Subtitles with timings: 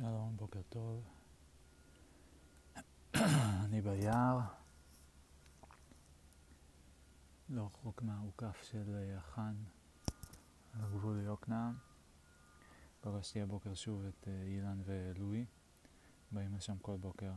[0.00, 1.04] שלום, בוקר טוב.
[3.64, 4.38] אני ביער,
[7.48, 9.54] לא רחוק מהאוכף של החאן
[10.74, 11.74] על הגבול ליוקנעם.
[13.00, 15.44] פגשתי הבוקר שוב את אה, אילן ולואי,
[16.32, 17.32] באים לשם כל בוקר,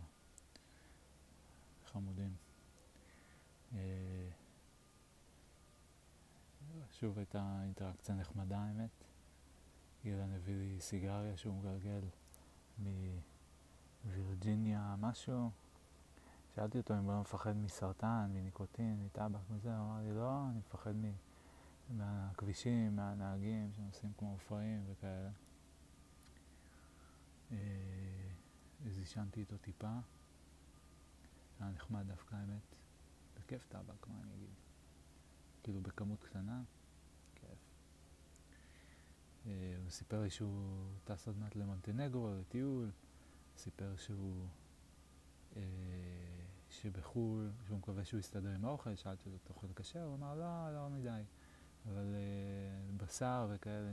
[1.85, 2.35] חמודים.
[3.73, 4.29] אה,
[6.91, 9.03] שוב הייתה אינטראקציה נחמדה האמת.
[10.05, 12.01] אילן הביא לי סיגריה שהוא מגלגל
[14.05, 15.51] מווירג'יניה משהו.
[16.55, 20.59] שאלתי אותו אם הוא לא מפחד מסרטן, מניקוטין, מטבק וזה, הוא אמר לי לא, אני
[20.59, 21.11] מפחד מ...
[21.89, 25.29] מהכבישים, מהנהגים שנוסעים כמו אופאים וכאלה.
[27.51, 27.57] אה,
[28.87, 29.97] אז עישנתי איתו טיפה.
[31.59, 32.75] היה נחמד דווקא האמת.
[33.37, 34.53] בכיף טבק, מה אני אגיד?
[35.63, 36.61] כאילו בכמות קטנה,
[39.43, 42.91] הוא סיפר לי שהוא טס עוד מעט למונטנגרו לטיול,
[43.57, 44.47] סיפר שהוא,
[45.55, 45.61] אה,
[46.69, 50.03] שבחו"ל, שהוא מקווה שהוא יסתדר עם האוכל, שאלתי אותו, אתה אוכל כשר?
[50.03, 51.21] הוא אמר, לא, לא מדי,
[51.87, 53.91] אבל אה, בשר וכאלה,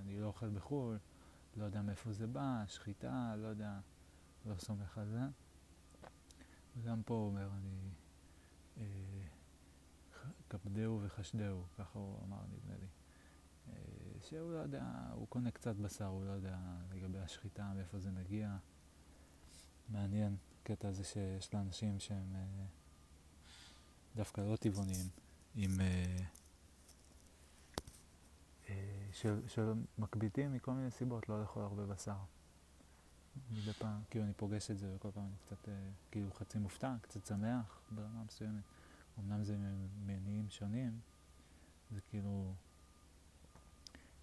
[0.00, 0.98] אני לא אוכל בחו"ל,
[1.56, 3.80] לא יודע מאיפה זה בא, שחיטה, לא יודע,
[4.46, 5.20] לא סומך על זה.
[6.76, 7.90] וגם פה הוא אומר, אני...
[10.50, 12.86] כבדהו וחשדהו, ככה הוא אמר נדמה לי.
[14.28, 16.58] שהוא לא יודע, הוא קונה קצת בשר, הוא לא יודע
[16.90, 18.56] לגבי השחיטה, מאיפה זה מגיע.
[19.88, 22.64] מעניין, הקטע הזה שיש לאנשים שהם אה,
[24.16, 25.06] דווקא לא טבעוניים,
[25.54, 25.80] עם...
[25.80, 26.16] אה,
[28.68, 29.08] אה,
[29.46, 32.18] שמקביטים מכל מיני סיבות לא לאכול הרבה בשר.
[33.50, 35.68] מדי פעם, כאילו אני פוגש את זה וכל פעם אני קצת
[36.10, 38.62] כאילו חצי מופתע, קצת שמח ברמה מסוימת.
[39.18, 39.56] אמנם זה
[40.06, 41.00] מניעים שונים,
[41.90, 42.54] זה כאילו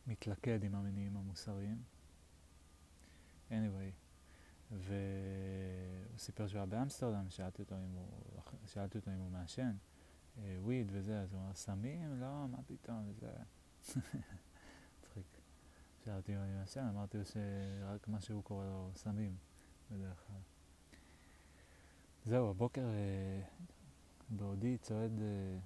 [0.07, 1.83] מתלכד עם המניעים המוסריים.
[3.49, 3.91] anyway,
[4.71, 9.75] והוא סיפר שהוא היה באמסטרדם, שאלתי אותו אם הוא, שאלתי אותו אם הוא מעשן,
[10.37, 12.19] וויד אה, וזה, אז הוא אמר, סמים?
[12.19, 13.31] לא, מה פתאום, וזה...
[14.99, 15.25] מצחיק.
[16.05, 19.35] שאלתי אם אני מעשן, אמרתי לו שרק מה שהוא קורא לו סמים,
[19.91, 20.37] בדרך כלל.
[22.25, 23.41] זהו, הבוקר אה,
[24.29, 25.57] בעודי צועד אה,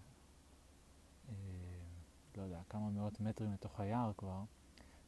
[2.40, 4.44] לא יודע, כמה מאות מטרים לתוך היער כבר,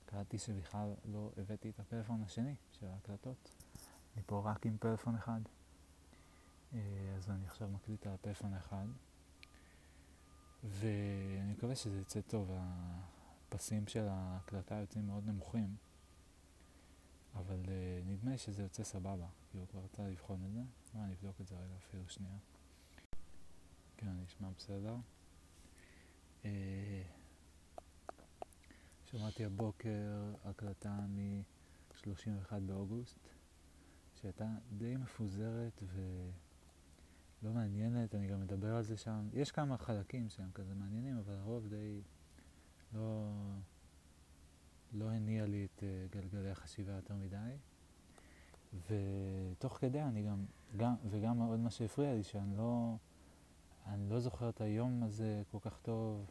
[0.06, 3.56] קלטתי שבכלל לא הבאתי את הפלאפון השני של ההקלטות.
[4.16, 5.42] אני פה רק עם פלאפון אחד.
[6.74, 6.80] אה,
[7.18, 8.86] אז אני עכשיו מקליט על הפלאפון האחד.
[10.64, 12.52] ואני מקווה שזה יצא טוב,
[13.48, 15.76] הפסים של ההקלטה יוצאים מאוד נמוכים,
[17.36, 17.70] אבל uh,
[18.06, 20.60] נדמה שזה יוצא סבבה, כאילו כבר רצה לבחון את זה.
[20.94, 22.38] בואי אני אבדוק את זה רגע אפילו שנייה.
[23.98, 24.96] כן, נשמע בסדר.
[26.44, 26.46] Uh,
[29.12, 33.20] שמעתי הבוקר הקלטה מ-31 באוגוסט,
[34.16, 39.30] שהייתה די מפוזרת ולא מעניינת, אני גם מדבר על זה שם.
[39.34, 42.02] יש כמה חלקים שהם כזה מעניינים, אבל הרוב די
[42.94, 43.32] לא,
[44.94, 47.56] לא הניע לי את uh, גלגלי החשיבה יותר מדי.
[48.90, 50.46] ותוך כדי אני גם,
[50.78, 52.96] גם, וגם עוד מה שהפריע לי, שאני לא,
[53.88, 56.26] אני לא זוכר את היום הזה כל כך טוב.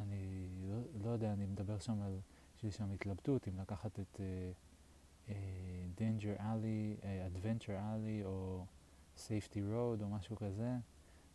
[0.00, 2.20] אני לא, לא יודע, אני מדבר שם על,
[2.56, 4.20] יש לי שם התלבטות אם לקחת את
[6.38, 8.64] Alley, uh, Adventure Alley או
[9.16, 10.76] Safety Road או משהו כזה,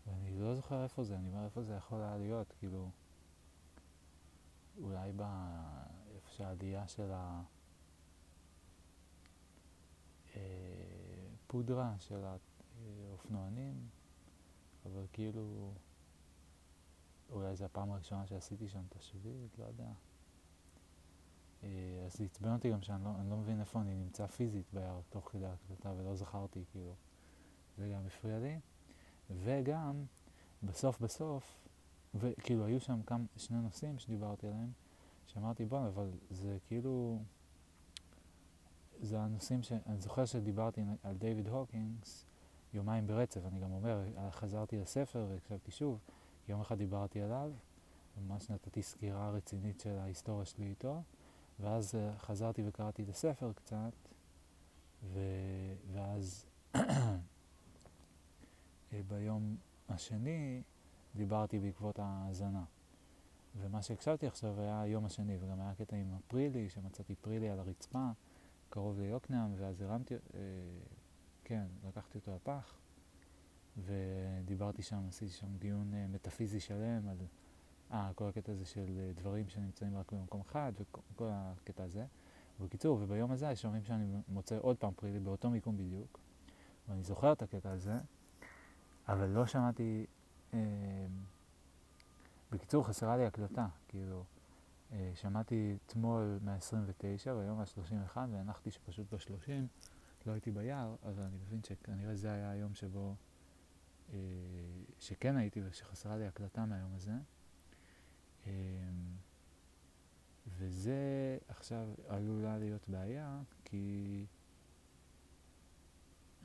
[0.08, 2.90] ואני לא זוכר איפה זה, אני אומר איפה זה יכול היה להיות, כאילו,
[4.82, 7.12] אולי באיפה שהעלייה של
[11.46, 12.26] הפודרה של
[13.10, 13.88] האופנוענים,
[14.86, 15.74] אבל כאילו...
[17.32, 19.92] אולי זו הפעם הראשונה שעשיתי שם את השביעית, לא יודע.
[21.64, 21.70] אה,
[22.06, 25.30] אז זה עצבן אותי גם שאני לא, לא מבין איפה אני נמצא פיזית ביער תוך
[25.32, 26.94] כדי ההקלטה ולא זכרתי, כאילו.
[27.78, 28.60] זה גם הפריע לי.
[29.30, 30.04] וגם,
[30.64, 31.58] בסוף בסוף,
[32.16, 34.72] וכאילו היו שם כמה, שני נושאים שדיברתי עליהם,
[35.28, 37.20] שאמרתי בוא, אבל זה כאילו,
[39.02, 39.72] זה הנושאים ש...
[39.72, 42.26] אני זוכר שדיברתי על דיוויד הוקינגס
[42.74, 46.00] יומיים ברצף, אני גם אומר, חזרתי לספר והקשבתי שוב.
[46.50, 47.52] יום אחד דיברתי עליו,
[48.22, 51.02] ממש נתתי סקירה רצינית של ההיסטוריה שלי איתו,
[51.60, 53.94] ואז uh, חזרתי וקראתי את הספר קצת,
[55.04, 55.20] ו...
[55.94, 56.82] ואז אה,
[59.08, 59.58] ביום
[59.90, 60.62] השני
[61.16, 62.64] דיברתי בעקבות ההאזנה.
[63.56, 68.10] ומה שהקשבתי עכשיו היה היום השני, וגם היה קטע עם הפרילי, שמצאתי פרילי על הרצפה,
[68.70, 70.20] קרוב ליוקנעם, ואז הרמתי, אה,
[71.44, 72.78] כן, לקחתי אותו לפח,
[73.86, 77.18] ודיברתי שם, עשיתי שם דיון uh, מטאפיזי שלם על
[77.92, 82.06] אה, כל הקטע הזה של אה, דברים שנמצאים רק במקום אחד, וכל הקטע הזה.
[82.60, 86.20] בקיצור, וביום הזה יש ימים שאני מוצא עוד פעם פרילי באותו מיקום בדיוק,
[86.88, 87.94] ואני זוכר את הקטע הזה,
[89.08, 90.06] אבל לא שמעתי...
[90.54, 90.60] אה,
[92.52, 94.24] בקיצור, חסרה לי הקלטה, כאילו,
[94.92, 99.52] אה, שמעתי אתמול מה-29 והיום מה-31, והנחתי שפשוט ב-30
[100.26, 103.29] לא הייתי ביער, אבל אני מבין שכנראה זה היה היום שבו, אה,
[105.00, 107.12] שכן הייתי ושחסרה לי הקלטה מהיום הזה.
[108.48, 108.52] אה,
[110.48, 114.26] וזה עכשיו עלולה להיות בעיה, כי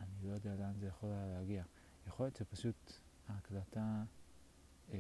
[0.00, 1.64] אני לא יודע לאן זה יכול היה להגיע.
[2.06, 2.93] יכול להיות שפשוט
[3.28, 4.05] ההקלטה
[4.93, 4.99] אה,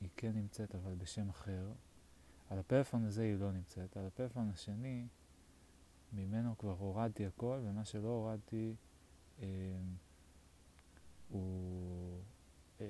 [0.00, 1.72] היא כן נמצאת, אבל בשם אחר.
[2.50, 3.96] על הפלאפון הזה היא לא נמצאת.
[3.96, 5.06] על הפלאפון השני,
[6.12, 8.74] ממנו כבר הורדתי הכל, ומה שלא הורדתי
[9.38, 9.46] אה,
[11.28, 12.22] הוא
[12.80, 12.86] אה,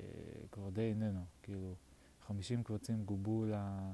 [0.53, 1.25] כבר די איננו.
[1.43, 1.75] כאילו,
[2.21, 3.53] 50 קבצים גובו ל...
[3.53, 3.93] אה,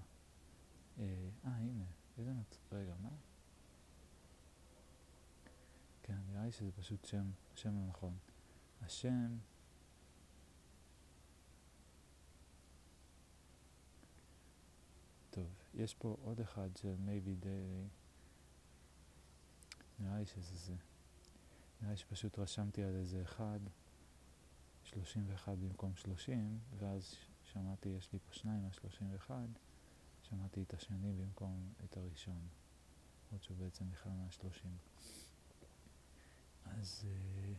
[0.99, 1.11] אה,
[1.45, 1.85] הנה,
[2.19, 2.59] איזה מצ...
[2.73, 3.11] רגע, מה?
[6.03, 8.17] כן, נראה לי שזה פשוט שם, שם לא נכון.
[8.83, 9.39] השם...
[15.31, 17.89] טוב, יש פה עוד אחד של maybe daily.
[19.99, 20.75] נראה לי שזה זה.
[21.81, 23.61] נראה לי שפשוט רשמתי על איזה אחד,
[24.93, 29.31] 31 במקום 30, ואז שמעתי, יש לי פה שניים מה-31,
[30.23, 32.49] שמעתי את השני במקום את הראשון,
[33.31, 34.67] עוד שהוא בעצם בכלל מה-30.
[36.65, 37.55] אז, אה,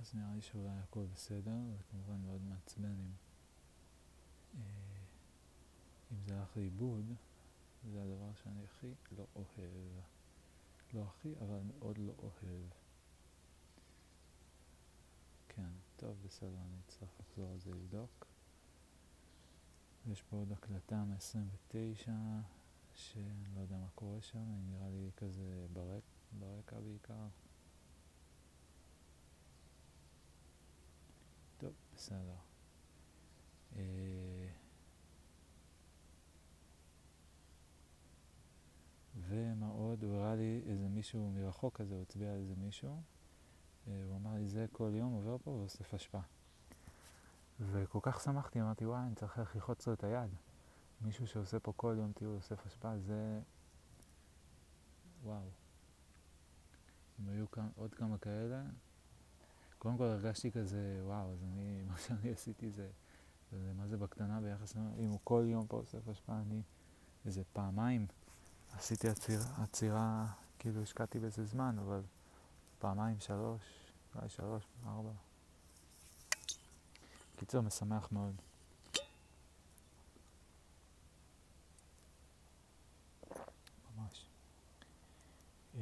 [0.00, 3.12] אז נראה לי שאולי הכל בסדר, זה כמובן מאוד מעצבן אם,
[4.54, 4.60] אה,
[6.12, 7.14] אם זה הלך לאיבוד,
[7.92, 10.00] זה הדבר שאני הכי לא אוהב.
[10.94, 12.68] לא הכי, אבל מאוד לא אוהב.
[15.48, 18.26] כן, טוב, בסדר, אני אצטרך לחזור על זה לבדוק.
[20.06, 22.08] יש פה עוד הקלטה מ-29,
[22.94, 26.02] שאני לא יודע מה קורה שם, היא נראה לי כזה ברק,
[26.38, 27.26] ברקע בעיקר.
[31.58, 32.36] טוב, בסדר.
[33.76, 34.48] אה,
[39.16, 40.04] ומה עוד?
[40.04, 43.02] הוא הראה לי איזה מישהו מרחוק כזה, הוא הצביע על איזה מישהו.
[43.88, 46.20] אה, הוא אמר לי, זה כל יום עובר פה ואוסף אשפה.
[47.60, 50.30] וכל כך שמחתי, אמרתי, וואי, אני צריך איך ללחוץ לו את היד.
[51.00, 53.40] מישהו שעושה פה כל יום טיול אוסף אשפה, זה...
[55.22, 55.48] וואו.
[57.20, 58.62] אם היו כמה, עוד כמה כאלה,
[59.78, 62.88] קודם כל הרגשתי כזה, וואו, אז אני, מה שאני עשיתי זה,
[63.52, 66.62] זה מה זה בקטנה ביחס, אם הוא כל יום פה אוסף אשפה, אני
[67.26, 68.06] איזה פעמיים
[68.72, 70.26] עשיתי עצירה, עצירה,
[70.58, 72.02] כאילו השקעתי בזה זמן, אבל
[72.84, 73.62] פעמיים, שלוש,
[74.14, 75.10] אולי שלוש, ארבע.
[77.36, 78.34] קיצור, משמח מאוד.
[83.96, 84.26] ממש.
[85.74, 85.80] אה,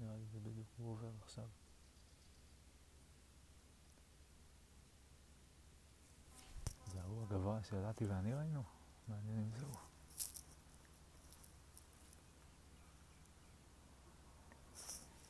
[0.00, 1.48] נראה לי זה בדיוק הוא עובר עכשיו.
[6.94, 8.62] זה שלתי ואני ראינו?
[9.08, 9.72] מעניין אם זהו.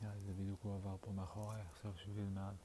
[0.01, 2.55] לי זה בדיוק הוא עבר פה מאחוריי, עכשיו שביל מעל.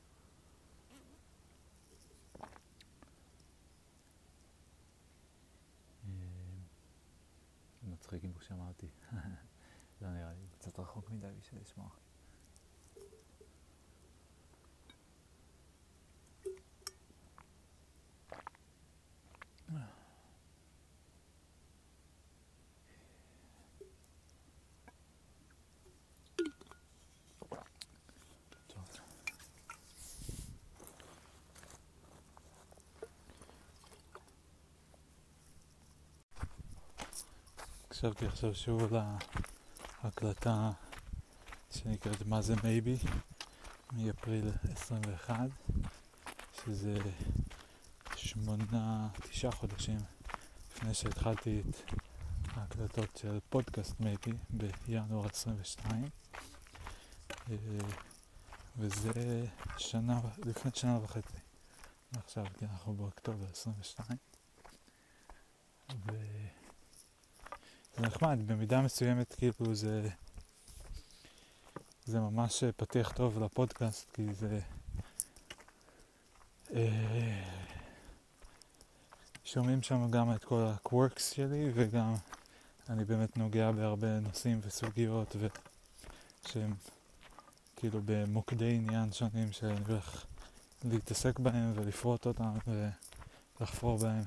[7.82, 8.88] מצחיק אם הוא שמע אותי.
[10.02, 11.88] לא נראה לי, קצת רחוק מדי בשביל לשמוע.
[38.00, 39.02] חשבתי עכשיו שוב על
[40.02, 40.71] ההקלטה
[41.71, 42.96] שנקראת מה זה maybe
[43.92, 45.35] מאפריל 21
[46.64, 46.99] שזה
[48.16, 49.99] שמונה, תשעה חודשים
[50.71, 51.76] לפני שהתחלתי את
[52.54, 54.32] ההקלטות של פודקאסט maybe
[54.87, 56.04] בינואר 22
[57.50, 57.57] אה,
[58.78, 59.47] וזה
[59.78, 61.38] שנה, לפני שנה וחצי
[62.12, 64.19] עכשיו, כי אנחנו באוקטובר 22
[68.00, 70.09] זה נחמד, במידה מסוימת כאילו זה
[72.04, 74.61] זה ממש פתיח טוב לפודקאסט כי זה
[76.75, 77.42] אה,
[79.45, 82.14] שומעים שם גם את כל הקוורקס שלי וגם
[82.88, 85.47] אני באמת נוגע בהרבה נושאים וסוגיות ו...
[86.49, 86.75] שהם
[87.76, 90.25] כאילו במוקדי עניין שונים שאני הולך
[90.85, 92.52] להתעסק בהם ולפרוט אותם
[93.61, 94.25] ולחפור בהם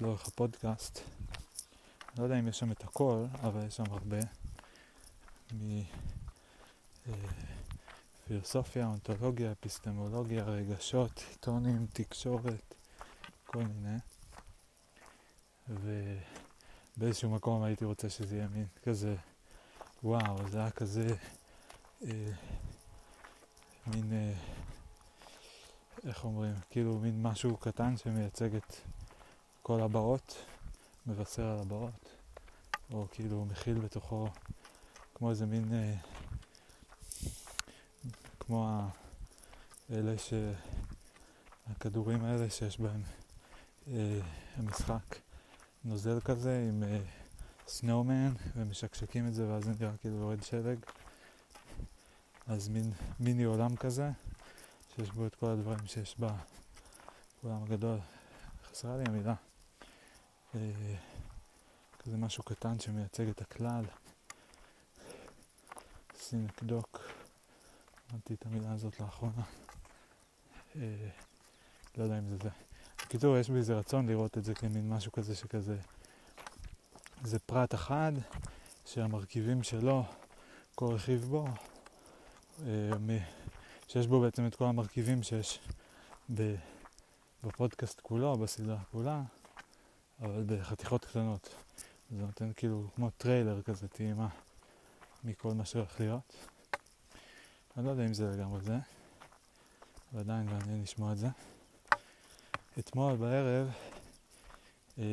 [0.00, 1.00] לאורך הפודקאסט.
[2.18, 4.18] לא יודע אם יש שם את הכל, אבל יש שם הרבה.
[8.26, 12.74] מפילוסופיה, אונתולוגיה, אפיסטמולוגיה, רגשות, עיתונים, תקשורת,
[13.46, 13.98] כל מיני.
[16.96, 19.16] ובאיזשהו מקום הייתי רוצה שזה יהיה מין כזה,
[20.04, 21.06] וואו, זה היה כזה,
[22.04, 22.32] אה,
[23.86, 24.32] מין, אה,
[26.06, 28.76] איך אומרים, כאילו מין משהו קטן שמייצג את
[29.62, 30.44] כל הבאות,
[31.06, 32.08] מבשר על הבאות,
[32.92, 34.28] או כאילו מכיל בתוכו
[35.14, 35.94] כמו איזה מין, אה,
[38.40, 38.88] כמו ה,
[39.90, 40.32] אלה ש...
[41.70, 43.02] הכדורים האלה שיש בהם
[43.88, 44.20] אה,
[44.56, 45.16] המשחק
[45.84, 47.00] נוזל כזה עם אה,
[47.68, 50.78] סנואומן ומשקשקים את זה ואז זה נראה כאילו יורד שלג.
[52.46, 54.10] אז מין מיני עולם כזה
[54.94, 57.98] שיש בו את כל הדברים שיש בעולם הגדול
[58.70, 59.34] חסרה לי המילה
[61.98, 63.84] כזה משהו קטן שמייצג את הכלל.
[66.16, 67.00] סינקדוק
[68.10, 69.42] אמרתי את המילה הזאת לאחרונה.
[70.76, 71.08] אה,
[71.96, 72.48] לא יודע אם זה זה.
[73.04, 75.76] בקיצור, יש בי איזה רצון לראות את זה כמין משהו כזה שכזה...
[77.24, 78.12] זה פרט אחד
[78.86, 80.04] שהמרכיבים שלו,
[80.74, 81.46] כל רכיב בו,
[82.66, 83.18] אה,
[83.88, 85.60] שיש בו בעצם את כל המרכיבים שיש
[87.42, 89.22] בפודקאסט כולו, בסדרה כולה,
[90.20, 91.54] אבל בחתיכות קטנות.
[92.10, 94.28] זה נותן כאילו כמו טריילר כזה, טעימה
[95.24, 96.34] מכל מה שהולך להיות.
[97.76, 98.76] אני לא יודע אם זה לגמרי זה,
[100.12, 101.26] אבל עדיין מעניין לשמוע את זה.
[102.78, 103.70] אתמול בערב,
[104.98, 105.04] אה,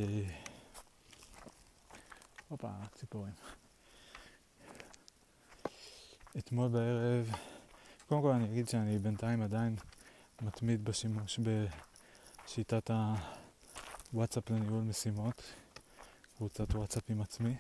[2.47, 3.33] הופה, רק ציפורים.
[6.37, 7.31] אתמול בערב,
[8.07, 9.75] קודם כל אני אגיד שאני בינתיים עדיין
[10.41, 12.91] מתמיד בשימוש בשיטת
[14.13, 15.41] הוואטסאפ לניהול משימות,
[16.37, 17.55] קבוצת וואטסאפ עם עצמי.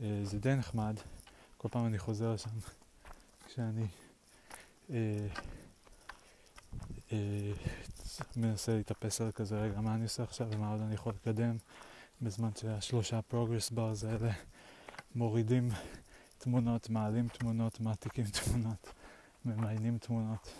[0.00, 0.96] אה, זה די נחמד,
[1.56, 2.50] כל פעם אני חוזר לשם
[3.46, 3.86] כשאני
[4.90, 5.26] אה,
[7.12, 7.52] אה,
[8.36, 11.56] מנסה להתאפס על כזה רגע מה אני עושה עכשיו ומה עוד אני יכול לקדם
[12.22, 14.32] בזמן שהשלושה progress bars האלה
[15.14, 15.68] מורידים
[16.38, 18.92] תמונות, מעלים תמונות, מעתיקים תמונות,
[19.44, 20.52] ממיינים תמונות,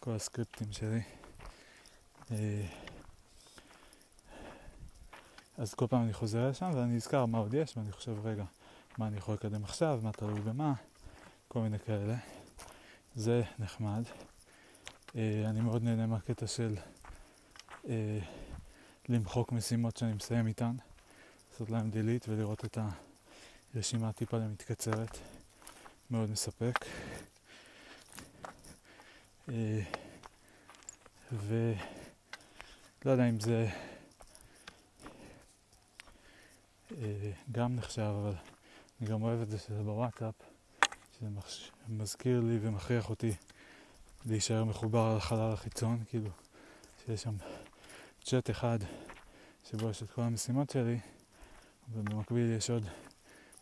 [0.00, 1.02] כל הסקריפטים שלי.
[5.58, 8.44] אז כל פעם אני חוזר לשם ואני נזכר מה עוד יש ואני חושב רגע
[8.98, 10.74] מה אני יכול לקדם עכשיו, מה תלוי במה,
[11.48, 12.16] כל מיני כאלה.
[13.14, 14.02] זה נחמד.
[15.16, 16.76] אה, אני מאוד נהנה מהקטע של
[17.88, 18.18] אה,
[19.08, 20.76] למחוק משימות שאני מסיים איתן,
[21.52, 22.78] לעשות להם delete ולראות את
[23.74, 25.18] הרשימה טיפה למתקצרת,
[26.10, 26.84] מאוד מספק.
[29.48, 29.80] אה,
[31.32, 33.68] ולא יודע אם זה
[36.87, 36.87] אה,
[37.52, 38.34] גם נחשב, אבל
[39.00, 40.34] אני גם אוהב את זה שזה בוואטסאפ,
[41.18, 41.28] שזה
[41.88, 43.32] מזכיר לי ומכריח אותי
[44.26, 46.30] להישאר מחובר לחלל החיצון, כאילו,
[47.06, 47.34] שיש שם
[48.24, 48.78] צ'אט אחד
[49.70, 50.98] שבו יש את כל המשימות שלי,
[51.92, 52.84] ובמקביל יש עוד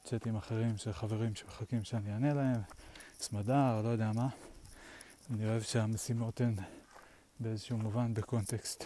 [0.05, 2.61] צ'אטים אחרים של חברים שמחכים שאני אענה להם,
[3.21, 4.29] סמדר, לא יודע מה.
[5.31, 6.55] אני אוהב שהמשימות הן
[7.41, 8.85] באיזשהו מובן בקונטקסט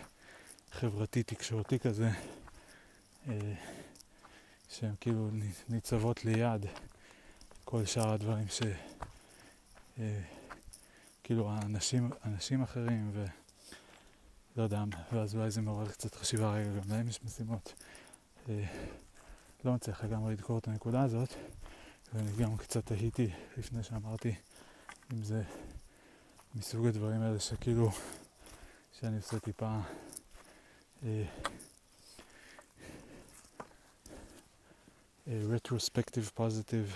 [0.70, 2.10] חברתי תקשורתי כזה,
[3.28, 3.54] אה,
[4.70, 5.30] שהן כאילו
[5.68, 6.66] ניצבות ליד
[7.64, 8.62] כל שאר הדברים ש...
[9.98, 10.20] אה,
[11.24, 17.08] כאילו אנשים, אנשים אחרים ולא יודע, ואז אולי זה מעורר קצת חשיבה, רגע, גם להם
[17.08, 17.74] יש משימות.
[18.48, 18.64] אה,
[19.64, 21.34] לא מצליח לגמרי לדקור את הנקודה הזאת,
[22.14, 24.34] ואני גם קצת תהיתי לפני שאמרתי
[25.12, 25.42] אם זה
[26.54, 27.90] מסוג הדברים האלה שכאילו,
[28.92, 29.78] שאני עושה טיפה
[31.02, 31.24] אה,
[35.30, 36.90] retrospective positive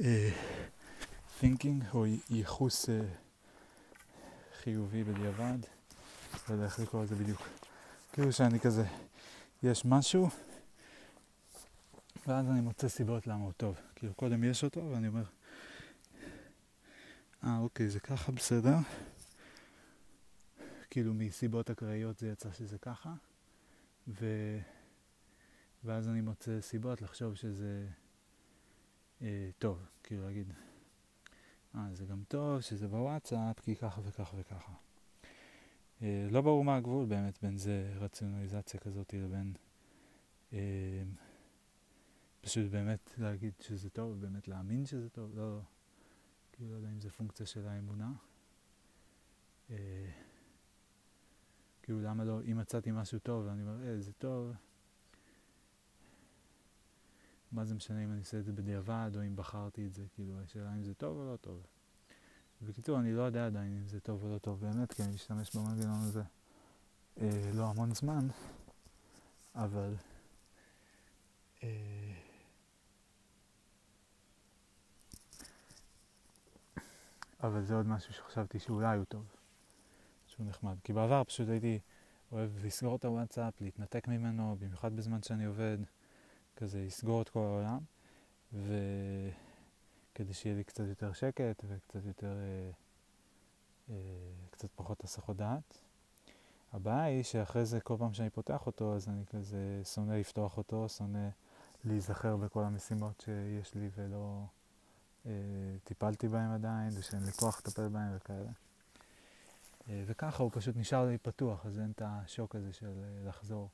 [0.00, 0.30] אה,
[1.40, 2.92] thinking או ייחוס uh,
[4.62, 5.58] חיובי בדיעבד,
[6.48, 7.48] לא יודע איך לקרוא לזה בדיוק.
[8.12, 8.84] כאילו שאני כזה,
[9.62, 10.28] יש משהו,
[12.26, 13.80] ואז אני מוצא סיבות למה הוא טוב.
[13.94, 15.24] כאילו קודם יש אותו, ואני אומר,
[17.44, 18.76] אה אוקיי, זה ככה, בסדר.
[20.90, 23.12] כאילו מסיבות אקראיות זה יצא שזה ככה,
[24.08, 24.26] ו...
[25.84, 27.88] ואז אני מוצא סיבות לחשוב שזה
[29.22, 30.52] אה, טוב, כאילו להגיד,
[31.74, 34.72] אה, זה גם טוב שזה בוואטסאפ, כי ככה וככה וככה.
[36.02, 39.52] אה, לא ברור מה הגבול באמת בין זה רציונליזציה כזאת לבין
[40.52, 41.02] אה,
[42.40, 45.60] פשוט באמת להגיד שזה טוב, באמת להאמין שזה טוב, לא,
[46.52, 48.12] כאילו לא יודע אם זה פונקציה של האמונה.
[49.70, 50.10] אה,
[51.82, 54.52] כאילו למה לא, אם מצאתי משהו טוב ואני אומר, אה, זה טוב,
[57.52, 60.40] מה זה משנה אם אני עושה את זה בדיעבד או אם בחרתי את זה, כאילו
[60.40, 61.66] השאלה אם זה טוב או לא טוב.
[62.62, 65.56] בקיצור, אני לא יודע עדיין אם זה טוב או לא טוב באמת, כי אני משתמש
[65.56, 66.22] במנגנון הזה
[67.20, 68.28] אה, לא המון זמן,
[69.54, 69.94] אבל
[71.62, 72.12] אה,
[77.42, 79.24] אבל זה עוד משהו שחשבתי שאולי הוא טוב,
[80.26, 80.76] שהוא נחמד.
[80.84, 81.78] כי בעבר פשוט הייתי
[82.32, 85.78] אוהב לסגור את הוואטסאפ, להתנתק ממנו, במיוחד בזמן שאני עובד,
[86.60, 87.78] כזה לסגור את כל העולם,
[88.52, 92.70] וכדי שיהיה לי קצת יותר שקט וקצת יותר, אה,
[93.90, 93.94] אה,
[94.50, 95.78] קצת פחות הסחות דעת.
[96.72, 100.88] הבעיה היא שאחרי זה כל פעם שאני פותח אותו אז אני כזה שונא לפתוח אותו,
[100.88, 101.28] שונא
[101.84, 104.44] להיזכר בכל המשימות שיש לי ולא
[105.26, 105.32] אה,
[105.84, 108.50] טיפלתי בהם עדיין ושאין לי כוח לטפל בהם וכאלה.
[109.88, 113.68] אה, וככה הוא פשוט נשאר לי פתוח, אז אין את השוק הזה של אה, לחזור,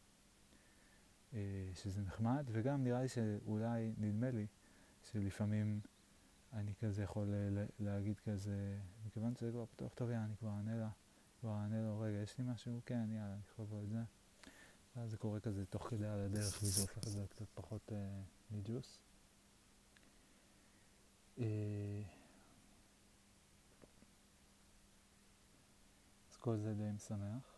[1.74, 4.46] שזה נחמד, וגם נראה לי שאולי, נדמה לי,
[5.02, 5.80] שלפעמים
[6.52, 7.34] אני כזה יכול
[7.78, 10.88] להגיד כזה, מכיוון שזה כבר פתוח, טוב, יאללה, אני כבר אענה לה,
[11.40, 12.80] כבר אענה לו, רגע, יש לי משהו?
[12.86, 14.02] כן, יאללה, אני יכול לבוא את זה.
[14.96, 18.98] ואז זה קורה כזה תוך כדי על הדרך, וזה הופך את קצת פחות אה, מג'וס.
[21.38, 22.02] אה,
[26.46, 27.55] כל זה די משמח.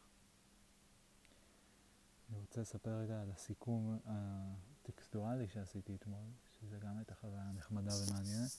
[2.28, 6.24] אני רוצה לספר רגע על הסיכום הטקסטואלי שעשיתי אתמול,
[6.60, 8.50] שזה גם הייתה חוויה נחמדה ומעניינת.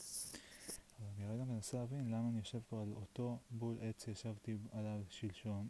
[1.00, 5.02] אבל אני רגע מנסה להבין למה אני יושב פה על אותו בול עץ שישבתי עליו
[5.10, 5.70] שלשום,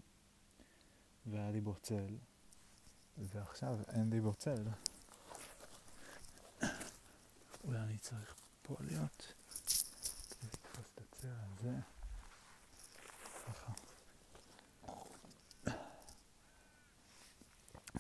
[1.26, 2.18] והיה לי בו צל,
[3.18, 4.64] ועכשיו אין לי בו צל.
[7.64, 9.34] אולי אני צריך פה להיות,
[10.44, 11.99] לתפוס את הצל הזה.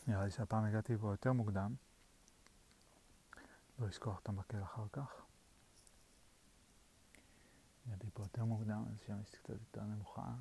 [0.09, 1.75] נראה לי שהפעם הגעתי פה יותר מוקדם.
[3.79, 5.21] לא לשכוח את המקל אחר כך.
[7.87, 10.33] הגעתי פה יותר מוקדם, אז שם יש קצת יותר נמוכה,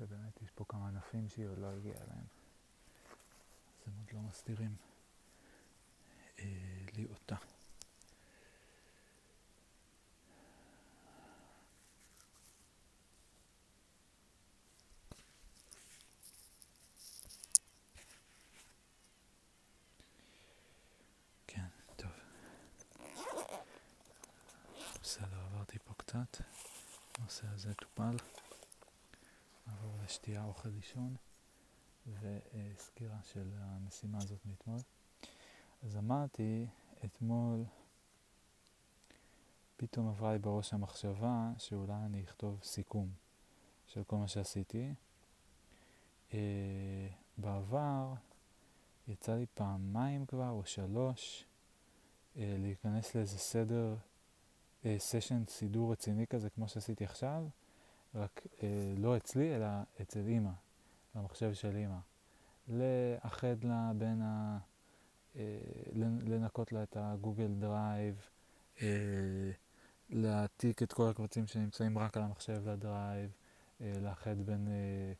[0.00, 2.26] ובאמת יש פה כמה ענפים שהיא עוד לא הגיעה אליהם.
[3.76, 4.76] אז הם עוד לא מסתירים
[6.38, 6.44] אה,
[6.94, 7.36] לי אותה.
[26.24, 26.44] קצת.
[27.18, 28.16] הנושא הזה טופל.
[29.66, 31.16] נעבור לשתייה, אוכל לישון
[32.06, 34.78] וסקירה של המשימה הזאת מאתמול.
[35.82, 36.66] אז אמרתי,
[37.04, 37.64] אתמול
[39.76, 43.10] פתאום עברה לי בראש המחשבה שאולי אני אכתוב סיכום
[43.86, 44.94] של כל מה שעשיתי.
[46.30, 46.34] Uh,
[47.38, 48.14] בעבר
[49.08, 51.44] יצא לי פעמיים כבר, או שלוש,
[52.34, 53.96] uh, להיכנס לאיזה סדר
[54.98, 57.44] session אה, סידור רציני כזה כמו שעשיתי עכשיו,
[58.14, 59.66] רק אה, לא אצלי אלא
[60.02, 60.50] אצל אימא,
[61.14, 61.98] במחשב של אימא.
[62.68, 64.58] לאחד לה בין ה...
[65.36, 65.58] אה,
[66.26, 68.28] לנקות לה את ה Google Drive,
[68.82, 69.50] אה,
[70.10, 73.30] להעתיק את כל הקבצים שנמצאים רק על המחשב ל Drive,
[73.80, 75.12] אה, לאחד בין אה,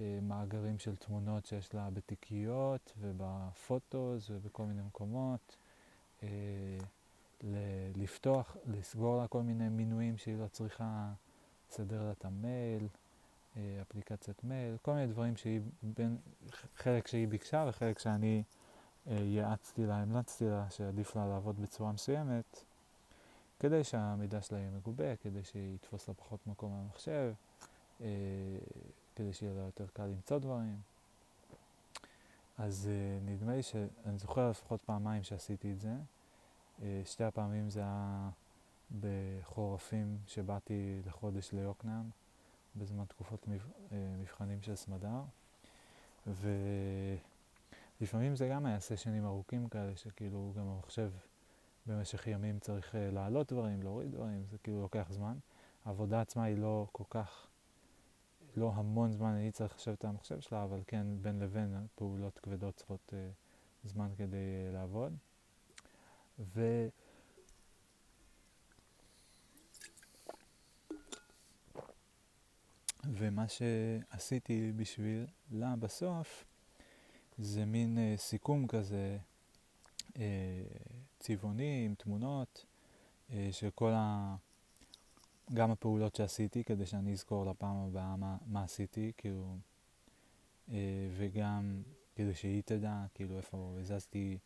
[0.00, 5.56] אה, מאגרים של תמונות שיש לה בתיקיות וב Photos ובכל מיני מקומות.
[7.96, 11.12] לפתוח, לסגור לה כל מיני מינויים שהיא לא צריכה,
[11.70, 12.88] לסדר לה את המייל,
[13.56, 16.16] אה, אפליקציית מייל, כל מיני דברים שהיא, בין,
[16.76, 18.42] חלק שהיא ביקשה וחלק שאני
[19.06, 22.64] אה, יעצתי לה, המלצתי לה שעדיף לה לעבוד בצורה מסוימת,
[23.60, 27.32] כדי שהמידע שלה יהיה מגובה, כדי שיתפוס לה פחות מקום במחשב,
[28.00, 28.06] אה,
[29.16, 30.76] כדי שיהיה לה יותר קל למצוא דברים.
[32.58, 32.90] אז
[33.24, 35.92] נדמה לי שאני זוכר לפחות פעמיים שעשיתי את זה.
[36.82, 38.30] אה, שתי הפעמים זה היה
[39.00, 42.10] בחורפים שבאתי לחודש ליוקנעם,
[42.76, 43.56] בזמן תקופות אה,
[44.18, 45.22] מבחנים של סמדר,
[48.00, 51.10] ולפעמים זה גם היה סשנים ארוכים כאלה, שכאילו גם המחשב
[51.86, 55.36] במשך ימים צריך אה, להעלות דברים, להוריד דברים, זה כאילו לוקח זמן.
[55.84, 57.46] העבודה עצמה היא לא כל כך,
[58.56, 62.76] לא המון זמן אני צריך לשבת על המחשב שלה, אבל כן בין לבין פעולות כבדות
[62.76, 63.14] צריכות
[63.84, 65.16] זמן כדי לעבוד.
[66.38, 66.88] ו...
[73.04, 76.44] ומה שעשיתי בשבילה בסוף
[77.38, 79.18] זה מין uh, סיכום כזה
[80.08, 80.16] uh,
[81.18, 82.64] צבעוני עם תמונות
[83.30, 84.36] uh, של כל ה...
[85.54, 89.56] גם הפעולות שעשיתי כדי שאני אזכור לפעם הבאה מה, מה עשיתי, כאילו,
[90.68, 90.72] uh,
[91.16, 91.82] וגם
[92.16, 94.38] כדי שהיא תדע, כאילו איפה הזזתי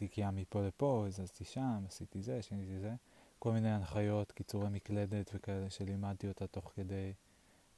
[0.00, 2.94] תיקייה מפה לפה, הזזתי שם, עשיתי זה, שיניתי זה,
[3.38, 7.12] כל מיני הנחיות, קיצורי מקלדת וכאלה שלימדתי אותה תוך כדי,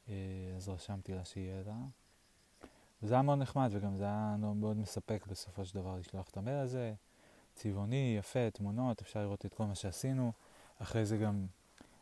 [0.08, 0.14] אה,
[0.56, 1.76] אז רשמתי לה שיהיה לה.
[3.02, 6.58] וזה היה מאוד נחמד וגם זה היה מאוד מספק בסופו של דבר לשלוח את המייל
[6.58, 6.94] הזה,
[7.54, 10.32] צבעוני, יפה, תמונות, אפשר לראות את כל מה שעשינו.
[10.78, 11.46] אחרי זה גם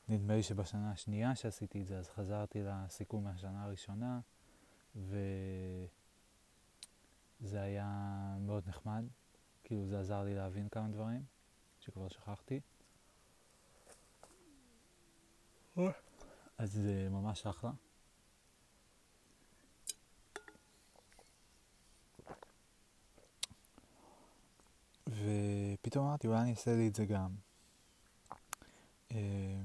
[0.08, 4.20] נדמה לי שבשנה השנייה שעשיתי את זה, אז חזרתי לסיכום מהשנה הראשונה,
[4.96, 5.18] וזה
[7.52, 7.88] היה
[8.40, 9.04] מאוד נחמד.
[9.70, 11.24] כאילו זה עזר לי להבין כמה דברים
[11.80, 12.60] שכבר שכחתי.
[16.58, 17.70] אז זה ממש אחלה.
[25.06, 27.30] ופתאום אמרתי, אולי אני אעשה לי את זה גם.
[29.12, 29.60] אה,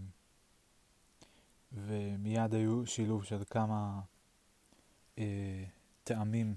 [1.71, 4.01] ומיד היו שילוב של כמה
[5.17, 5.63] אה,
[6.03, 6.55] טעמים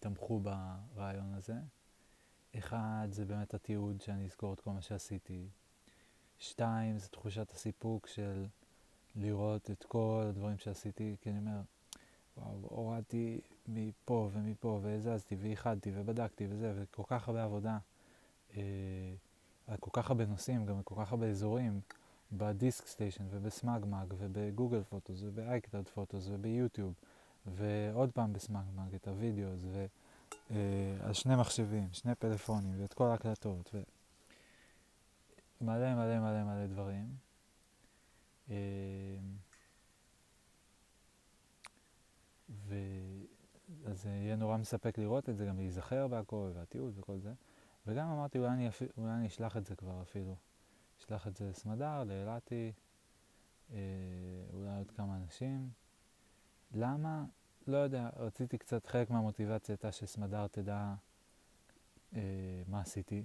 [0.00, 1.54] שתמכו ברעיון הזה.
[2.58, 5.46] אחד, זה באמת התיעוד שאני אזכור את כל מה שעשיתי.
[6.38, 8.46] שתיים, זה תחושת הסיפוק של
[9.16, 11.60] לראות את כל הדברים שעשיתי, כי אני אומר,
[12.36, 17.78] וואו, הורדתי מפה ומפה, והזזתי, ואיחדתי, ובדקתי, וזה, וכל כך הרבה עבודה,
[18.56, 18.62] אה,
[19.80, 21.80] כל כך הרבה נושאים, גם כל כך הרבה אזורים,
[22.32, 26.94] ב DiskStation, וב SmugMug, וב Google Photos, וב iCloud Photos, וב YouTube,
[27.46, 29.88] ועוד פעם ב SmugMug, את ה videos, ועל
[31.06, 33.82] אה, שני מחשבים, שני פלאפונים, ואת כל ההקלטות, ו...
[35.60, 37.08] מלא מלא מלא דברים.
[38.50, 38.56] אה,
[42.50, 42.74] ו...
[43.86, 47.32] אז יהיה נורא מספק לראות את זה, גם להיזכר בהכל, והתיעוד וכל זה.
[47.86, 48.68] וגם אמרתי, אולי אני.
[48.96, 50.36] אולי אני אשלח את זה כבר אפילו.
[51.00, 52.72] אשלח את זה לסמדר, לאלעתי,
[53.72, 53.78] אה,
[54.52, 55.70] אולי עוד כמה אנשים.
[56.74, 57.24] למה?
[57.66, 60.94] לא יודע, רציתי קצת, חלק מהמוטיבציה הייתה שסמדר תדע
[62.16, 62.20] אה,
[62.66, 63.24] מה עשיתי,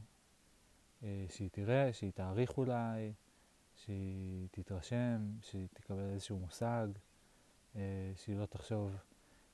[1.03, 3.13] אה, שהיא תראה, שהיא תעריך אולי,
[3.75, 6.87] שהיא תתרשם, שהיא תקבל איזשהו מושג,
[7.75, 8.95] אה, שהיא לא תחשוב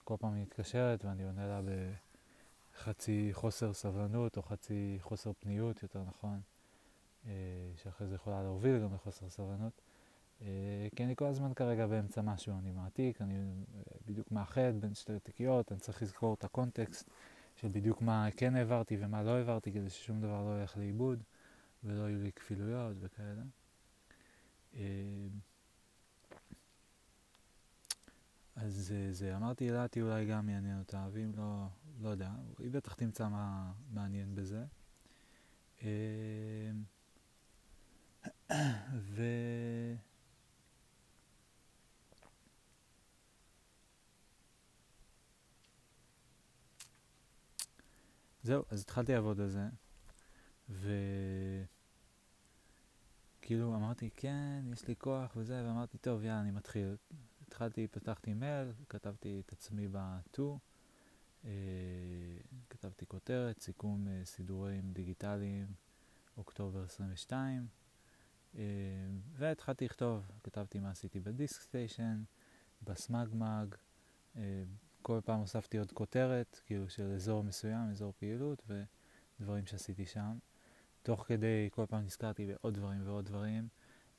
[0.03, 1.61] כל פעם היא מתקשרת ואני עונה לה
[2.73, 6.41] בחצי חוסר סבלנות או חצי חוסר פניות, יותר נכון,
[7.25, 7.31] אה,
[7.75, 9.81] שאחרי זה יכולה להוביל גם לחוסר סבלנות.
[10.95, 13.35] כי אני כל הזמן כרגע באמצע משהו, אני מעתיק, אני
[14.05, 17.09] בדיוק מאחד בין שתי תיקיות, אני צריך לזכור את הקונטקסט
[17.55, 21.23] של בדיוק מה כן העברתי ומה לא העברתי כדי ששום דבר לא ילך לאיבוד.
[21.83, 23.41] ולא יהיו לי כפילויות וכאלה.
[24.73, 25.27] אה,
[28.55, 31.65] אז זה, אמרתי אלעתי אולי גם יעניין אותה, ואם לא,
[32.01, 34.65] לא יודע, היא בטח תמצא מה מעניין בזה.
[35.83, 36.71] אה,
[38.93, 39.23] ו...
[48.43, 49.67] זהו, אז התחלתי לעבוד על זה.
[50.69, 51.65] וכאילו
[53.75, 56.95] אמרתי, כן, יש לי כוח וזה, ואמרתי, טוב, יאללה, אני מתחיל.
[57.47, 60.59] התחלתי, פתחתי מייל, כתבתי את עצמי בטור,
[61.45, 61.51] אה,
[62.69, 65.67] כתבתי כותרת, סיכום אה, סידורים דיגיטליים,
[66.37, 67.67] אוקטובר 22,
[68.55, 68.61] אה,
[69.33, 72.23] והתחלתי לכתוב, כתבתי מה עשיתי בדיסק סטיישן,
[72.83, 73.75] בסמאגמאג,
[74.35, 74.63] אה,
[75.01, 78.63] כל פעם הוספתי עוד כותרת, כאילו של אזור מסוים, אזור פעילות,
[79.39, 80.37] ודברים שעשיתי שם.
[81.03, 83.67] תוך כדי, כל פעם נזכרתי בעוד דברים ועוד דברים.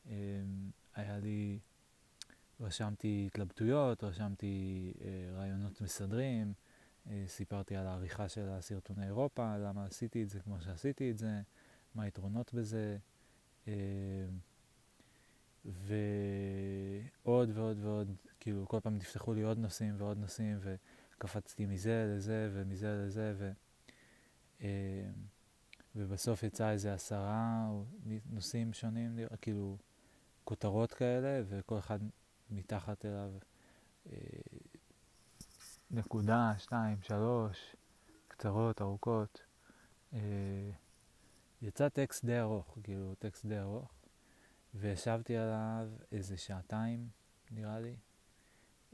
[0.07, 0.13] אמ,
[0.95, 1.59] היה לי,
[2.61, 6.53] רשמתי התלבטויות, רשמתי אה, רעיונות מסדרים,
[7.11, 11.41] אה, סיפרתי על העריכה של הסרטוני אירופה, למה עשיתי את זה כמו שעשיתי את זה,
[11.95, 12.99] מה היתרונות בזה.
[15.65, 22.51] ועוד ועוד ועוד, כאילו כל פעם נפתחו לי עוד נושאים ועוד נושאים וקפצתי מזה לזה
[22.53, 23.53] ומזה לזה ו...
[24.61, 24.67] אמ,
[25.97, 27.71] ובסוף יצא איזה עשרה
[28.31, 29.77] נושאים שונים, כאילו
[30.45, 31.99] כותרות כאלה, וכל אחד
[32.51, 33.31] מתחת אליו
[34.13, 34.17] אה,
[35.91, 37.77] נקודה, שתיים, שלוש,
[38.29, 39.43] קצרות, ארוכות.
[40.13, 40.71] אה,
[41.63, 43.91] יצא טקסט די ארוך, כאילו טקסט די ארוך,
[44.75, 47.09] וישבתי עליו איזה שעתיים,
[47.51, 47.97] נראה לי,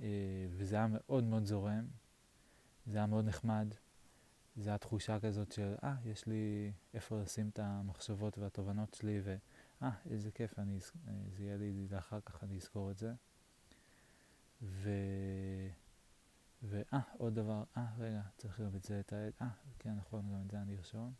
[0.00, 0.06] אה,
[0.50, 1.86] וזה היה מאוד מאוד זורם,
[2.86, 3.74] זה היה מאוד נחמד.
[4.56, 9.36] זה התחושה כזאת של, אה, ah, יש לי איפה לשים את המחשבות והתובנות שלי, ואה,
[9.82, 10.78] ah, איזה כיף, אני,
[11.28, 13.14] זה יהיה לי לאחר כך, אני אזכור את זה.
[14.62, 14.90] ו...
[16.62, 20.50] ואה, עוד דבר, אה, רגע, צריך גם את זה לתעד, אה, כן, נכון, גם את
[20.50, 21.12] זה אני ארשום.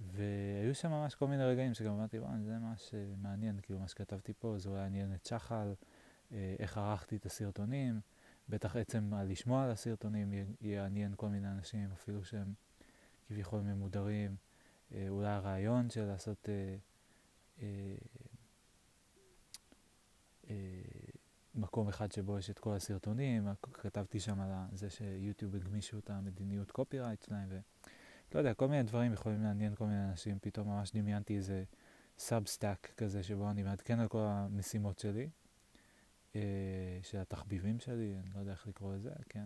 [0.00, 3.88] והיו שם ממש כל מיני רגעים שגם אמרתי, וואי, זה ממש אה, מעניין, כאילו מה
[3.88, 5.74] שכתבתי פה, זה אולי עניין את שחל,
[6.32, 8.00] אה, איך ערכתי את הסרטונים,
[8.48, 12.54] בטח עצם הלשמוע על הסרטונים יעניין כל מיני אנשים, אפילו שהם
[13.28, 14.36] כביכול ממודרים,
[14.94, 16.48] אה, אולי הרעיון של לעשות
[21.54, 26.70] מקום אחד שבו יש את כל הסרטונים, כתבתי שם על זה שיוטיוב הגמישו את המדיניות
[26.70, 27.48] קופירייט שלהם,
[28.36, 31.64] ולא יודע, כל מיני דברים יכולים לעניין כל מיני אנשים, פתאום ממש דמיינתי איזה
[32.18, 35.28] Substack כזה שבו אני מעדכן על כל המשימות שלי,
[36.34, 36.40] אה,
[37.02, 39.44] של התחביבים שלי, אני לא יודע איך לקרוא לזה, כן.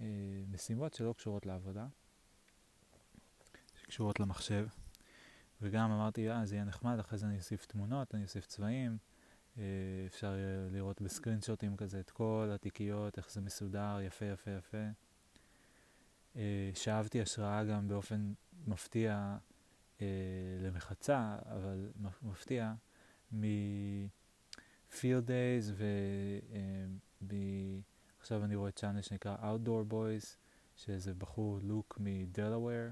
[0.00, 0.06] אה,
[0.48, 1.86] משימות שלא קשורות לעבודה,
[3.74, 4.66] שקשורות למחשב,
[5.60, 8.98] וגם אמרתי, אה, זה יהיה נחמד, אחרי זה אני אוסיף תמונות, אני אוסיף צבעים.
[9.58, 9.62] אה,
[10.06, 10.34] אפשר
[10.70, 14.86] לראות בסקרינשוטים כזה את כל התיקיות, איך זה מסודר, יפה יפה יפה.
[16.36, 18.32] אה, שאבתי השראה גם באופן
[18.66, 19.36] מפתיע
[20.00, 20.06] אה,
[20.60, 21.92] למחצה, אבל
[22.22, 22.72] מפתיע,
[23.32, 25.82] מ-field days
[27.20, 30.26] ועכשיו אני רואה צ'אנל שנקרא Outdoor Boys,
[30.76, 32.88] שאיזה בחור לוק מדלוור,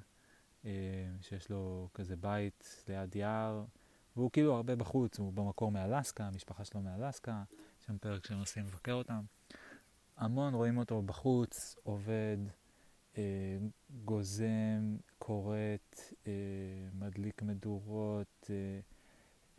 [1.21, 3.65] שיש לו כזה בית ליד יער.
[4.17, 7.43] והוא כאילו הרבה בחוץ, הוא במקור מאלסקה, המשפחה שלו מאלסקה,
[7.81, 9.25] יש שם פרק שהם נוסעים לבקר אותם.
[10.17, 12.62] המון רואים אותו בחוץ, עובד, אה,
[14.05, 16.33] גוזם, כורת, אה,
[16.95, 18.81] מדליק מדורות, אה,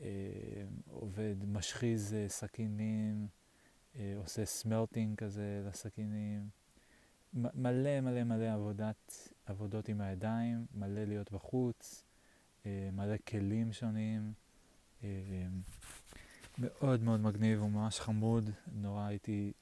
[0.02, 3.28] אה, עובד, משחיז אה, סכינים,
[3.96, 6.50] אה, עושה סמלטינג כזה לסכינים.
[7.34, 12.06] מלא מלא מלא עבודת, עבודות עם הידיים, מלא להיות בחוץ,
[12.66, 14.34] אה, מלא כלים שונים.
[15.04, 15.10] אה,
[16.58, 19.54] מאוד מאוד מגניב, הוא ממש חמוד, נורא הייתי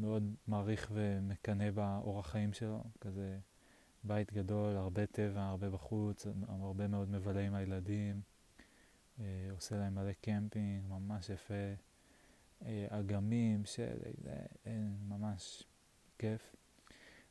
[0.00, 3.38] מאוד מעריך ומקנא באורח חיים שלו, כזה
[4.04, 8.20] בית גדול, הרבה טבע, הרבה בחוץ, הרבה מאוד מבלה עם הילדים,
[9.20, 11.54] אה, עושה להם מלא קמפינג, ממש יפה,
[12.66, 14.14] אה, אגמים, שלג,
[15.08, 15.64] ממש
[16.18, 16.56] כיף.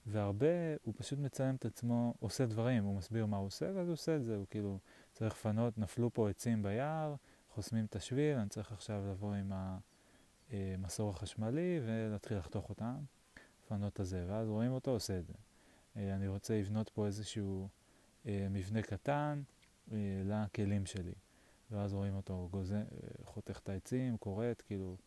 [0.05, 3.93] והרבה, הוא פשוט מצלם את עצמו, עושה דברים, הוא מסביר מה הוא עושה, ואז הוא
[3.93, 4.79] עושה את זה, הוא כאילו
[5.13, 7.15] צריך לפנות, נפלו פה עצים ביער,
[7.49, 9.51] חוסמים את השביל, אני צריך עכשיו לבוא עם
[10.51, 12.95] המסור החשמלי ולהתחיל לחתוך אותם,
[13.65, 15.33] לפנות את הזה, ואז רואים אותו עושה את זה.
[15.97, 17.67] אה, אני רוצה לבנות פה איזשהו
[18.25, 19.41] אה, מבנה קטן
[19.91, 21.13] אה, לכלים שלי,
[21.71, 22.83] ואז רואים אותו גוזה,
[23.23, 24.97] חותך את העצים, כורת, כאילו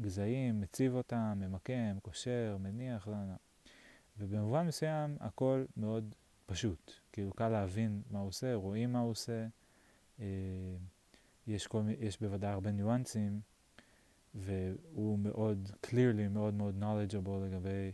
[0.00, 3.36] גזעים, מציב אותם, ממקם, קושר, מניח, לא יודע.
[4.18, 6.14] ובמובן מסוים הכל מאוד
[6.46, 9.46] פשוט, כאילו קל להבין מה הוא עושה, רואים מה הוא עושה,
[10.20, 10.26] אה,
[11.46, 13.40] יש, כל, יש בוודאי הרבה ניואנסים,
[14.34, 17.92] והוא מאוד clearly, מאוד מאוד knowledgeable לגבי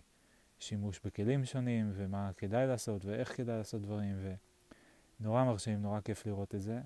[0.58, 4.16] שימוש בכלים שונים, ומה כדאי לעשות, ואיך כדאי לעשות דברים,
[5.20, 6.80] ונורא מרשים, נורא כיף לראות את זה.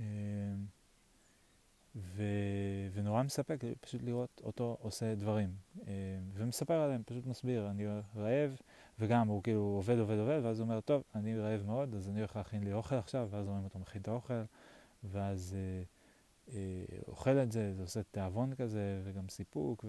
[0.00, 0.04] אה,
[1.96, 2.22] ו...
[2.92, 5.54] ונורא מספק פשוט לראות אותו עושה דברים.
[5.86, 5.92] אה,
[6.32, 8.56] ומספר עליהם, פשוט מסביר, אני רעב,
[8.98, 12.18] וגם הוא כאילו עובד, עובד, עובד, ואז הוא אומר, טוב, אני רעב מאוד, אז אני
[12.18, 14.42] הולך להכין לי אוכל עכשיו, ואז רואים אותו מכין את האוכל,
[15.04, 15.82] ואז אה,
[17.08, 19.84] אוכל את זה, זה עושה תיאבון כזה, וגם סיפוק,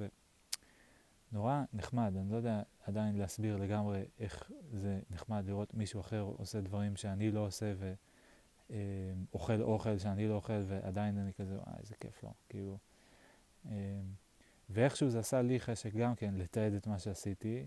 [1.31, 6.61] ונורא נחמד, אני לא יודע עדיין להסביר לגמרי איך זה נחמד לראות מישהו אחר עושה
[6.61, 7.93] דברים שאני לא עושה, ו...
[8.71, 8.77] אה,
[9.61, 12.77] אוכל שאני לא אוכל ועדיין אני כזה, וואי, איזה כיף לו, כאילו.
[13.65, 14.01] אה,
[14.69, 17.65] ואיכשהו זה עשה לי חשק גם כן לתעד את מה שעשיתי.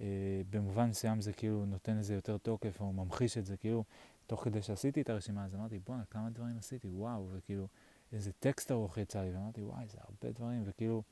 [0.00, 3.84] אה, במובן מסוים זה כאילו נותן לזה יותר תוקף או ממחיש את זה, כאילו,
[4.26, 7.66] תוך כדי שעשיתי את הרשימה אז אמרתי, בואנה, כמה דברים עשיתי, וואו, וכאילו,
[8.12, 11.02] איזה טקסט ארוך יצא לי, ואמרתי, וואי, זה הרבה דברים, וכאילו,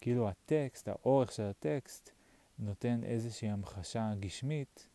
[0.00, 2.10] כאילו הטקסט, האורך של הטקסט,
[2.58, 4.88] נותן איזושהי המחשה גשמית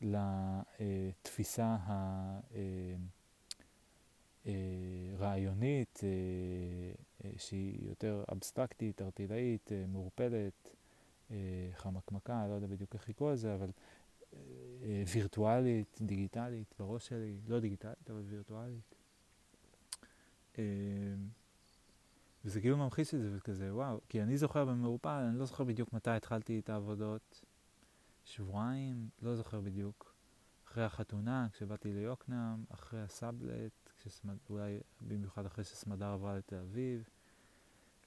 [0.00, 1.76] לתפיסה
[4.44, 6.08] הרעיונית אה,
[7.24, 10.70] אה, שהיא יותר אבסטרקטית, ארטילאית, אה, מעורפלת,
[11.76, 13.70] חמקמקה, לא יודע בדיוק איך לקרוא לזה, אבל
[15.06, 18.93] וירטואלית, דיגיטלית, בראש שלי, לא דיגיטלית, אבל וירטואלית.
[22.44, 25.92] וזה כאילו ממחיש את זה וכזה, וואו, כי אני זוכר במעורפל, אני לא זוכר בדיוק
[25.92, 27.44] מתי התחלתי את העבודות.
[28.24, 30.14] שבועיים, לא זוכר בדיוק,
[30.66, 34.36] אחרי החתונה, כשבאתי ליוקנעם, אחרי הסאבלט, כשסמד...
[34.50, 37.08] אולי במיוחד אחרי שסמדר עברה לתל אביב.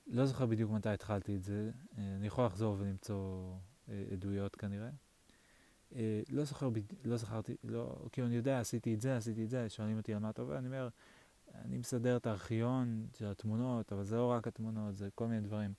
[0.07, 3.53] לא זוכר בדיוק מתי התחלתי את זה, אה, אני יכול לחזור ולמצוא
[3.89, 4.89] אה, עדויות כנראה.
[5.95, 6.69] אה, לא זוכר,
[7.05, 10.19] לא זכרתי, לא, כאילו אני יודע, עשיתי את זה, עשיתי את זה, שואלים אותי על
[10.19, 10.89] מה אתה עובד, אני אומר,
[11.65, 15.73] אני מסדר את הארכיון של התמונות, אבל זה לא רק התמונות, זה כל מיני דברים.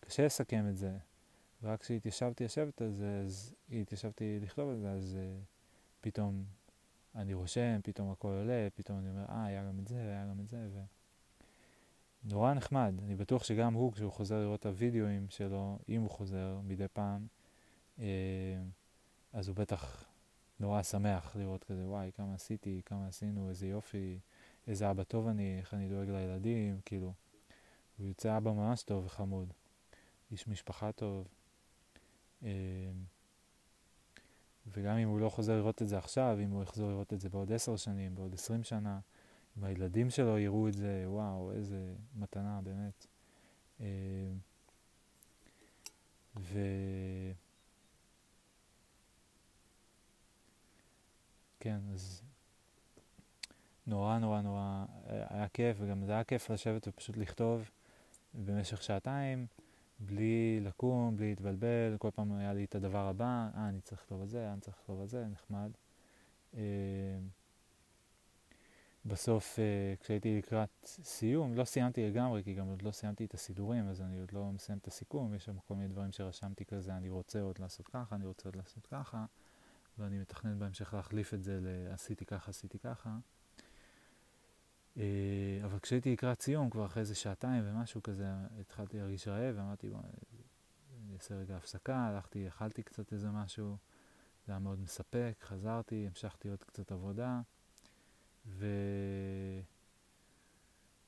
[0.00, 0.98] קשה לסכם את זה.
[1.62, 5.44] ורק כשהתיישבתי לשבת על זה, אז התיישבתי לכתוב על זה, אז uh,
[6.00, 6.44] פתאום
[7.14, 10.40] אני רושם, פתאום הכל עולה, פתאום אני אומר, אה, היה גם את זה, היה גם
[10.40, 10.80] את זה, ו...
[12.24, 12.94] נורא נחמד.
[13.04, 17.26] אני בטוח שגם הוא, כשהוא חוזר לראות את הוידאוים שלו, אם הוא חוזר מדי פעם,
[17.98, 18.02] uh,
[19.32, 20.04] אז הוא בטח
[20.60, 24.18] נורא שמח לראות כזה, וואי, כמה עשיתי, כמה עשינו, איזה יופי,
[24.66, 27.12] איזה אבא טוב אני, איך אני דואג לילדים, כאילו.
[27.98, 29.52] הוא יוצא אבא ממש טוב וחמוד.
[30.30, 31.28] איש משפחה טוב.
[32.42, 32.48] אמ,
[34.66, 37.28] וגם אם הוא לא חוזר לראות את זה עכשיו, אם הוא יחזור לראות את זה
[37.28, 39.00] בעוד עשר שנים, בעוד עשרים שנה,
[39.58, 43.06] אם הילדים שלו יראו את זה, וואו, איזה מתנה, באמת.
[43.80, 43.86] אמ,
[46.36, 46.58] ו...
[51.60, 52.22] כן, אז
[53.86, 57.70] נורא נורא נורא היה כיף, וגם זה היה כיף לשבת ופשוט לכתוב
[58.34, 59.46] במשך שעתיים,
[60.00, 64.20] בלי לקום, בלי להתבלבל, כל פעם היה לי את הדבר הבא, אה, אני צריך לכתוב
[64.20, 65.70] על זה, אה, אני צריך לכתוב על זה, נחמד.
[66.54, 66.60] אה,
[69.06, 73.88] בסוף, אה, כשהייתי לקראת סיום, לא סיימתי לגמרי, כי גם עוד לא סיימתי את הסידורים,
[73.88, 77.10] אז אני עוד לא מסיים את הסיכום, יש שם כל מיני דברים שרשמתי כזה, אני
[77.10, 79.24] רוצה עוד לעשות ככה, אני רוצה עוד לעשות ככה,
[79.98, 83.16] ואני מתכנן בהמשך להחליף את זה לעשיתי ככה, עשיתי ככה.
[84.96, 88.26] אה, אבל כשהייתי לקראת סיום, כבר אחרי איזה שעתיים ומשהו כזה,
[88.60, 89.98] התחלתי להרגיש רעב, ואמרתי, בוא,
[91.04, 93.76] אני אעשה רגע הפסקה, הלכתי, אכלתי קצת איזה משהו,
[94.46, 97.40] זה היה מאוד מספק, חזרתי, המשכתי עוד קצת עבודה,
[98.46, 98.66] ו...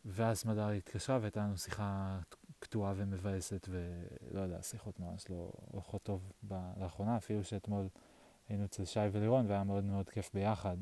[0.05, 2.18] ואז מדר התקשרה והייתה לנו שיחה
[2.59, 6.55] קטועה ומבאסת, ולא יודע, שיחות ממש לא הולכות טוב ב...
[6.81, 7.88] לאחרונה, אפילו שאתמול
[8.49, 10.77] היינו אצל שי ולירון והיה מאוד מאוד כיף ביחד.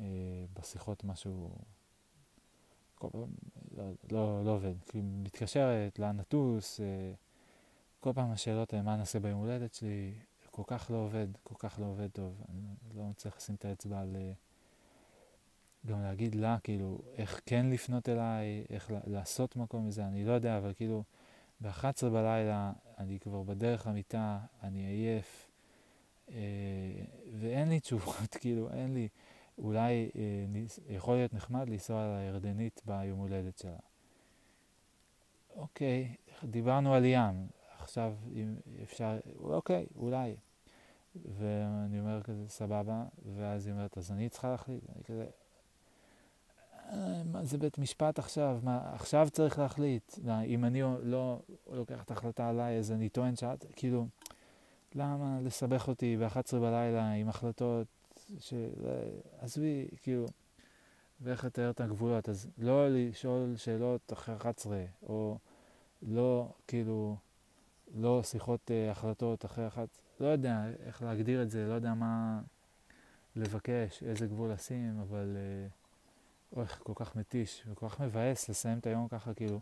[0.00, 0.04] אה,
[0.54, 1.58] בשיחות משהו
[3.12, 3.18] כל
[3.76, 4.74] לא, לא, לא עובד.
[4.88, 7.12] כאילו, מתקשרת, לאן נטוס, אה,
[8.00, 10.12] כל פעם השאלות הן מה נעשה ביום הולדת שלי,
[10.50, 12.42] כל כך לא עובד, כל כך לא עובד טוב.
[12.48, 12.62] אני
[12.96, 14.16] לא מצליח לשים את האצבע על...
[14.16, 14.32] אה,
[15.86, 20.58] גם להגיד לה, כאילו, איך כן לפנות אליי, איך לעשות מקום מזה, אני לא יודע,
[20.58, 21.04] אבל כאילו,
[21.60, 25.50] ב-11 בלילה אני כבר בדרך למיטה, אני עייף,
[26.30, 26.36] אה,
[27.40, 29.08] ואין לי תשובות, כאילו, אין לי...
[29.58, 33.76] אולי אה, יכול להיות נחמד לנסוע לירדנית ביום הולדת שלה.
[35.56, 36.14] אוקיי,
[36.44, 37.46] דיברנו על ים,
[37.78, 40.36] עכשיו אם אפשר, אוקיי, אולי.
[41.38, 43.04] ואני אומר כזה, סבבה,
[43.36, 45.26] ואז היא אומרת, אז אני צריכה להחליט, אני כזה,
[46.92, 48.58] אה, מה זה בית משפט עכשיו?
[48.62, 50.18] מה, עכשיו צריך להחליט.
[50.46, 51.40] אם אני לא
[51.70, 54.06] לוקח את ההחלטה עליי, אז אני טוען שאת, כאילו,
[54.94, 57.86] למה לסבך אותי ב-11 בלילה עם החלטות
[59.40, 60.26] עזבי, כאילו,
[61.20, 65.38] ואיך לתאר את הגבולות, אז לא לשאול שאלות אחרי 11, או
[66.02, 67.16] לא, כאילו,
[67.94, 69.88] לא שיחות uh, החלטות אחרי אחת,
[70.20, 72.40] לא יודע איך להגדיר את זה, לא יודע מה
[73.36, 78.86] לבקש, איזה גבול לשים, אבל uh, אוי, כל כך מתיש וכל כך מבאס לסיים את
[78.86, 79.60] היום ככה, כאילו,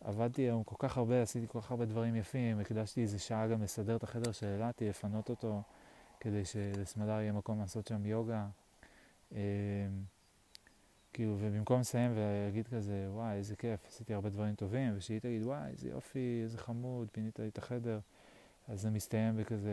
[0.00, 3.62] עבדתי היום כל כך הרבה, עשיתי כל כך הרבה דברים יפים, הקדשתי איזה שעה גם
[3.62, 5.62] לסדר את החדר של אילתי, לפנות אותו.
[6.20, 8.46] כדי שלסמדר יהיה מקום לעשות שם יוגה.
[9.34, 9.40] אה,
[11.12, 15.70] כאילו, ובמקום לסיים ולהגיד כזה, וואי, איזה כיף, עשיתי הרבה דברים טובים, ושהיא תגיד, וואי,
[15.70, 17.98] איזה יופי, איזה חמוד, פינית לי את החדר,
[18.68, 19.70] אז זה מסתיים בכזה,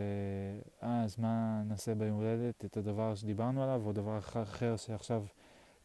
[0.82, 2.64] אה, אז מה נעשה ביום הולדת?
[2.64, 5.24] את הדבר שדיברנו עליו, או דבר אחר שעכשיו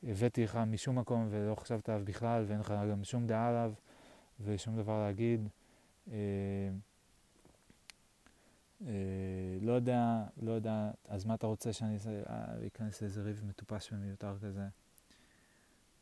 [0.03, 3.73] הבאתי לך משום מקום ולא חשבת עליו בכלל, ואין לך גם שום דעה עליו,
[4.45, 5.47] ושום דבר להגיד.
[8.87, 12.23] אה, לא יודע, לא יודע, אז מה אתה רוצה שאני אעשה?
[12.29, 14.67] אה, אכנס לאיזה ריב מטופש ומיותר כזה.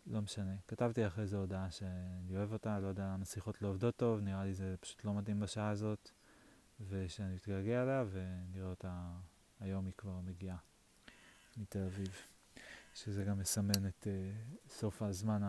[0.07, 0.55] לא משנה.
[0.67, 4.53] כתבתי אחרי זה הודעה שאני אוהב אותה, לא יודע שיחות לא עובדות טוב, נראה לי
[4.53, 6.11] זה פשוט לא מתאים בשעה הזאת,
[6.89, 9.11] ושאני מתגעגע אליה, ונראה אותה,
[9.59, 10.57] היום היא כבר מגיעה
[11.57, 12.15] מתל אביב.
[12.97, 15.41] שזה גם מסמן את uh, סוף הזמן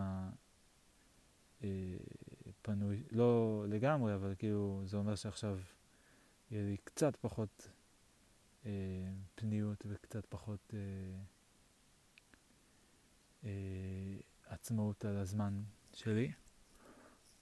[1.61, 5.59] הפנוי, לא לגמרי, אבל כאילו זה אומר שעכשיו
[6.51, 7.69] יהיה לי קצת פחות
[8.65, 8.71] אה,
[9.35, 10.79] פניות וקצת פחות אה,
[13.43, 15.61] אה, עצמאות על הזמן
[15.93, 16.31] שלי.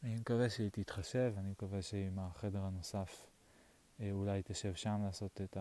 [0.03, 3.27] אני מקווה שהיא תתחשב, אני מקווה שעם החדר הנוסף
[3.99, 5.57] אה, אולי תשב שם לעשות את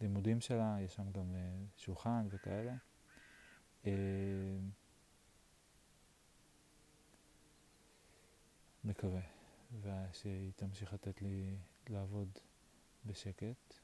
[0.00, 2.74] הלימודים שלה, יש שם גם אה, שולחן וכאלה.
[3.86, 3.92] אה,
[8.84, 9.20] מקווה,
[9.80, 11.56] ושהיא תמשיך לתת לי
[11.90, 12.28] לעבוד
[13.06, 13.74] בשקט.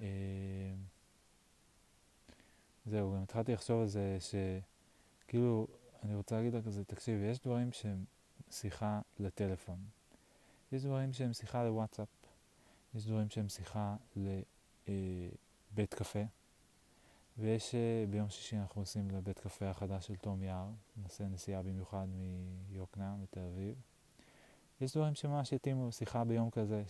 [0.00, 0.06] אה,
[2.86, 4.18] זהו, גם התחלתי לחשוב על זה
[5.28, 5.66] כאילו,
[6.02, 8.04] אני רוצה להגיד לה כזה, תקשיב, יש דברים שהם
[8.50, 9.78] שיחה לטלפון.
[10.72, 12.08] יש דברים שהם שיחה לוואטסאפ.
[12.94, 16.22] יש דברים שהם שיחה לבית אה, קפה.
[17.38, 20.68] ויש, אה, ביום שישי אנחנו עושים לבית קפה החדש של תום יער.
[20.96, 22.06] נעשה נסיעה במיוחד
[22.70, 23.74] מיוקנעם לתל אביב.
[24.80, 26.82] יש דברים שממש יתאימו שיחה ביום כזה,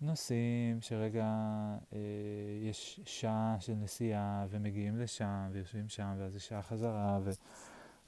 [0.00, 1.26] שנוסעים, שרגע
[1.92, 1.98] אה,
[2.62, 7.20] יש שעה של נסיעה ומגיעים לשם ויושבים שם ואז יש שעה חזרה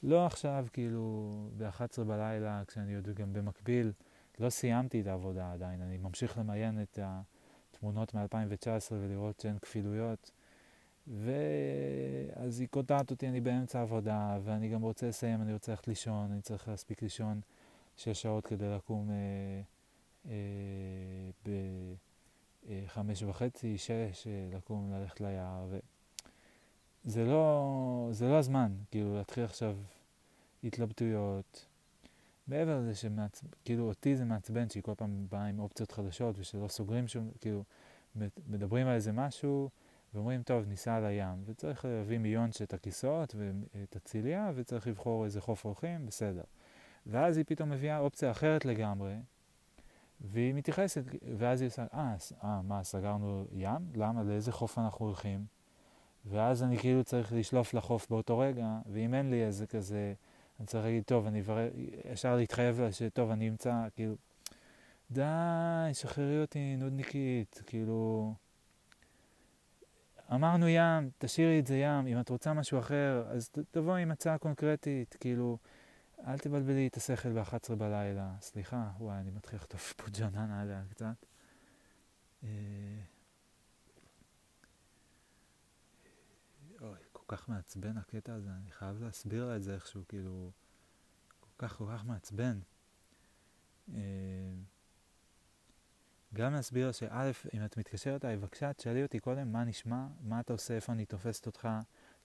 [0.03, 3.93] ולא עכשיו כאילו ב-11 בלילה כשאני עוד גם במקביל
[4.41, 10.31] לא סיימתי את העבודה עדיין, אני ממשיך למיין את התמונות מ-2019 ולראות שאין כפילויות.
[11.07, 16.33] ואז היא קוטעת אותי, אני באמצע העבודה, ואני גם רוצה לסיים, אני רוצה ללכת לישון,
[16.33, 17.41] אני צריך להספיק לישון
[18.01, 19.61] שש שעות כדי לקום אה,
[20.31, 21.53] אה,
[22.67, 25.67] בחמש וחצי, שש, אה, לקום, ללכת ליער.
[25.71, 25.79] ו...
[27.05, 29.77] זה לא, זה לא הזמן, כאילו, להתחיל עכשיו
[30.65, 31.67] התלבטויות.
[32.47, 36.69] מעבר לזה שמעצבן, כאילו, אותי זה מעצבן שהיא כל פעם באה עם אופציות חדשות ושלא
[36.69, 37.65] סוגרים שום, כאילו,
[38.47, 39.71] מדברים על איזה משהו
[40.15, 45.67] ואומרים, טוב, ניסע לים, וצריך להביא מיונש את הכיסאות ואת הציליה, וצריך לבחור איזה חוף
[45.67, 46.45] הולכים, בסדר.
[47.07, 49.15] ואז היא פתאום מביאה אופציה אחרת לגמרי,
[50.21, 51.03] והיא מתייחסת,
[51.37, 53.93] ואז היא עושה, אה, אה, מה, סגרנו ים?
[53.95, 54.23] למה?
[54.23, 55.45] לאיזה חוף אנחנו הולכים?
[56.27, 60.15] ואז אני כאילו צריך לשלוף לחוף באותו רגע, ואם אין לי איזה כזה,
[60.59, 61.69] אני צריך להגיד, טוב, אני אברר,
[62.13, 64.15] ישר להתחייב לה שטוב, אני אמצא, כאילו,
[65.11, 65.23] די,
[65.93, 68.35] שחררי אותי, נודניקית, כאילו...
[70.35, 74.39] אמרנו ים, תשאירי את זה ים, אם את רוצה משהו אחר, אז תבואי עם הצעה
[74.39, 75.59] קונקרטית, כאילו,
[76.27, 78.35] אל תבלבלי את השכל ב-11 בלילה.
[78.41, 81.27] סליחה, וואי, אני מתחיל לכתוב פה ג'ננה עליה קצת.
[82.45, 82.49] אה,
[86.81, 90.51] אוי, כל כך מעצבן הקטע הזה, אני חייב להסביר לה את זה איכשהו, כאילו,
[91.41, 92.61] כל כך כל כך מעצבן.
[93.95, 94.01] אה,
[96.35, 100.53] גם להסביר שא', אם את מתקשרת אליי, בבקשה, תשאלי אותי קודם מה נשמע, מה אתה
[100.53, 101.69] עושה, איפה אני תופסת אותך,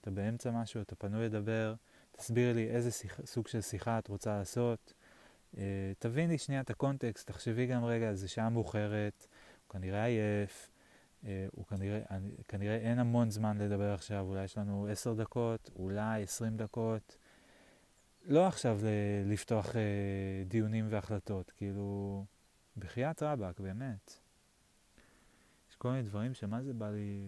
[0.00, 1.74] אתה באמצע משהו, אתה פנוי לדבר,
[2.16, 4.92] תסבירי לי איזה שיח, סוג של שיחה את רוצה לעשות.
[5.54, 5.58] Uh,
[5.98, 9.26] תביני שנייה את הקונטקסט, תחשבי גם רגע, זה שעה מאוחרת,
[9.66, 10.70] הוא כנראה עייף,
[11.22, 15.70] uh, הוא כנראה, אני, כנראה אין המון זמן לדבר עכשיו, אולי יש לנו עשר דקות,
[15.76, 17.16] אולי עשרים דקות.
[18.24, 18.80] לא עכשיו
[19.26, 19.74] לפתוח uh,
[20.46, 22.24] דיונים והחלטות, כאילו,
[22.76, 24.20] בחייאת רבאק, באמת.
[25.70, 27.24] יש כל מיני דברים שמה זה בא לי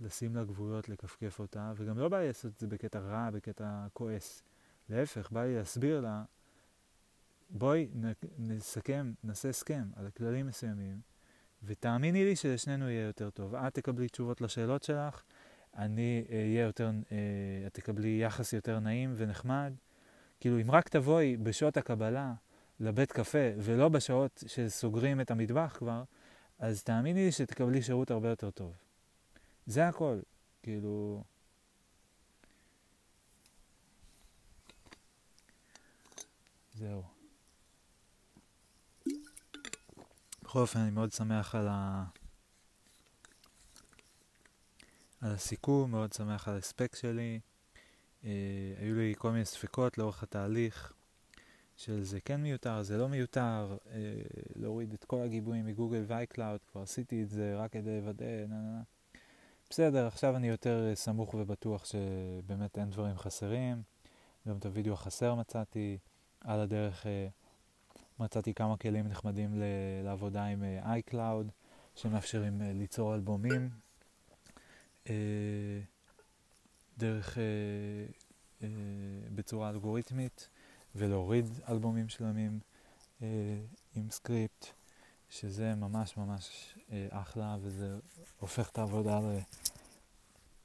[0.00, 3.86] לשים לה גבולות, לכפכף אותה, וגם לא בא לי לעשות את זה בקטע רע, בקטע
[3.92, 4.42] כועס.
[4.88, 6.24] להפך, בא לי להסביר לה,
[7.50, 7.88] בואי
[8.38, 11.00] נסכם, נעשה הסכם על כללים מסוימים,
[11.62, 13.54] ותאמיני לי שלשנינו יהיה יותר טוב.
[13.54, 15.22] את תקבלי תשובות לשאלות שלך,
[15.76, 16.90] אני אהיה יותר,
[17.66, 19.72] את תקבלי יחס יותר נעים ונחמד.
[20.40, 22.34] כאילו, אם רק תבואי בשעות הקבלה
[22.80, 26.02] לבית קפה, ולא בשעות שסוגרים את המטבח כבר,
[26.58, 28.85] אז תאמיני לי שתקבלי שירות הרבה יותר טוב.
[29.66, 30.18] זה הכל,
[30.62, 31.24] כאילו...
[36.74, 37.02] זהו.
[40.42, 42.04] בכל אופן, אני מאוד שמח על, ה...
[45.20, 47.40] על הסיכום, מאוד שמח על ההספק שלי.
[48.24, 50.92] אה, היו לי כל מיני ספקות לאורך התהליך.
[51.76, 54.22] של זה כן מיותר, זה לא מיותר, אה,
[54.56, 58.72] להוריד את כל הגיבויים מגוגל ואייקלאוד, כבר עשיתי את זה רק כדי לוודא, נה נה
[58.72, 58.82] נה.
[59.70, 63.82] בסדר, עכשיו אני יותר סמוך ובטוח שבאמת אין דברים חסרים.
[64.48, 65.98] גם את הוידאו החסר מצאתי.
[66.40, 67.28] על הדרך אה,
[68.18, 69.62] מצאתי כמה כלים נחמדים
[70.04, 71.50] לעבודה עם אה, iCloud,
[71.94, 73.70] שמאפשרים אה, ליצור אלבומים
[75.10, 75.14] אה,
[76.98, 77.42] דרך, אה,
[78.62, 78.68] אה,
[79.34, 80.48] בצורה אלגוריתמית.
[80.96, 82.60] ולהוריד אלבומים שלמים
[83.22, 83.28] אה,
[83.94, 84.66] עם סקריפט,
[85.28, 87.98] שזה ממש ממש אה, אחלה, וזה
[88.38, 89.20] הופך את העבודה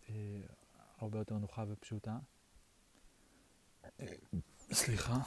[0.09, 2.18] להרבה אה, יותר נוחה ופשוטה.
[3.99, 4.05] אה,
[4.72, 5.18] סליחה.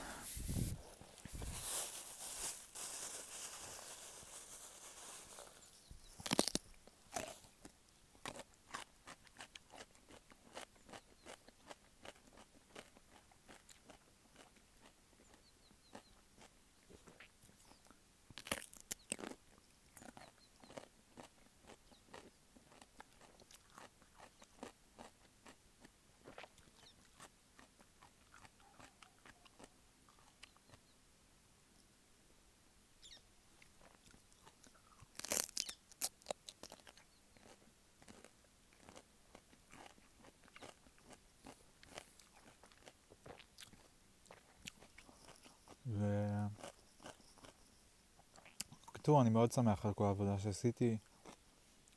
[49.04, 50.96] בקיצור, אני מאוד שמח על כל העבודה שעשיתי.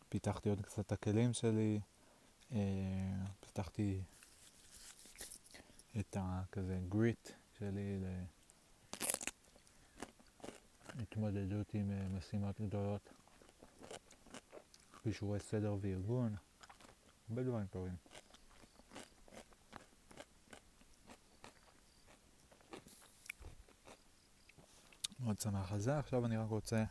[0.10, 1.80] פיתחתי עוד קצת את הכלים שלי.
[2.52, 2.60] אה,
[3.40, 4.02] פיתחתי
[6.00, 7.30] את הכזה גריט
[7.60, 8.00] שלי
[10.96, 13.10] להתמודדות עם אה, משימות גדולות,
[15.04, 16.36] כישורי סדר וארגון,
[17.30, 17.96] הרבה דברים טובים.
[25.46, 25.98] מאוד שמח על זה.
[25.98, 26.84] עכשיו אני רק רוצה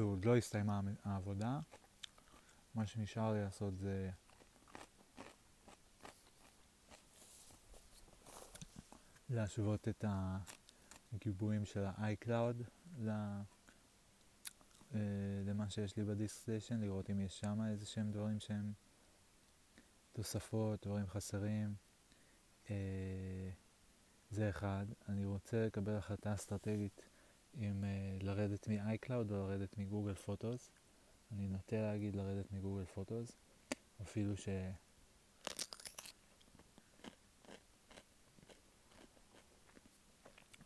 [0.00, 1.60] עוד לא הסתיימה העבודה.
[2.74, 4.10] מה שנשאר לי לעשות זה
[9.30, 10.04] להשוות את
[11.12, 12.62] הגיבויים של ה-iCloud
[14.94, 15.00] אה,
[15.46, 18.72] למה שיש לי בדיסק סטיישן, לראות אם יש שם איזה שהם דברים שהם
[20.16, 21.74] תוספות, דברים חסרים.
[22.70, 23.50] אה,
[24.30, 24.86] זה אחד.
[25.08, 27.02] אני רוצה לקבל החלטה אסטרטגית
[27.58, 30.70] אם uh, לרדת מ-iCloud או לרדת מגוגל פוטוס.
[31.32, 33.36] אני נוטה להגיד לרדת מגוגל פוטוס,
[34.02, 34.48] אפילו ש...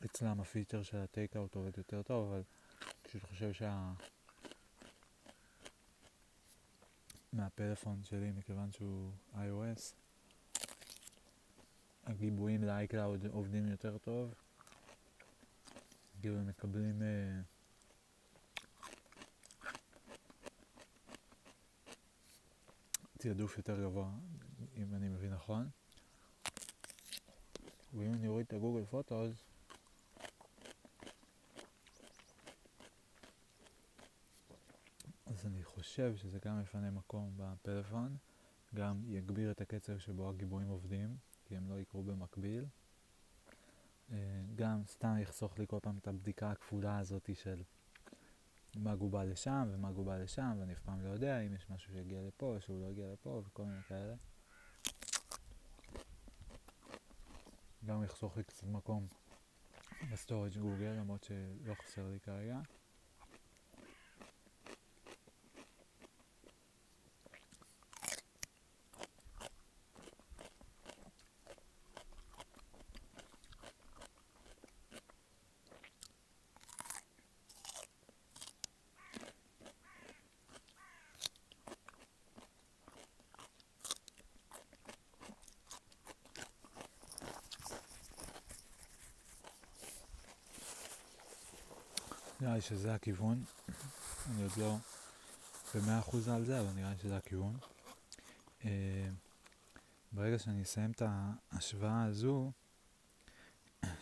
[0.05, 2.43] אצלם הפיצ'ר של הטייק-אוט עובד יותר טוב, אבל
[3.03, 3.93] פשוט חושב שה...
[7.33, 9.95] מהפלאפון שלי, מכיוון שהוא iOS,
[12.05, 14.35] הגיבויים ל-iCloud עובדים יותר טוב.
[16.21, 17.41] כאילו הם מקבלים אה,
[23.19, 24.11] תעדוף יותר גבוה,
[24.77, 25.69] אם אני מבין נכון.
[27.95, 29.51] ואם אני אוריד את הגוגל פוטוס,
[35.45, 38.17] אני חושב שזה גם יפנה מקום בפלאפון,
[38.75, 42.65] גם יגביר את הקצב שבו הגיבויים עובדים, כי הם לא יקרו במקביל.
[44.13, 44.17] אה,
[44.55, 47.63] גם סתם יחסוך לי כל פעם את הבדיקה הכפולה הזאת של
[48.77, 52.23] מה גובה לשם ומה גובה לשם, ואני אף פעם לא יודע אם יש משהו שיגיע
[52.23, 54.15] לפה או שהוא לא יגיע לפה וכל מיני כאלה.
[57.87, 59.07] גם יחסוך לי קצת מקום
[60.13, 62.61] ב storage Google, למרות שלא חסר לי כרגע.
[92.51, 93.45] נראה לי שזה הכיוון.
[94.31, 94.77] אני עוד לא
[95.75, 97.57] במאה אחוז על זה, אבל נראה לי שזה הכיוון.
[98.65, 99.09] אה,
[100.13, 101.03] ברגע שאני אסיים את
[101.53, 102.53] ההשוואה הזו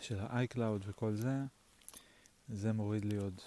[0.01, 1.37] של ה-iCloud וכל זה,
[2.49, 3.41] זה מוריד לי עוד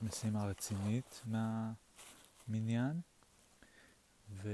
[0.00, 3.00] משימה רצינית מהמניין.
[4.30, 4.48] ו...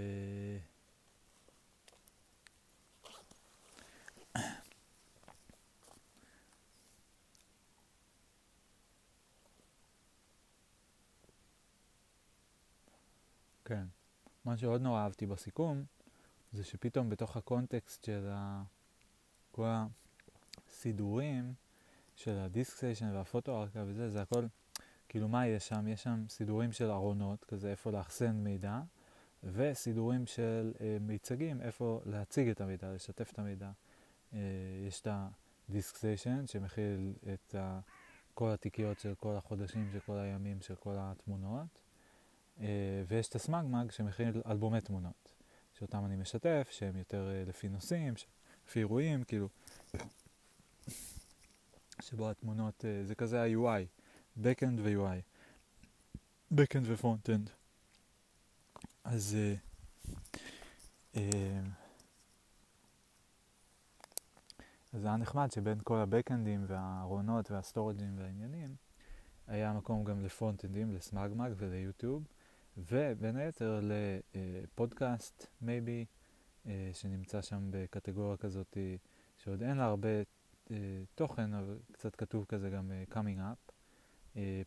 [13.66, 13.86] כן.
[14.46, 15.84] מה שעוד נורא אהבתי בסיכום,
[16.52, 18.62] זה שפתאום בתוך ה context של ה...
[19.52, 19.66] כל
[20.68, 21.54] הסידורים
[22.16, 24.46] של ה DiskStation והפוטו ארקה וזה, זה הכל,
[25.08, 25.88] כאילו מה יש שם?
[25.88, 28.80] יש שם סידורים של ארונות, כזה איפה לאחסן מידע,
[29.44, 33.70] וסידורים של אה, מיצגים, איפה להציג את המידע, לשתף את המידע.
[34.34, 34.38] אה,
[34.88, 35.08] יש את
[35.68, 37.80] ה DiskStation שמכיל את ה...
[38.34, 41.85] כל התיקיות של כל החודשים, של כל הימים, של כל התמונות.
[42.60, 45.34] אה, ויש את הסמגמג שמכיל אלבומי תמונות,
[45.78, 48.14] שאותם אני משתף, שהם יותר אה, לפי נושאים,
[48.68, 49.48] לפי אירועים, כאילו,
[52.02, 53.86] שבו התמונות, אה, זה כזה ה-UI,
[54.42, 55.22] Backend ו-UI,
[56.54, 57.50] Backend ו-Frontend.
[59.04, 59.36] אז
[64.92, 68.76] אז זה היה נחמד שבין כל הבקאנדים והארונות והסטורג'ים והעניינים,
[69.46, 72.24] היה מקום גם לפרונטנדים, ל SmugMug ול YouTube.
[72.76, 73.80] ובין היתר
[74.34, 76.04] לפודקאסט, maybe,
[76.66, 78.76] אה, שנמצא שם בקטגוריה כזאת
[79.36, 80.08] שעוד אין לה הרבה
[80.70, 80.76] אה,
[81.14, 83.72] תוכן, אבל קצת כתוב כזה גם אה, coming up.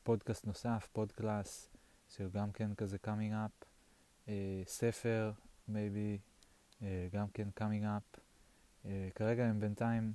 [0.04, 1.70] פודקאסט נוסף, פודקאסט,
[2.10, 3.66] שגם כן כזה coming up.
[4.66, 5.32] ספר,
[5.68, 6.18] maybe,
[7.12, 8.20] גם כן coming up.
[9.16, 10.14] כרגע הם בינתיים,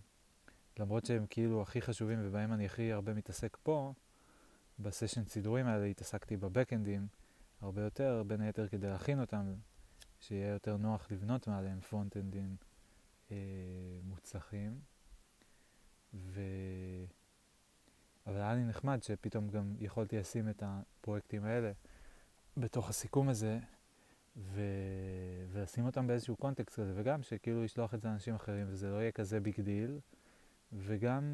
[0.78, 3.92] למרות שהם כאילו הכי חשובים ובהם אני הכי הרבה מתעסק פה,
[4.78, 7.06] ב session סידורים האלה התעסקתי בבקאנדים.
[7.60, 9.54] הרבה יותר, בין היתר כדי להכין אותם,
[10.20, 12.56] שיהיה יותר נוח לבנות מעליהם פרונט-אנדים
[13.30, 13.36] אה,
[14.02, 14.80] מוצלחים,
[16.14, 16.40] ו...
[18.26, 21.72] אבל היה לי נחמד שפתאום גם יכולתי לשים את הפרויקטים האלה
[22.56, 23.58] בתוך הסיכום הזה,
[24.36, 24.60] ו...
[25.52, 29.12] ולשים אותם באיזשהו context כזה, וגם שכאילו לשלוח את זה לאנשים אחרים, וזה לא יהיה
[29.12, 29.98] כזה big deal,
[30.72, 31.24] וגם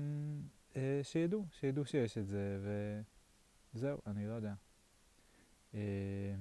[0.76, 2.58] אה, שידעו, שידעו שיש את זה,
[3.74, 4.54] וזהו, אני לא יודע.
[5.74, 6.34] אה,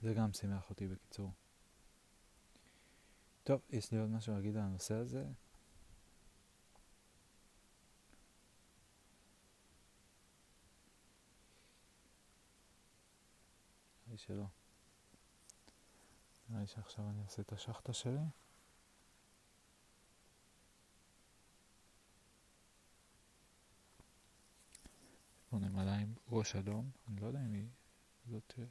[0.00, 1.32] זה גם שימח אותי בקיצור.
[3.44, 5.24] טוב, יש לי עוד משהו להגיד על הנושא הזה.
[14.16, 14.44] לי שלא.
[16.48, 18.18] נראה לי שעכשיו אני אעשה את השחטה שלי.
[25.50, 27.68] פה נמלה עם ראש אדום, אני לא יודע אם היא
[28.30, 28.64] זאת אה,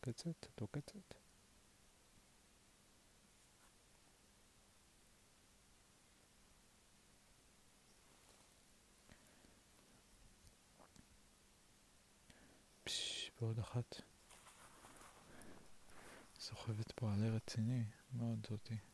[0.00, 1.14] קצת, אותו קצת.
[13.40, 14.02] ועוד אחת.
[16.40, 18.87] סוחבת פה עלה רציני מאוד זאתי.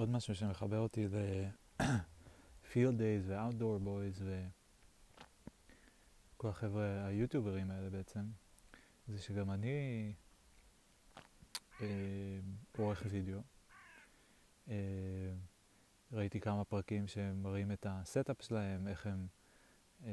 [0.00, 4.22] עוד משהו שמחבר אותי ל-Field Days ו-Outdoor Boys
[6.36, 8.20] וכל החבר'ה היוטיוברים האלה בעצם,
[9.08, 10.12] זה שגם אני
[11.80, 12.38] אה,
[12.78, 13.40] עורך וידאו.
[14.68, 15.34] אה,
[16.12, 19.26] ראיתי כמה פרקים שמראים את ה setup שלהם, איך הם,
[20.04, 20.10] אה,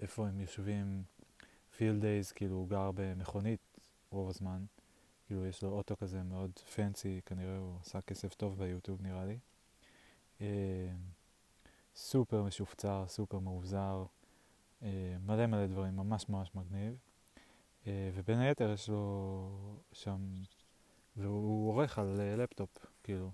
[0.00, 1.04] איפה הם יושבים,
[1.72, 3.78] Field Days, כאילו הוא גר במכונית
[4.10, 4.64] רוב הזמן.
[5.26, 9.38] כאילו יש לו אוטו כזה מאוד פנסי, כנראה הוא עשה כסף טוב ביוטיוב נראה לי.
[10.40, 10.92] אה,
[11.96, 14.04] סופר משופצר, סופר מאובזר,
[14.82, 16.96] אה, מלא מלא דברים, ממש ממש מגניב.
[17.86, 20.42] אה, ובין היתר יש לו שם,
[21.16, 23.30] והוא עורך על לפטופ, כאילו.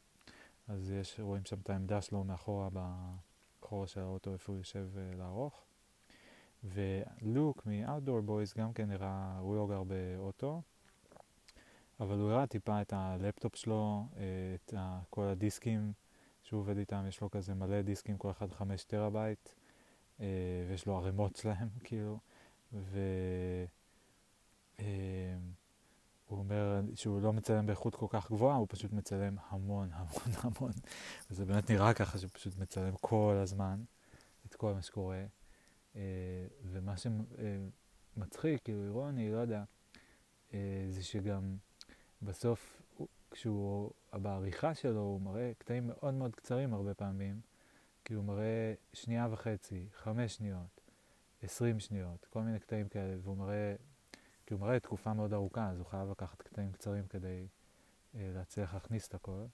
[0.68, 4.88] אז יש, רואים שם את העמדה שלו מאחורה בחור של האוטו, איפה הוא יושב
[5.18, 5.64] לערוך.
[6.64, 10.62] ולוק מ-Outdoor Boys גם כן נראה, הוא לא גר באוטו,
[12.00, 14.08] אבל הוא הראה טיפה את הלפטופ שלו,
[14.54, 14.74] את
[15.10, 15.92] כל הדיסקים
[16.42, 19.48] שהוא עובד איתם, יש לו כזה מלא דיסקים, כל אחד חמש טראבייט,
[20.68, 22.18] ויש לו ערימות שלהם, כאילו,
[22.72, 23.00] ו...
[26.30, 30.72] הוא אומר שהוא לא מצלם באיכות כל כך גבוהה, הוא פשוט מצלם המון המון המון.
[31.30, 33.82] וזה באמת נראה ככה שהוא פשוט מצלם כל הזמן
[34.46, 35.24] את כל מה שקורה.
[35.96, 36.00] אה,
[36.64, 39.64] ומה שמצחיק, כאילו אירוני, לא יודע,
[40.54, 41.56] אה, זה שגם
[42.22, 42.82] בסוף,
[43.30, 47.40] כשהוא, בעריכה שלו, הוא מראה קטעים מאוד מאוד קצרים הרבה פעמים.
[48.04, 50.80] כי הוא מראה שנייה וחצי, חמש שניות,
[51.42, 53.74] עשרים שניות, כל מיני קטעים כאלה, והוא מראה
[54.46, 57.46] כי הוא מראה תקופה מאוד ארוכה, אז הוא חייב לקחת קטעים קצרים כדי
[58.14, 59.44] אה, להצליח להכניס את הכל.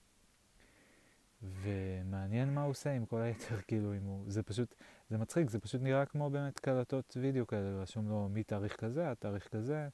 [1.43, 4.23] ומעניין מה הוא עושה עם כל היתר, כאילו, אם הוא...
[4.27, 4.75] זה פשוט,
[5.09, 9.17] זה מצחיק, זה פשוט נראה כמו באמת קלטות וידאו כאלה, רשום לו מתאריך כזה עד
[9.19, 9.87] תאריך כזה,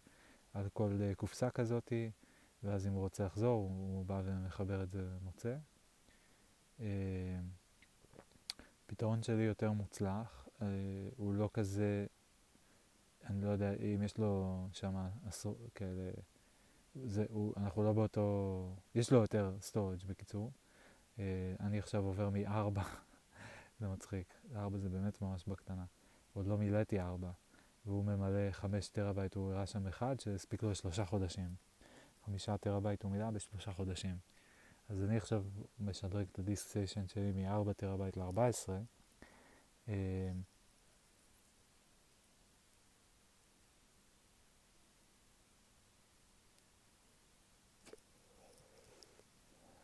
[0.54, 2.12] על כל uh, קופסה כזאתי,
[2.64, 5.56] ואז אם הוא רוצה לחזור, הוא, בא ומחבר את זה ומוצא.
[6.80, 6.84] Uh,
[8.86, 10.64] פתרון שלי יותר מוצלח, uh,
[11.18, 12.06] הוא לא כזה
[13.30, 14.96] אני לא יודע אם יש לו שם
[15.26, 16.12] עשרות כאלה,
[17.06, 20.52] זה, הוא, אנחנו לא באותו, יש לו יותר storage בקיצור.
[21.16, 21.20] Uh,
[21.60, 22.80] אני עכשיו עובר מ-4,
[23.80, 25.86] זה מצחיק, 4 זה באמת ממש בקטנה.
[26.34, 27.32] עוד לא מילאתי 4,
[27.86, 31.56] והוא ממלא 5 טראבייט, הוא הראה שם אחד שהספיק לו לשלושה חודשים.
[32.26, 34.18] 5 טראבייט הוא מילא בשלושה חודשים.
[34.90, 35.44] אז אני עכשיו
[35.80, 38.70] משדרג את ה DiskStation שלי מ-4 טראבייט ל-14.
[39.88, 39.92] Uh,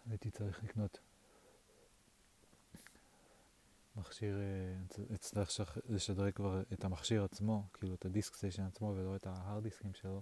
[0.10, 1.00] הייתי צריך לקנות
[3.96, 9.28] מכשיר, אה, אצטרך לשדרג כבר את המכשיר עצמו, כאילו את הדיסק סטיישן עצמו ולא את
[9.28, 10.22] ההארד דיסקים שלו,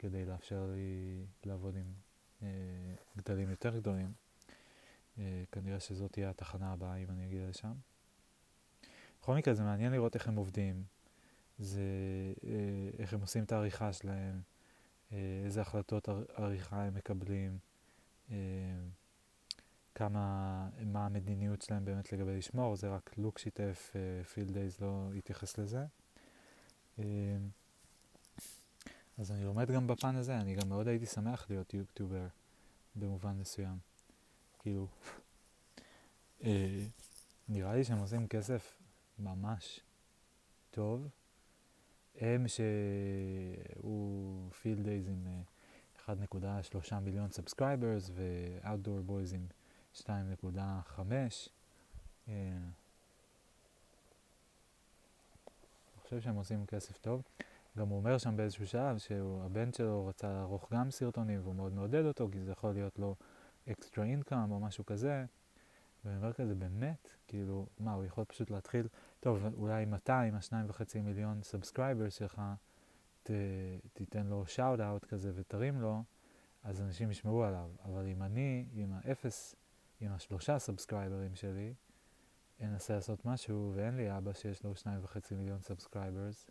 [0.00, 1.92] כדי לאפשר לי לעבוד עם
[2.42, 2.48] אה,
[3.16, 4.12] גדלים יותר גדולים.
[5.18, 7.72] אה, כנראה שזאת תהיה התחנה הבאה אם אני אגיע לשם.
[9.20, 10.84] בכל מקרה זה מעניין לראות איך הם עובדים,
[11.58, 11.82] זה
[12.44, 14.40] אה, איך הם עושים את העריכה שלהם,
[15.12, 17.58] אה, איזה החלטות עריכה הם מקבלים.
[18.30, 18.36] אה,
[19.94, 23.92] כמה, מה המדיניות שלהם באמת לגבי לשמור, זה רק לוק שיתף,
[24.32, 25.86] פילד uh, דייז לא התייחס לזה.
[29.20, 32.26] אז אני לומד גם בפן הזה, אני גם מאוד הייתי שמח להיות יוטיובר
[32.94, 33.78] במובן מסוים.
[34.58, 34.86] כאילו,
[36.40, 36.44] uh,
[37.48, 38.78] נראה לי שהם עושים כסף
[39.18, 39.80] ממש
[40.70, 41.08] טוב.
[42.20, 45.42] הם שהוא Field Days עם
[46.06, 49.46] 1.3 מיליון subscribers ו-Outdoor Boys עם
[49.96, 50.08] 2.5.
[52.28, 52.60] אה, אני
[56.02, 57.22] חושב שהם עושים כסף טוב.
[57.78, 62.04] גם הוא אומר שם באיזשהו שלב שהבן שלו רצה לערוך גם סרטונים והוא מאוד מעודד
[62.04, 63.16] אותו כי זה יכול להיות לו
[63.70, 65.24] extra income או משהו כזה.
[66.04, 68.88] ואני אומר כזה באמת, כאילו, מה, הוא יכול פשוט להתחיל,
[69.20, 72.42] טוב, אולי 200, השניים וחצי מיליון subscriber שלך,
[73.22, 73.30] ת,
[73.92, 76.02] תיתן לו shout out כזה ותרים לו,
[76.62, 77.70] אז אנשים ישמעו עליו.
[77.84, 79.54] אבל אם אני, עם האפס
[80.00, 81.74] עם השלושה סאבסקרייברים שלי,
[82.60, 86.50] אנסה לעשות משהו, ואין לי אבא שיש לו שניים וחצי מיליון subscribers,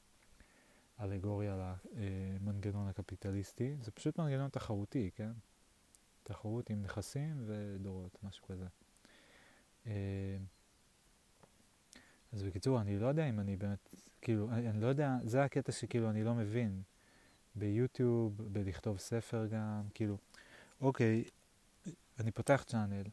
[0.99, 5.31] אלגוריה למנגנון הקפיטליסטי, זה פשוט מנגנון תחרותי, כן?
[6.23, 8.65] תחרות עם נכסים ודורות, משהו כזה.
[9.87, 10.37] אה,
[12.33, 15.71] אז בקיצור, אני לא יודע אם אני באמת, כאילו, אני, אני לא יודע, זה הקטע
[15.71, 16.81] שכאילו אני לא מבין.
[17.55, 20.17] ביוטיוב, בלכתוב ספר גם, כאילו,
[20.81, 21.23] אוקיי,
[22.19, 23.03] אני פותח צ'אנל,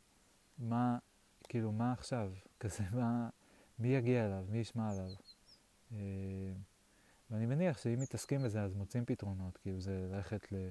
[0.59, 0.99] מה,
[1.49, 2.33] כאילו, מה עכשיו?
[2.61, 3.29] כזה, מה,
[3.79, 4.45] מי יגיע אליו?
[4.49, 5.11] מי ישמע עליו?
[5.93, 5.99] אה,
[7.31, 10.69] ואני מניח שאם מתעסקים בזה אז מוצאים פתרונות, כאילו זה ללכת ל,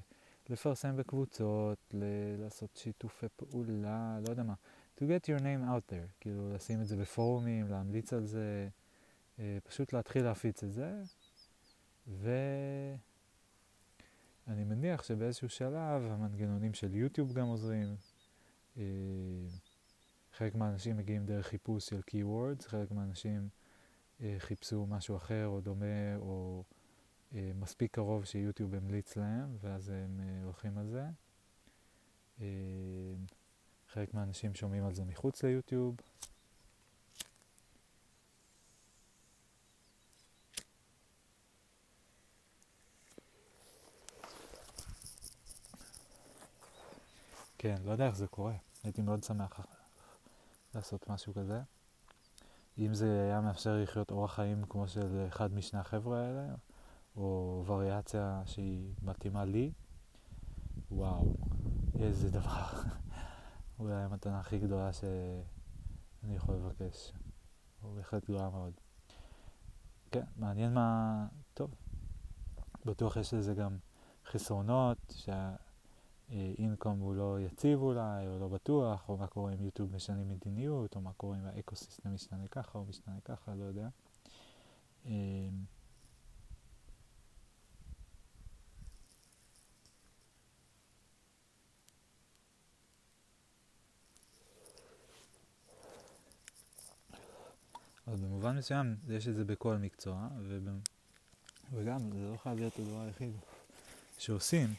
[0.48, 2.04] לפרסם בקבוצות, ל,
[2.38, 4.54] לעשות שיתופי פעולה, לא יודע מה.
[4.98, 8.68] To get your name out there, כאילו לשים את זה בפורומים, להמליץ על זה,
[9.38, 11.02] אה, פשוט להתחיל להפיץ את זה,
[12.06, 12.94] ואני
[14.64, 17.96] מניח שבאיזשהו שלב המנגנונים של יוטיוב גם עוזרים.
[18.78, 18.82] אה,
[20.32, 23.48] חלק מהאנשים מגיעים דרך חיפוש של keywords, חלק מהאנשים
[24.38, 26.64] חיפשו משהו אחר או דומה או
[27.34, 31.04] אה, מספיק קרוב שיוטיוב המליץ להם ואז הם אה, הולכים על זה.
[32.40, 32.46] אה,
[33.88, 35.96] חלק מהאנשים שומעים על זה מחוץ ליוטיוב.
[47.58, 48.54] כן, לא יודע איך זה קורה.
[48.84, 49.60] הייתי מאוד שמח
[50.74, 51.75] לעשות משהו כזה.
[52.78, 56.54] אם זה היה מאפשר לחיות אורח חיים כמו של אחד משני החבר'ה האלה,
[57.16, 59.72] או וריאציה שהיא מתאימה לי,
[60.90, 61.34] וואו,
[61.98, 62.66] איזה דבר.
[63.78, 67.12] אולי המתנה הכי גדולה שאני יכול לבקש.
[67.80, 68.72] הוא בהחלט גדולה מאוד.
[70.10, 71.26] כן, מעניין מה...
[71.54, 71.74] טוב,
[72.84, 73.78] בטוח יש לזה גם
[74.26, 74.98] חסרונות,
[76.30, 80.96] שהאינקום הוא לא יציב אולי, או לא בטוח, או מה קורה אם יוטיוב משנה מדיניות,
[80.96, 83.88] או מה קורה אם האקוסיסטם משתנה ככה או משתנה ככה, לא יודע.
[85.06, 85.64] אמ,
[98.06, 100.28] אז במובן מסוים יש את זה בכל מקצוע.
[101.72, 103.32] וגם זה לא חייב להיות הדבר היחיד
[104.18, 104.74] שעושים,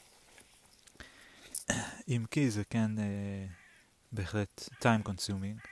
[2.08, 3.46] אם כי זה כן אה,
[4.12, 5.68] בהחלט time consuming.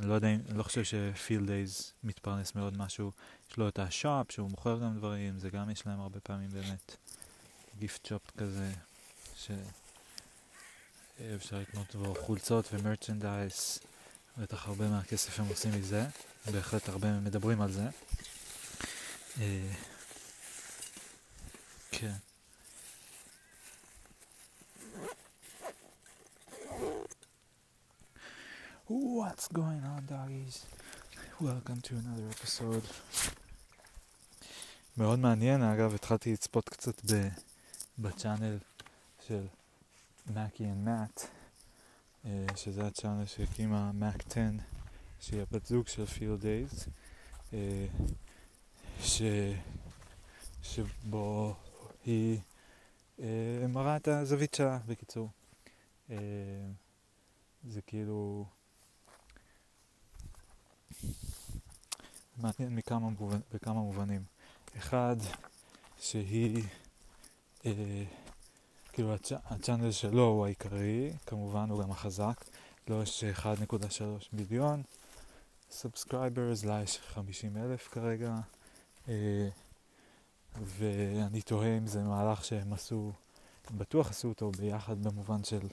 [0.00, 3.12] אני לא יודע, אני לא חושב שפילד דייז מתפרנס מאוד משהו,
[3.50, 6.96] יש לו את השופ שהוא מוכר גם דברים, זה גם יש להם הרבה פעמים באמת
[7.78, 8.70] גיפט שופ כזה,
[9.36, 13.78] שאפשר לקנות בו חולצות ומרצ'נדייס,
[14.38, 16.06] בטח הרבה מהכסף הם עושים מזה,
[16.52, 17.88] בהחלט הרבה מדברים על זה.
[19.40, 19.72] אה,
[21.90, 22.12] כן.
[28.88, 30.64] What's going on, doggies?
[31.40, 32.84] Welcome to another episode.
[34.96, 37.28] מאוד מעניין, אגב, התחלתי לצפות קצת ב-
[37.98, 38.58] ב channel
[39.26, 39.46] של
[40.34, 41.20] מקי and מאט,
[42.56, 44.40] שזה ה channel שהקימה מק 10,
[45.20, 46.88] שהיא הבת זוג של Field Days,
[49.00, 49.22] ש...
[50.62, 51.54] שבו
[52.04, 52.38] היא
[53.20, 55.30] אה, מראה את הזווית שלה, בקיצור.
[56.10, 56.16] אה,
[57.68, 58.46] זה כאילו
[62.36, 63.40] מעניין מכמה מובנ...
[63.54, 64.22] בכמה מובנים.
[64.78, 65.16] אחד,
[66.00, 66.62] שהיא,
[67.66, 68.04] אה,
[68.92, 69.32] כאילו ה ch...
[69.32, 72.44] ה channel שלו הוא העיקרי, כמובן הוא גם החזק,
[72.88, 73.46] לו יש 1.3
[74.32, 74.82] מיליון
[75.70, 78.34] subscribers, לה יש 50 אלף כרגע,
[79.08, 79.48] אה,
[80.62, 83.12] ואני תוהה אם זה מהלך שהם עשו,
[83.70, 85.66] בטוח עשו אותו ביחד במובן של,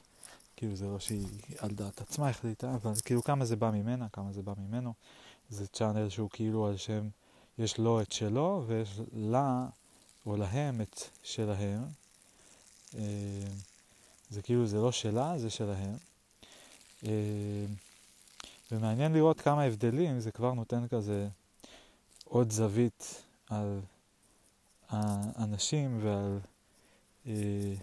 [0.56, 1.28] כאילו זה לא שהיא
[1.58, 4.94] על דעת עצמה החליטה, אבל כאילו כמה זה בא ממנה, כמה זה בא ממנו.
[5.50, 7.10] זה צ'אנל שהוא כאילו על שם,
[7.58, 9.68] יש לו את שלו ויש לה
[10.26, 11.84] או להם את שלהם.
[12.96, 13.02] אה,
[14.30, 15.96] זה כאילו, זה לא שלה, זה שלהם.
[17.06, 17.66] אה,
[18.72, 21.28] ומעניין לראות כמה הבדלים, זה כבר נותן כזה
[22.24, 23.80] עוד זווית על
[24.90, 26.40] האנשים ועל
[27.28, 27.74] אה,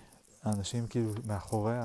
[0.42, 1.76] האנשים כאילו מאחורי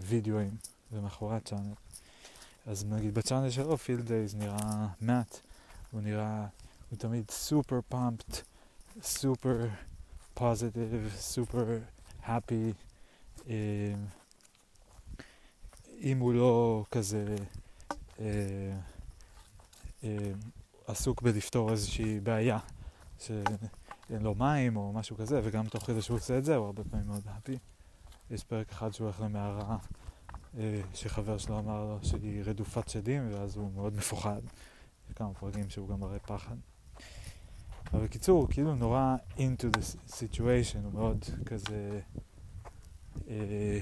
[0.00, 0.56] הווידאוים
[0.92, 1.74] ומאחורי ה channel.
[2.66, 5.40] אז נגיד ב channel שלו Field Days נראה מאט,
[5.90, 6.46] הוא נראה,
[6.90, 8.42] הוא תמיד super pumped,
[9.02, 9.68] super
[10.34, 11.78] positive, super
[12.24, 12.72] happy.
[16.00, 17.36] אם הוא לא כזה
[18.20, 18.24] אה,
[20.04, 20.32] אה,
[20.86, 22.58] עסוק בלפתור איזושהי בעיה,
[23.18, 26.84] שאין לו מים או משהו כזה, וגם תוך כדי שהוא עושה את זה הוא הרבה
[26.84, 27.58] פעמים מאוד הפי.
[28.30, 29.76] יש פרק אחד שהוא הולך למערה
[30.58, 34.40] אה, שחבר שלו אמר לו שהיא רדופת שדים, ואז הוא מאוד מפוחד.
[35.08, 36.56] יש כמה פרקים שהוא גם מראה פחד.
[37.92, 42.00] אבל בקיצור, הוא כאילו נורא into the situation, הוא מאוד כזה
[43.28, 43.80] אה,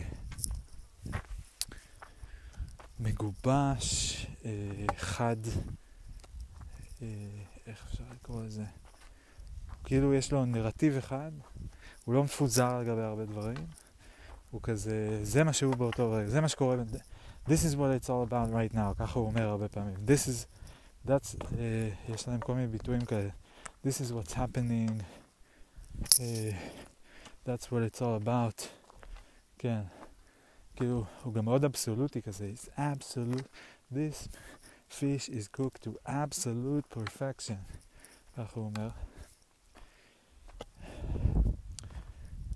[3.01, 4.51] מגובש, אה,
[4.97, 5.36] חד,
[7.66, 8.64] איך אפשר לקרוא לזה?
[9.84, 11.30] כאילו יש לו נרטיב אחד,
[12.05, 13.66] הוא לא מפוזר על גבי הרבה דברים.
[14.51, 16.75] הוא כזה, זה מה שהוא באותו רגע, זה מה שקורה,
[17.47, 20.45] this is what it's all about right now, ככה הוא אומר הרבה פעמים, this is,
[21.07, 23.29] that's, uh, יש להם כל מיני ביטויים כאלה,
[23.86, 24.91] this is what's happening,
[26.03, 26.55] uh,
[27.45, 28.67] that's what it's all about,
[29.57, 29.82] כן,
[30.75, 33.47] כאילו, הוא גם מאוד אבסולוטי כזה, it's absolute,
[33.93, 34.27] this
[34.89, 37.77] fish is cooked to absolute perfection,
[38.38, 38.89] ככה הוא אומר.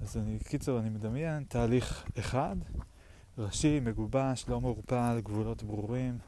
[0.00, 2.56] אז אני, קיצור, אני מדמיין תהליך אחד,
[3.38, 6.18] ראשי, מגובש, לא מעורפל, גבולות ברורים.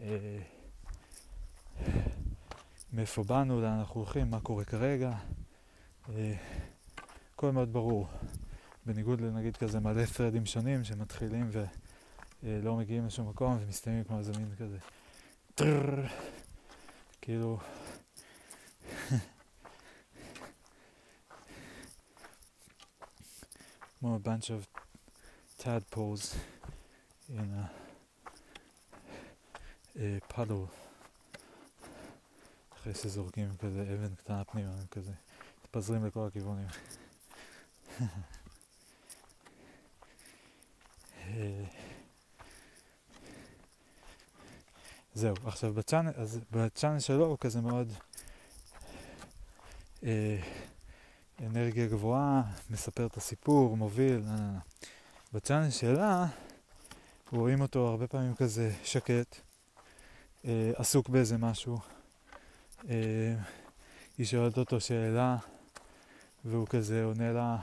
[0.00, 0.38] אה,
[2.92, 5.12] מאיפה באנו, לאן אנחנו הולכים, מה קורה כרגע.
[6.08, 6.34] אה,
[7.34, 8.06] הכל מאוד ברור.
[8.86, 14.32] בניגוד לנגיד כזה מלא פרדים שונים שמתחילים ולא אה, מגיעים לשום מקום ומסתיימים כמו איזה
[14.38, 14.78] מין כזה
[15.54, 16.06] טררר,
[17.20, 17.58] כאילו
[24.02, 24.66] more a bunch of
[25.58, 26.34] tadpoles
[27.28, 27.70] in a,
[29.98, 30.68] a puddle
[32.82, 35.12] אחרי שזורקים כזה אבן קטנה פנימה, הם כזה
[35.64, 36.66] מתפזרים לכל הכיוונים.
[41.20, 41.64] אה,
[45.14, 47.92] זהו, עכשיו בצ'אנל, אז בצ'אנל שלו הוא כזה מאוד
[50.04, 50.40] אה,
[51.46, 54.22] אנרגיה גבוהה, מספר את הסיפור, מוביל.
[55.32, 56.26] בצ'אנל שלה
[57.32, 59.36] רואים אותו הרבה פעמים כזה שקט,
[60.44, 61.78] אה, עסוק באיזה משהו.
[62.88, 63.34] אה,
[64.18, 65.36] היא שואלת אותו שאלה
[66.44, 67.58] והוא כזה עונה לה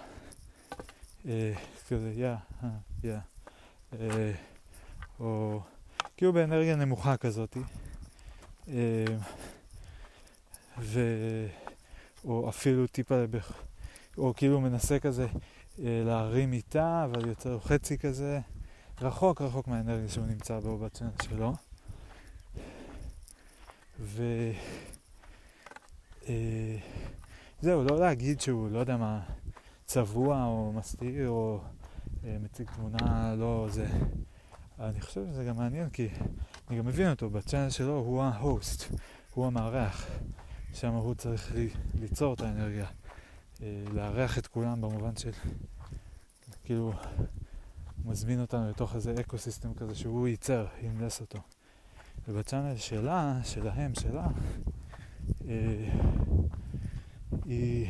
[1.28, 1.54] אה,
[1.90, 2.70] כזה יא, אה,
[3.04, 3.18] יא,
[3.94, 4.32] אה,
[5.20, 5.62] או
[6.18, 7.58] כאילו באנרגיה נמוכה כזאת,
[8.68, 9.06] אה,
[10.80, 11.00] ו...
[12.26, 13.69] או אפילו טיפה, לבח...
[14.20, 15.28] או כאילו מנסה כזה
[15.80, 18.40] אה, להרים איתה, אבל יוצא חצי כזה,
[19.02, 21.54] רחוק רחוק מהאנרגיה שהוא נמצא בו בצ'אנל שלו.
[24.00, 24.24] ו...
[26.30, 26.78] אה,
[27.62, 29.22] זהו, לא להגיד שהוא, לא יודע מה,
[29.86, 31.60] צבוע או מסתיר או
[32.24, 33.88] אה, מציג תמונה לא זה.
[34.80, 36.08] אני חושב שזה גם מעניין כי
[36.70, 38.84] אני גם מבין אותו, בצ'אנל שלו הוא ההוסט,
[39.34, 40.08] הוא המארח.
[40.74, 42.86] שם הוא צריך לי, ליצור את האנרגיה,
[43.94, 45.32] לארח את כולם במובן של
[46.64, 46.94] כאילו
[48.06, 51.40] מזמין אותנו לתוך איזה אקו סיסטם כזה שהוא ייצר, ימלס אותו.
[52.28, 54.28] ובצ'אנל שלה, שלהם, שלה,
[55.48, 55.90] אה,
[57.46, 57.90] היא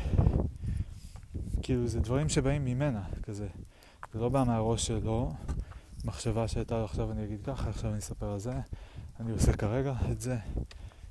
[1.62, 3.48] כאילו זה דברים שבאים ממנה, כזה.
[4.12, 5.32] זה לא בא מהראש שלו,
[6.04, 8.52] מחשבה שהייתה לו עכשיו אני אגיד ככה, עכשיו אני אספר על זה,
[9.20, 10.36] אני עושה כרגע את זה.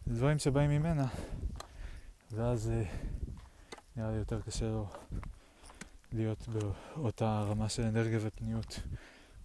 [0.06, 1.08] זה דברים שבאים ממנה,
[2.32, 2.84] ואז אה,
[4.00, 4.88] נראה לי יותר קשה לו
[6.12, 8.80] להיות באותה רמה של אנרגיה ופניות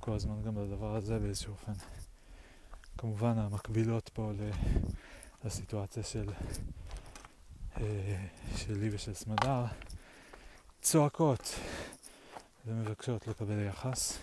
[0.01, 1.73] כל הזמן גם לדבר הזה באיזשהו אופן.
[2.99, 4.33] כמובן המקבילות פה
[5.45, 6.31] לסיטואציה של
[7.77, 8.27] אה,
[8.57, 9.65] שלי ושל סמדר
[10.83, 11.55] צועקות
[12.67, 14.19] ומבקשות לקבל יחס,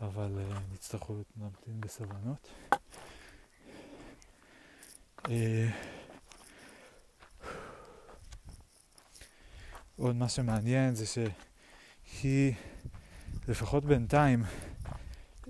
[0.00, 0.32] אבל
[0.72, 2.48] נצטרכו להמתין בסבלנות.
[10.00, 12.54] עוד מה שמעניין זה שהיא,
[13.48, 14.44] לפחות בינתיים,
[15.46, 15.48] uh,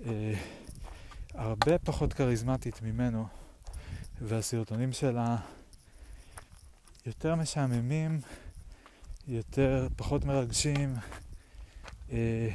[1.33, 3.27] הרבה פחות כריזמטית ממנו,
[4.21, 5.37] והסרטונים שלה
[7.05, 8.19] יותר משעממים,
[9.27, 10.95] יותר, פחות מרגשים.
[12.11, 12.49] אה,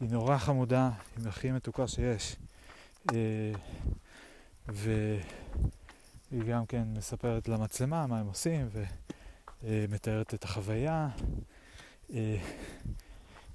[0.00, 2.36] היא נורא חמודה, היא הכי מתוקה שיש.
[3.12, 3.52] אה,
[4.68, 5.22] והיא
[6.48, 8.68] גם כן מספרת למצלמה מה הם עושים
[9.64, 11.08] ומתארת את החוויה.
[12.14, 12.36] אה,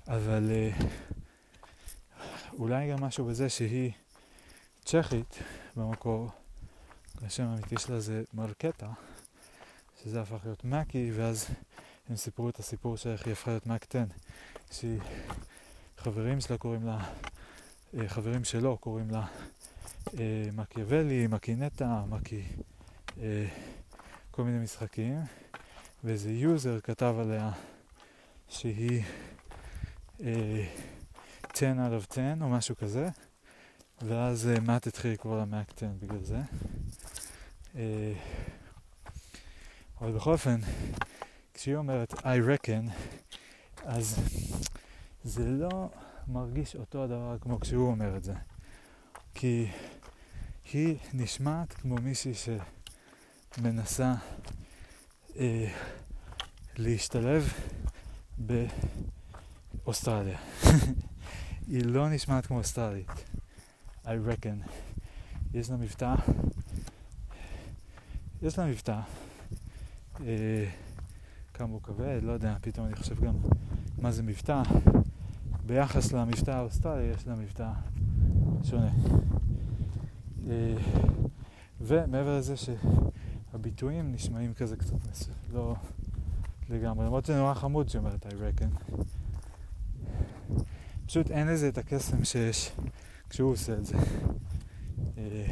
[0.08, 0.72] אבל אה,
[2.54, 3.92] אולי גם משהו בזה שהיא
[4.86, 5.40] צ'כית
[5.76, 6.30] במקור,
[7.22, 8.88] השם האמיתי שלה זה מרקטה.
[10.04, 11.48] שזה הפך להיות מקי, ואז
[12.10, 13.86] הם סיפרו את הסיפור של איך היא הפכה להיות מק
[14.72, 14.90] 10,
[16.02, 17.00] שחברים שלה קוראים לה,
[17.98, 19.26] אה, חברים שלו קוראים לה
[20.20, 22.44] אה, מקיאוולי, מקינטה, מקי,
[23.22, 23.48] אה,
[24.32, 25.20] כל מיני משחקים,
[26.04, 27.52] ואיזה יוזר כתב עליה
[28.48, 29.04] שהיא
[30.20, 30.26] 10
[31.56, 33.10] out of 10 או משהו כזה,
[34.02, 36.40] ואז מאט התחיל לקרוא לה מק 10 בגלל זה.
[40.02, 40.60] אבל בכל אופן,
[41.54, 42.92] כשהיא אומרת I reckon,
[43.84, 44.20] אז
[45.24, 45.90] זה לא
[46.28, 48.34] מרגיש אותו הדבר כמו כשהוא אומר את זה.
[49.34, 49.72] כי
[50.74, 52.34] היא נשמעת כמו מישהי
[53.56, 54.14] שמנסה
[55.40, 55.72] אה,
[56.78, 57.54] להשתלב
[58.38, 60.38] באוסטרליה.
[61.68, 63.10] היא לא נשמעת כמו אוסטרלית.
[64.06, 64.70] I reckon.
[65.54, 66.16] יש לה מבטא,
[68.42, 69.00] יש לה מבטא
[70.26, 70.70] אה,
[71.54, 73.34] כמה הוא כבד, לא יודע, פתאום אני חושב גם
[74.02, 74.62] מה זה מבטא.
[75.66, 77.70] ביחס למבטא האוסטרלי יש לה מבטא
[78.64, 78.90] שונה.
[80.50, 80.76] אה,
[81.82, 82.58] ומעבר לזה
[83.58, 85.30] שהביטויים נשמעים כזה קצת מס...
[85.54, 85.76] לא
[86.70, 88.94] לגמרי, למרות שזה נורא חמוד שאומרת I reckon.
[91.06, 92.72] פשוט אין לזה את הקסם שיש
[93.30, 93.98] כשהוא עושה את זה.
[95.18, 95.46] אה,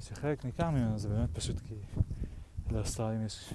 [0.00, 1.74] שחלק ניכר ממנו זה באמת פשוט כי
[2.70, 3.54] לאוסטרלים יש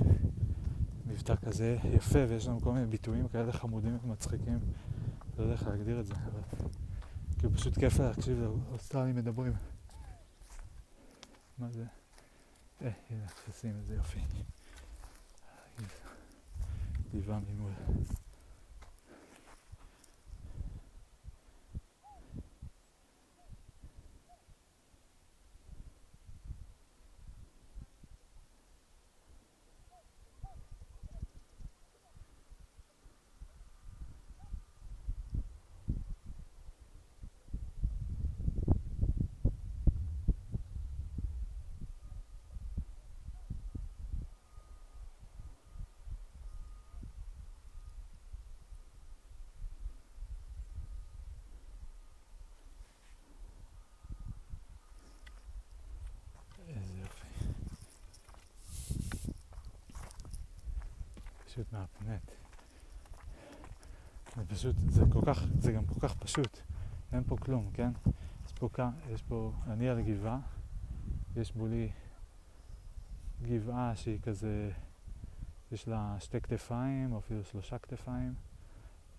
[1.05, 4.59] מבטא כזה יפה ויש לנו כל מיני ביטויים כאלה חמודים ומצחיקים.
[5.37, 6.67] לא יודע איך להגדיר את זה, אבל
[7.37, 9.53] כאילו פשוט כיף להקשיב לאוסטרלים מדברים.
[11.57, 12.00] מה זה?
[12.83, 14.19] אה, הנה, תפסים איזה יופי.
[17.11, 17.71] דיבה ממול.
[61.87, 62.31] פשוט מהפנט.
[64.35, 66.57] זה פשוט, זה כל כך, זה גם כל כך פשוט.
[67.13, 67.91] אין פה כלום, כן?
[68.45, 68.69] יש פה,
[69.09, 70.39] יש פה, אני על גבעה,
[71.35, 71.91] יש מולי
[73.41, 74.71] גבעה שהיא כזה,
[75.71, 78.33] יש לה שתי כתפיים, או אפילו שלושה כתפיים,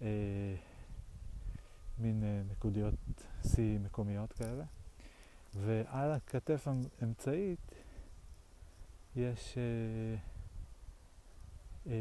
[0.02, 0.54] אה,
[1.98, 2.94] מין אה, נקודיות
[3.46, 4.64] שיא מקומיות כאלה,
[5.54, 6.68] ועל הכתף
[7.00, 7.74] האמצעית
[9.16, 10.31] יש אה,
[11.86, 11.92] אה,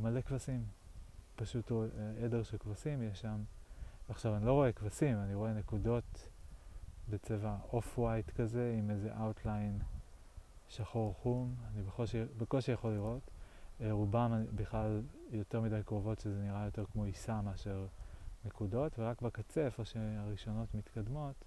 [0.00, 0.64] מלא כבשים,
[1.36, 1.76] פשוט אה,
[2.24, 3.42] עדר של כבשים יש שם.
[4.08, 6.28] עכשיו, אני לא רואה כבשים, אני רואה נקודות
[7.08, 9.78] בצבע off white כזה, עם איזה outline
[10.68, 13.30] שחור חום, אני בקושי, בקושי יכול לראות.
[13.80, 17.86] אה, רובם בכלל יותר מדי קרובות, שזה נראה יותר כמו עיסה מאשר
[18.44, 21.44] נקודות, ורק בקצה, איפה שהראשונות מתקדמות,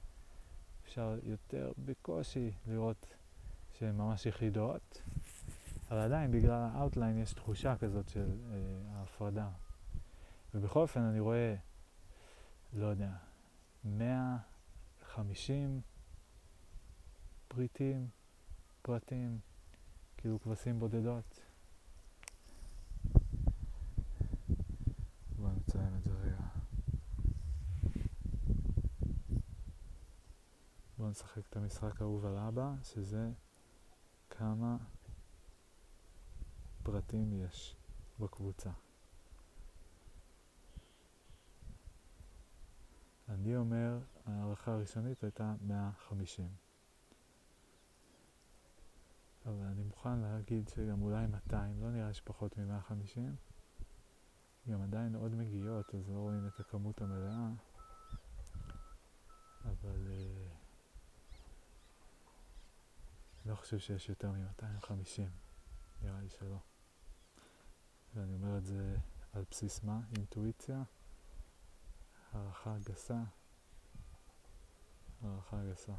[0.84, 3.16] אפשר יותר בקושי לראות
[3.74, 5.02] שהן ממש יחידות,
[5.94, 9.50] אבל עדיין בגלל ה outline יש תחושה כזאת של אה, ההפרדה.
[10.54, 11.56] ובכל אופן אני רואה,
[12.74, 13.12] לא יודע,
[13.84, 15.82] 150
[17.48, 18.08] פריטים,
[18.82, 19.40] פרטים,
[20.18, 21.42] כאילו כבשים בודדות.
[30.98, 33.32] בואו נשחק את המשחק האהוב על אבא, שזה
[34.30, 34.78] כמה
[36.84, 37.76] פרטים יש
[38.20, 38.72] בקבוצה.
[43.30, 46.50] אני אומר, ההערכה הראשונית הייתה 150.
[49.46, 53.20] אבל אני מוכן להגיד שגם אולי 200, לא נראה שפחות מ-150.
[54.70, 57.48] גם עדיין עוד מגיעות, אז לא רואים את הכמות המלאה.
[59.66, 60.54] אבל uh,
[63.46, 65.22] לא חושב שיש יותר מ-250,
[66.02, 66.73] נראה לי שלא.
[68.16, 68.96] ואני אומר את זה
[69.34, 70.00] על בסיס מה?
[70.18, 70.84] אינטואיציה?
[72.34, 73.18] הערכה גסה?
[75.24, 75.94] הערכה גסה.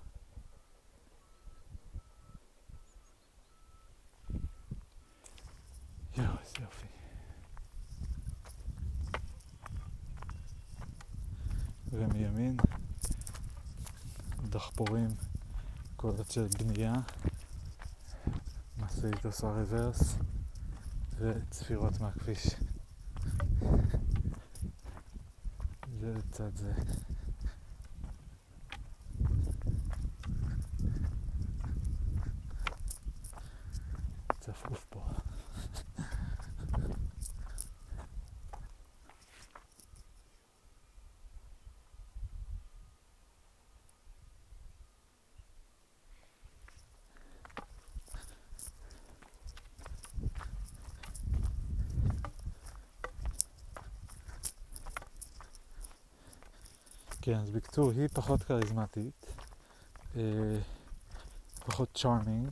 [6.16, 6.86] יואו, איזה יופי.
[11.90, 12.56] ומימין
[14.48, 15.08] דחפורים,
[15.96, 16.94] קולות של בנייה,
[18.78, 20.16] משאית עושה רוורס
[21.18, 22.46] וצפירות מהכביש.
[26.00, 26.72] זה לצד זה.
[34.40, 35.00] צפוף פה.
[57.24, 59.26] כן, אז בקיצור, היא פחות כריזמטית,
[60.16, 60.22] אה,
[61.66, 62.50] פחות צ'ארמינג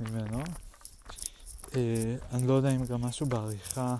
[0.00, 0.42] ממנו.
[1.76, 3.96] אה, אני לא יודע אם גם משהו בעריכה,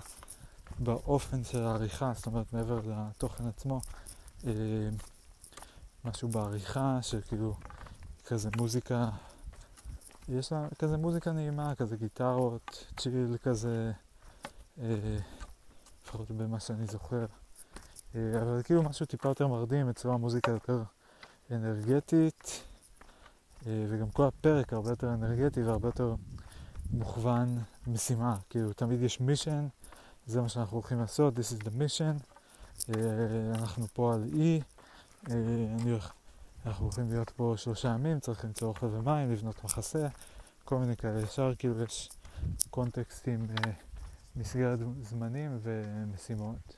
[0.79, 3.81] באופן של העריכה, זאת אומרת מעבר לתוכן עצמו,
[4.47, 4.51] אה,
[6.05, 7.55] משהו בעריכה של כאילו
[8.25, 9.09] כזה מוזיקה,
[10.29, 13.91] יש לה כזה מוזיקה נעימה, כזה גיטרות, צ'יל כזה,
[16.03, 17.25] לפחות במה שאני זוכר.
[18.15, 20.83] אה, אבל כאילו משהו טיפה יותר מרדים, אצלו המוזיקה יותר
[21.51, 22.63] אנרגטית,
[23.67, 26.15] אה, וגם כל הפרק הרבה יותר אנרגטי והרבה יותר
[26.91, 29.67] מוכוון משימה, כאילו תמיד יש מישן,
[30.25, 32.23] זה מה שאנחנו הולכים לעשות, this is the mission,
[32.89, 34.61] אה, אנחנו פה על אי,
[35.27, 36.11] אני הולך,
[36.65, 40.07] אנחנו הולכים להיות פה שלושה ימים, צריך למצוא אוכל ומים, לבנות מחסה,
[40.65, 42.09] כל מיני כאלה, ישר כאילו יש
[42.69, 43.47] קונטקסטים,
[44.35, 46.76] מסגרת זמנים ומשימות.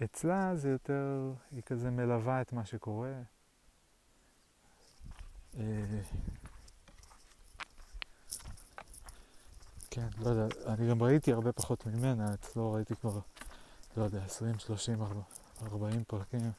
[0.00, 3.12] ואצלה זה יותר, היא כזה מלווה את מה שקורה.
[9.90, 13.18] כן, לא יודע, אני גם ראיתי הרבה פחות ממנה, אצלו ראיתי כבר,
[13.96, 14.98] לא יודע, 20, 30,
[15.62, 16.52] 40 פרקים,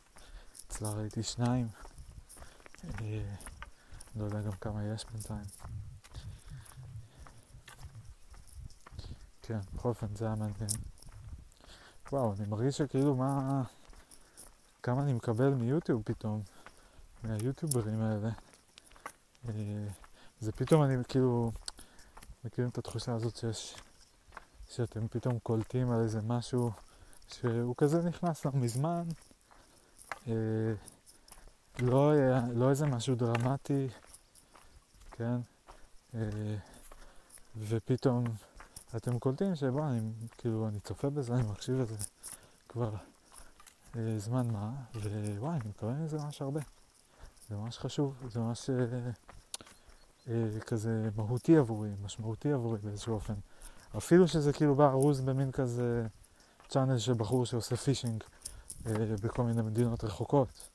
[0.67, 1.67] אצלה ראיתי שניים,
[4.15, 5.45] לא יודע גם כמה יש בינתיים.
[9.47, 10.69] כן, בכל אופן זה היה מעניין.
[12.11, 13.63] וואו, אני מרגיש שכאילו מה...
[14.83, 16.41] כמה אני מקבל מיוטיוב פתאום,
[17.23, 18.29] מהיוטיוברים האלה.
[19.49, 19.53] אה,
[20.39, 21.51] זה פתאום אני כאילו...
[22.45, 23.75] מכירים את התחושה הזאת שיש...
[24.69, 26.71] שאתם פתאום קולטים על איזה משהו
[27.27, 29.03] שהוא כזה נכנס לך מזמן.
[30.27, 30.33] אה,
[31.79, 32.13] לא,
[32.53, 33.87] לא איזה משהו דרמטי,
[35.11, 35.37] כן?
[37.57, 38.23] ופתאום
[38.95, 41.95] אתם קולטים שבוא, אני, כאילו, אני צופה בזה, אני מקשיב לזה
[42.69, 42.93] כבר
[43.95, 46.61] אה, זמן מה, ווואי, אני מקבל מזה ממש הרבה.
[47.49, 48.75] זה ממש חשוב, זה ממש אה,
[50.27, 53.33] אה, כזה מהותי עבורי, משמעותי עבורי באיזשהו אופן.
[53.97, 56.07] אפילו שזה כאילו בא ארוז במין כזה
[56.67, 58.23] צ'אנל של בחור שעושה פישינג
[58.87, 58.93] אה,
[59.23, 60.69] בכל מיני מדינות רחוקות.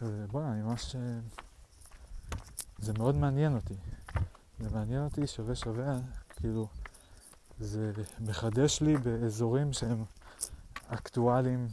[0.00, 0.96] בוא'נה, אני ממש...
[0.96, 1.00] אה,
[2.78, 3.74] זה מאוד מעניין אותי.
[4.60, 5.98] זה מעניין אותי שווה שווה,
[6.36, 6.68] כאילו,
[7.60, 10.04] זה מחדש לי באזורים שהם
[10.86, 11.68] אקטואליים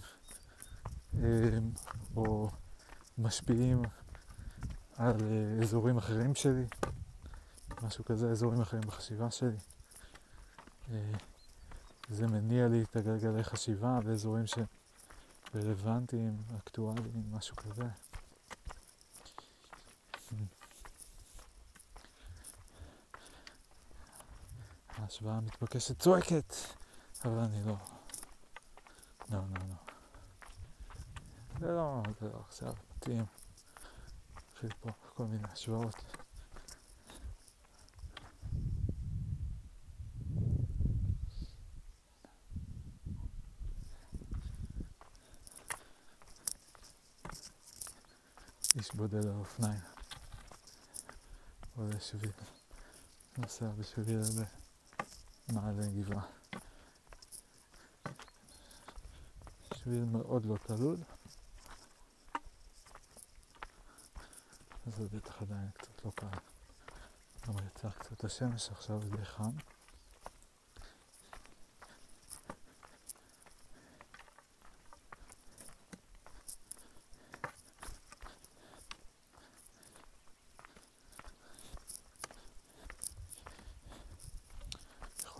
[1.18, 1.60] אה,
[2.16, 2.50] או
[3.18, 3.82] משפיעים
[4.96, 6.66] על אה, אזורים אחרים שלי,
[7.84, 9.58] משהו כזה, אזורים אחרים בחשיבה שלי.
[10.92, 11.12] אה,
[12.10, 14.46] זה מניע לי את הגלגלי חשיבה באזורים
[15.54, 17.88] שרלוונטיים, אקטואליים, משהו כזה.
[25.10, 26.53] ההשוואה המתבקשת צועקת,
[27.26, 27.76] אבל אני לא.
[29.30, 29.76] לא, לא, לא.
[31.60, 33.26] זה לא, זה לא עכשיו מתאים.
[34.36, 35.95] נתחיל פה כל מיני השוואות.
[48.76, 49.81] איש בודד על אופניים.
[51.76, 52.31] עולה שביל.
[53.38, 54.06] נוסע בשביל
[55.50, 56.26] במעלה גבעה.
[59.74, 60.98] שביל מאוד לא תלול.
[64.86, 66.28] זה בטח עדיין קצת לא קל.
[67.48, 69.52] גם יצא קצת השמש עכשיו, זה חם.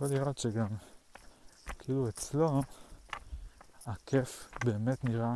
[0.00, 0.66] יכול לראות שגם,
[1.78, 2.60] כאילו אצלו,
[3.86, 5.34] הכיף באמת נראה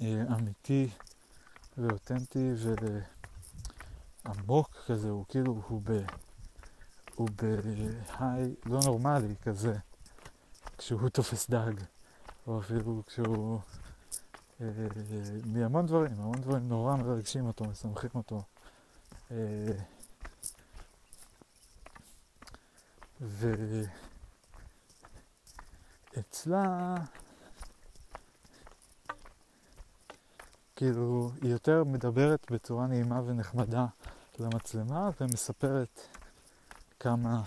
[0.00, 0.90] אה, אמיתי
[1.78, 2.52] ואותנטי
[4.24, 5.90] ועמוק כזה, הוא כאילו, הוא ב...
[7.14, 9.74] הוא בהיי לא נורמלי כזה,
[10.78, 11.72] כשהוא תופס דג,
[12.46, 13.60] או אפילו כשהוא...
[14.60, 14.66] אה,
[15.46, 18.42] מהמון דברים, המון דברים נורא מרגשים אותו, משמחים אותו.
[19.30, 19.36] אה,
[26.16, 26.94] ואצלה,
[30.76, 33.86] כאילו, היא יותר מדברת בצורה נעימה ונחמדה
[34.38, 36.00] למצלמה ומספרת
[37.00, 37.42] כמה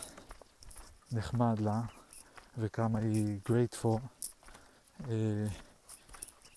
[1.12, 1.82] נחמד לה
[2.58, 4.00] וכמה היא grateful
[5.02, 5.06] uh,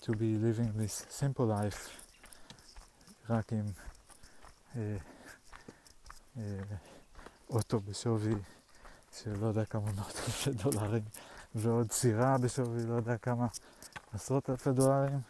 [0.03, 1.91] to be living this simple life
[3.31, 3.67] רק עם
[4.75, 4.77] uh,
[6.37, 6.41] uh,
[7.51, 8.35] אוטו בשווי
[9.13, 11.03] של לא יודע כמה מאות אלפי דולרים,
[11.55, 13.47] ועוד סירה בשווי לא יודע כמה
[14.13, 15.21] עשרות אלפי דולרים,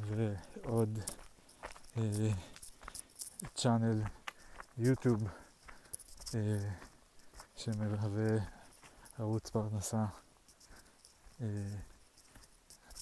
[0.00, 0.98] ועוד
[1.96, 2.02] אה,
[3.54, 4.02] צ'אנל
[4.78, 5.22] יוטיוב
[6.34, 6.70] אה,
[7.56, 8.38] שמהווה
[9.18, 10.04] ערוץ פרנסה,
[11.40, 11.46] אה,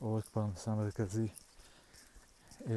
[0.01, 1.29] עורק פרנסה מרכזי.
[2.67, 2.75] אה,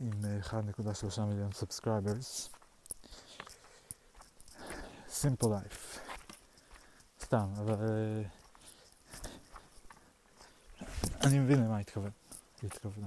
[0.00, 2.50] עם 1.3 מיליון subscribers.
[5.22, 5.98] Simple life.
[7.20, 7.78] סתם, אבל אה,
[11.26, 12.10] אני מבין למה התכוון,
[12.62, 13.06] היא התכוונה.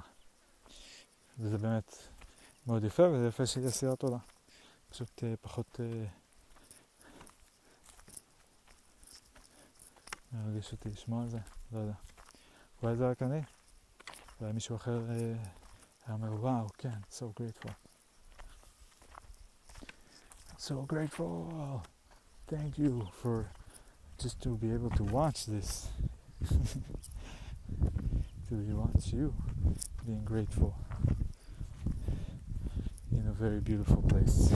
[1.39, 1.97] וזה באמת
[2.67, 4.17] מאוד יפה, וזה יפה שהיא עשייה תודה.
[4.89, 5.79] פשוט אה, פחות...
[5.79, 5.81] אה,
[10.31, 11.39] מרגיש אותי לשמוע על זה,
[11.71, 11.93] לא יודע.
[12.83, 13.41] אולי זה רק אני?
[14.41, 15.11] אולי מישהו אחר uh,
[16.05, 17.71] היה אומר, וואו, כן, so grateful.
[20.57, 21.94] so grateful.
[22.48, 23.50] thank you for
[24.22, 25.88] just to be able to watch this.
[28.48, 29.32] to watch you
[30.04, 30.74] being grateful
[33.12, 34.52] in a very beautiful place.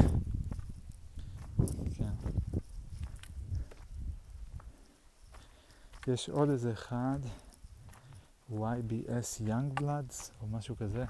[1.99, 2.13] כן.
[6.09, 7.19] יש עוד איזה אחד,
[8.51, 11.05] YBS Youngbloods או משהו כזה,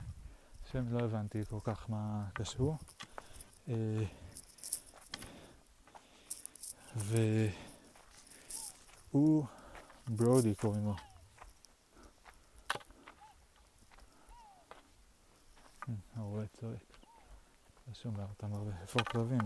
[0.73, 2.77] שם לא הבנתי כל כך מה קשור.
[9.12, 9.46] והוא,
[10.08, 10.96] ברודי קוראים לו.
[16.16, 16.84] הרועה צועק.
[17.88, 18.72] לא שומע אותם הרבה.
[18.82, 19.42] איפה הכלבים?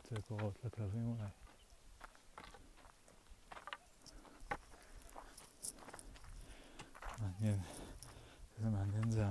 [0.00, 1.28] רוצה קורות לכלבים אולי.
[7.18, 7.60] מעניין.
[8.58, 9.24] איזה מעניין זה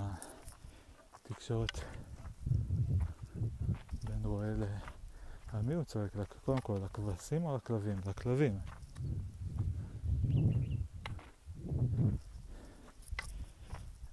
[1.14, 1.80] התקשורת
[4.32, 4.64] רואה ל...
[5.54, 6.12] מי הוא צועק?
[6.46, 7.98] קודם כל, לכבשים או לכלבים?
[8.08, 8.60] לכלבים.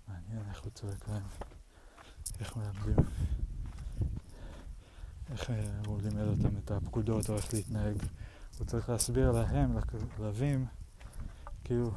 [0.09, 1.23] מעניין איך הוא צועק להם,
[2.41, 3.05] איך מלמדים,
[5.31, 7.97] איך אה, הוא לימד אותם את הפקודות או איך להתנהג.
[8.59, 10.67] הוא צריך להסביר להם, לכלבים,
[11.65, 11.91] כאילו,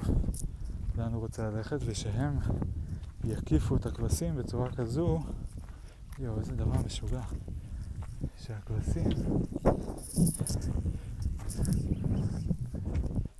[0.95, 2.39] לאן הוא רוצה ללכת, ושהם
[3.23, 5.19] יקיפו את הכבשים בצורה כזו,
[6.19, 7.22] יואו, איזה דבר משוגע.
[8.41, 9.09] שהכבשים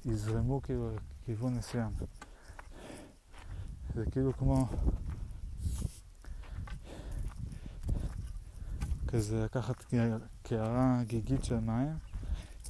[0.06, 0.90] יזרמו כאילו
[1.24, 1.92] לכיוון מסוים.
[3.96, 4.68] זה כאילו כמו
[9.08, 9.86] כזה לקחת
[10.44, 11.94] קערה גיגית של מים,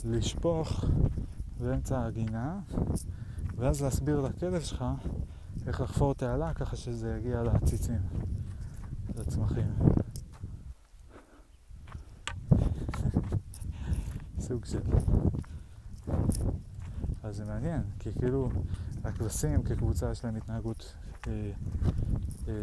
[0.05, 0.85] לשפוך
[1.59, 2.59] באמצע הגינה,
[3.55, 4.85] ואז להסביר לכלב שלך
[5.67, 8.01] איך לחפור תעלה ככה שזה יגיע לעציצים,
[9.15, 10.00] לצמחים.
[14.51, 14.79] סוג של...
[17.23, 18.49] אז זה מעניין, כי כאילו
[19.03, 20.93] הכבשים כקבוצה יש להם התנהגות
[21.27, 21.51] אה,
[22.47, 22.53] אה,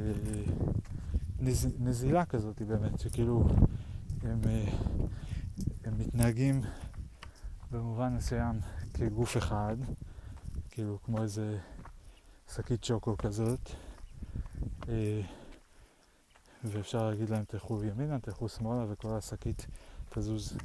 [1.41, 3.45] נז, נזילה כזאת באמת, שכאילו
[4.23, 4.65] הם, אה,
[5.85, 6.61] הם מתנהגים
[7.71, 8.61] במובן מסוים
[8.95, 9.77] כגוף אחד,
[10.71, 11.59] כאילו כמו איזה
[12.55, 13.71] שקית שוקו כזאת,
[14.89, 15.23] אה,
[16.65, 19.67] ואפשר להגיד להם תלכו ימינה, תלכו שמאלה, וכל השקית
[20.09, 20.57] תזוז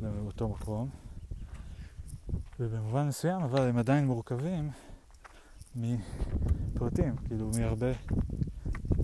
[0.00, 0.88] באותו מקום.
[2.60, 4.70] ובמובן מסוים, אבל הם עדיין מורכבים
[5.76, 7.90] מפרטים, כאילו מהרבה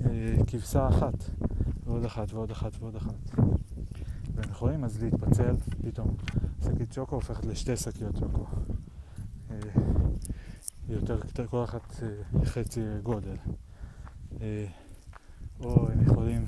[0.05, 1.14] אה, כבשה אחת,
[1.86, 3.14] ועוד אחת ועוד אחת ועוד אחת.
[4.35, 5.56] והם יכולים אז להתפצל,
[5.86, 6.16] פתאום
[6.64, 8.47] שקית שוקו הופכת לשתי שקיות שוקו.
[9.51, 9.56] אה,
[10.89, 11.20] יותר,
[11.51, 13.36] כל אחת אה, חצי גודל.
[14.40, 14.66] אה,
[15.60, 16.47] או הם יכולים,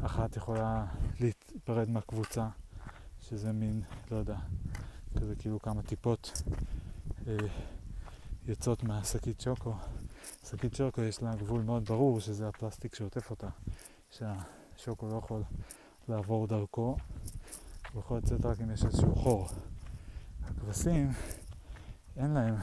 [0.00, 0.86] אחת יכולה
[1.20, 2.48] להתפרד מהקבוצה,
[3.30, 4.36] שזה מין, לא יודע,
[5.20, 6.42] כזה כאילו כמה טיפות
[7.26, 7.36] אה,
[8.46, 9.74] יוצאות מהשקית שוקו.
[10.50, 13.48] שקית שוקו יש לה גבול מאוד ברור שזה הפלסטיק שעוטף אותה,
[14.10, 15.42] שהשוקו לא יכול
[16.08, 16.96] לעבור דרכו,
[17.92, 19.48] הוא יכול לצאת רק אם יש איזשהו חור.
[20.44, 21.10] הכבשים,
[22.16, 22.54] אין להם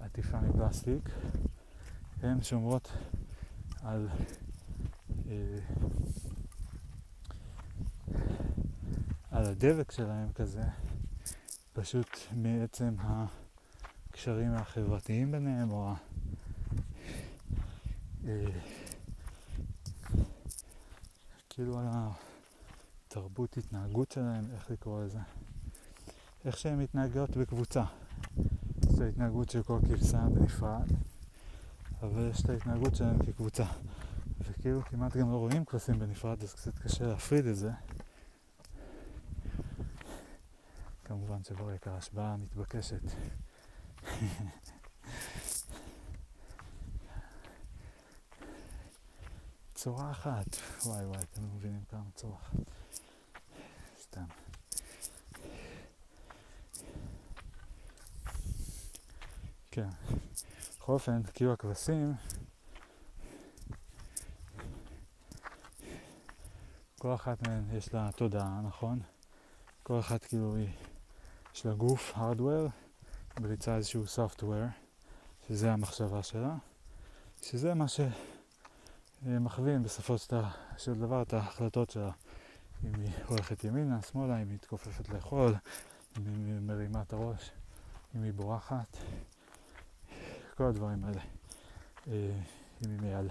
[0.00, 1.10] עטיפה מפלסטיק,
[2.22, 2.92] הן שומרות
[3.82, 4.08] על
[5.28, 5.58] אה,
[9.30, 10.62] על הדבק שלהם כזה,
[11.72, 12.06] פשוט
[12.36, 15.94] מעצם הקשרים החברתיים ביניהם, או ה...
[18.26, 18.44] אה,
[21.48, 21.86] כאילו על
[23.06, 25.18] התרבות התנהגות שלהם, איך לקרוא לזה,
[26.44, 27.84] איך שהן מתנהגות בקבוצה.
[28.82, 30.88] יש את ההתנהגות של כל כבשה בנפרד,
[32.02, 33.64] אבל יש את ההתנהגות שלהם כקבוצה.
[34.40, 37.70] וכאילו כמעט גם לא רואים כבשים בנפרד, אז קצת קשה להפריד את זה.
[41.44, 43.02] כמובן שברקע ההשבעה מתבקשת.
[49.74, 50.46] צורה אחת,
[50.86, 52.38] וואי וואי, אתם לא מבינים כמה צורה.
[54.00, 54.24] סתם.
[59.70, 59.88] כן.
[60.78, 62.14] בכל אופן, כאילו הכבשים,
[66.98, 69.00] כל אחת מהן יש לה תודעה, נכון?
[69.82, 70.68] כל אחת כאילו היא
[71.54, 72.70] יש לה גוף, hardware,
[73.40, 74.70] ולצד איזשהו software,
[75.48, 76.54] שזה המחשבה שלה,
[77.42, 77.86] שזה מה
[79.22, 80.16] שמכווין בסופו
[80.78, 82.10] של דבר את ההחלטות שלה.
[82.84, 85.54] אם היא הולכת ימינה, שמאלה, אם היא מתכופפת לאכול,
[86.18, 87.50] אם היא מרימה את הראש,
[88.16, 88.96] אם היא בורחת,
[90.54, 91.20] כל הדברים האלה.
[92.08, 92.12] אה,
[92.86, 93.30] אם היא מיד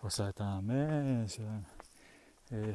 [0.00, 1.60] עושה את המה שלהם.
[2.52, 2.72] אה,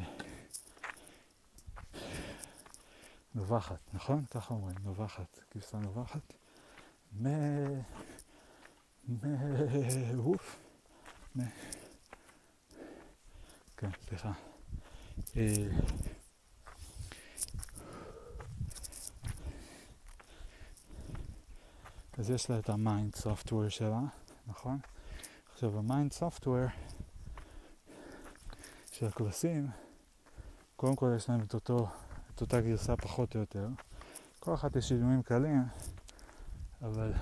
[3.35, 4.26] נובחת, נכון?
[4.26, 6.34] ככה אומרים, נובחת, כבשה נובחת.
[7.22, 7.27] מ...
[9.07, 9.18] מ...
[10.18, 10.60] אוף.
[11.35, 11.41] מ...
[13.77, 14.31] כן, סליחה.
[15.38, 15.68] אה,
[22.18, 23.99] אז יש לה את ה mind software שלה,
[24.47, 24.80] נכון?
[25.53, 26.65] עכשיו ה mind software
[28.91, 29.68] של הכבשים,
[30.76, 31.88] קודם כל יש להם את אותו
[32.35, 33.68] את אותה גרסה פחות או יותר.
[34.39, 35.64] כל אחת יש שינויים קלים,
[36.81, 37.14] אבל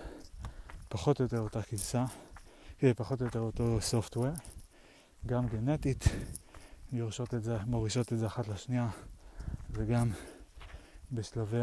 [0.89, 2.05] פחות או יותר אותה גרסה,
[2.95, 4.39] פחות או יותר אותו software,
[5.25, 6.03] גם גנטית,
[6.91, 8.89] יורשות את זה, מורישות את זה אחת לשנייה,
[9.71, 10.09] וגם
[11.11, 11.61] בשלבי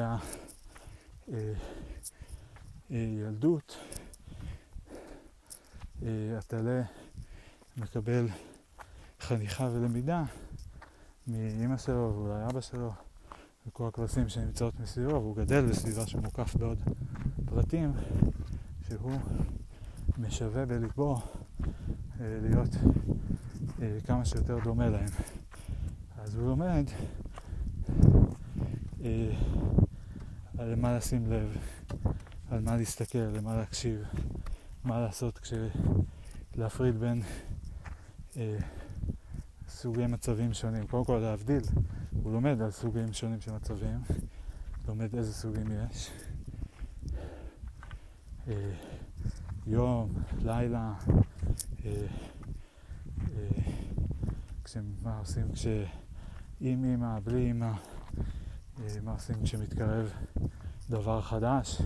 [2.90, 3.76] הילדות,
[6.38, 6.82] הטלה
[7.76, 8.28] מקבל
[9.20, 10.22] חניכה ולמידה
[11.26, 12.92] מאימא שלו ואולי אבא שלו
[13.68, 16.78] וכל הכבשים שנמצאות מסביבו, והוא גדל בסביבה שמוקף בעוד
[17.44, 17.92] פרטים
[18.88, 19.12] שהוא
[20.18, 21.16] משווה בליבו
[22.20, 22.68] אה, להיות
[23.82, 25.08] אה, כמה שיותר דומה להם.
[26.18, 26.84] אז הוא לומד
[29.04, 29.30] אה,
[30.58, 31.56] על מה לשים לב,
[32.50, 34.02] על מה להסתכל, למה להקשיב,
[34.84, 35.52] מה לעשות כש...
[36.54, 37.22] להפריד בין
[39.68, 40.86] סוגי מצבים שונים.
[40.86, 41.62] קודם כל להבדיל,
[42.22, 44.00] הוא לומד על סוגים שונים של מצבים,
[44.88, 46.10] לומד איזה סוגים יש.
[48.48, 48.72] אה,
[49.66, 50.12] יום,
[50.42, 50.94] לילה,
[51.84, 52.06] אה,
[53.36, 55.66] אה, מה עושים כש...
[56.60, 57.72] עם אימא, בלי אימא,
[59.02, 60.12] מה עושים כשמתקרב
[60.90, 61.82] דבר חדש,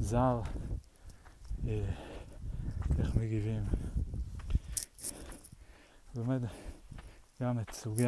[0.00, 0.40] זר,
[2.98, 3.64] איך מגיבים.
[6.14, 6.42] לומד
[7.42, 8.06] גם את סוגי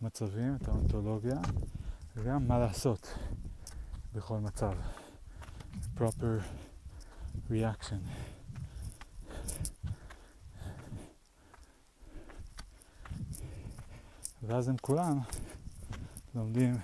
[0.00, 1.36] המצבים, את האונתולוגיה,
[2.16, 3.14] וגם מה לעשות
[4.14, 4.72] בכל מצב.
[5.96, 6.42] proper
[7.50, 8.00] reaction.
[14.42, 15.18] ואז הם כולם
[16.34, 16.74] לומדים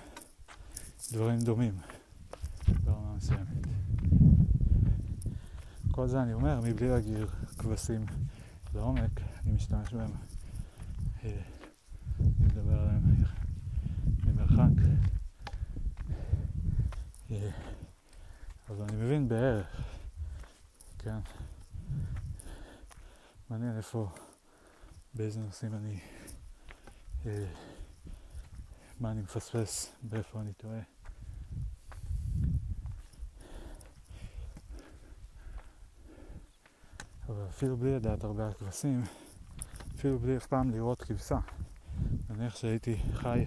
[1.11, 1.77] דברים דומים
[2.83, 3.47] ברמה מסוימת.
[5.91, 7.27] כל זה אני אומר מבלי להגיר
[7.57, 8.05] כבשים
[8.73, 10.11] לעומק, אני משתמש בהם,
[11.23, 11.41] אה,
[12.19, 13.01] אני מדבר עליהם
[14.55, 14.81] ממרחק.
[17.31, 17.49] אה,
[18.69, 19.81] אבל אני מבין בערך,
[20.99, 21.17] כן?
[23.49, 24.09] מעניין איפה,
[25.13, 25.99] באיזה נושאים אני,
[27.25, 27.45] אה,
[28.99, 30.79] מה אני מפספס, באיפה אני טועה.
[37.29, 39.03] אבל אפילו בלי לדעת הרבה על כבשים,
[39.95, 41.39] אפילו בלי אף פעם לראות כבשה.
[42.29, 43.45] נניח שהייתי חי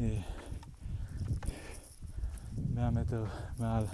[0.00, 0.18] 100
[2.90, 3.24] מטר
[3.58, 3.84] מעל,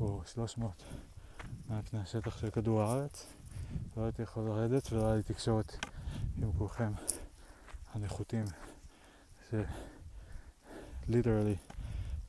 [0.00, 0.82] או 300
[1.68, 3.26] מעל פני השטח של כדור הארץ,
[3.96, 5.86] לא הייתי יכול לרדת ולא היה לי תקשורת
[6.42, 6.92] עם כולכם
[7.94, 8.44] הנחותים,
[9.50, 9.54] ש...
[11.08, 11.56] ליטרלי,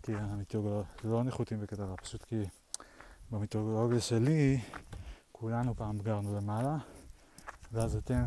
[0.03, 2.43] כי המיתולוגיה, לא נחותים בקטע רע, פשוט כי
[3.31, 4.61] במיתולוגיה שלי
[5.31, 6.77] כולנו פעם גרנו למעלה,
[7.71, 8.23] ואז אתם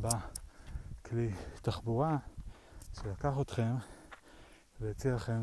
[0.00, 1.30] בכלי
[1.62, 2.16] תחבורה
[3.02, 3.74] שלקח אתכם
[4.80, 5.42] והציע לכם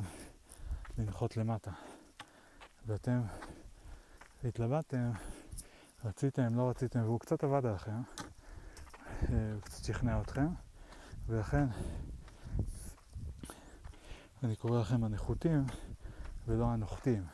[0.98, 1.72] לנחות למטה.
[2.86, 3.22] ואתם
[4.44, 5.12] התלבטתם,
[6.06, 8.02] רציתם, לא רציתם, והוא קצת עבד עליכם,
[9.30, 10.48] הוא קצת שכנע אתכם,
[11.28, 11.66] ולכן
[14.44, 15.66] אני קורא לכם הנחותים
[16.48, 17.26] ולא הנוחתים,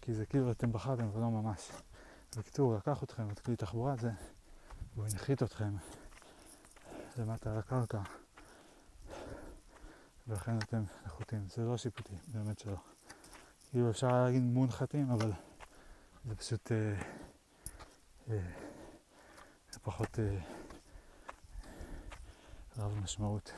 [0.00, 1.70] כי זה כאילו אתם בחרתם ולא ממש.
[2.38, 4.10] בקיצור, הוא לקח אתכם את כלי תחבורה הזה,
[4.94, 5.76] והוא הנחית אתכם
[7.16, 8.00] למטה על הקרקע,
[10.30, 11.48] ולכן אתם נחותים.
[11.48, 12.76] זה לא שיפוטי, באמת שלא.
[13.70, 15.32] כאילו אפשר להגיד מונחתים, אבל
[16.24, 17.02] זה פשוט אה,
[18.30, 18.50] אה,
[19.72, 20.38] זה פחות אה,
[22.78, 23.52] רב משמעות.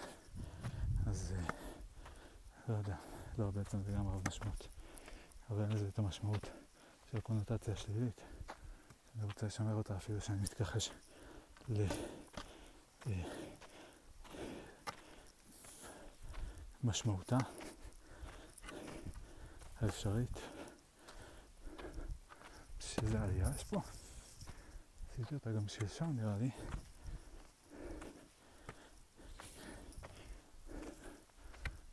[1.07, 1.55] אז אה,
[2.69, 2.97] לא יודע,
[3.39, 4.69] לא בעצם זה גם רב משמעות,
[5.51, 6.51] אבל אין לזה את המשמעות
[7.11, 8.21] של הקונוטציה השלילית.
[9.17, 10.91] אני רוצה לשמר אותה אפילו שאני מתכחש
[16.85, 17.37] למשמעותה
[19.81, 20.39] האפשרית.
[22.81, 23.81] שזה עלייה יש פה.
[25.11, 26.51] עשיתי אותה גם שלשום נראה לי.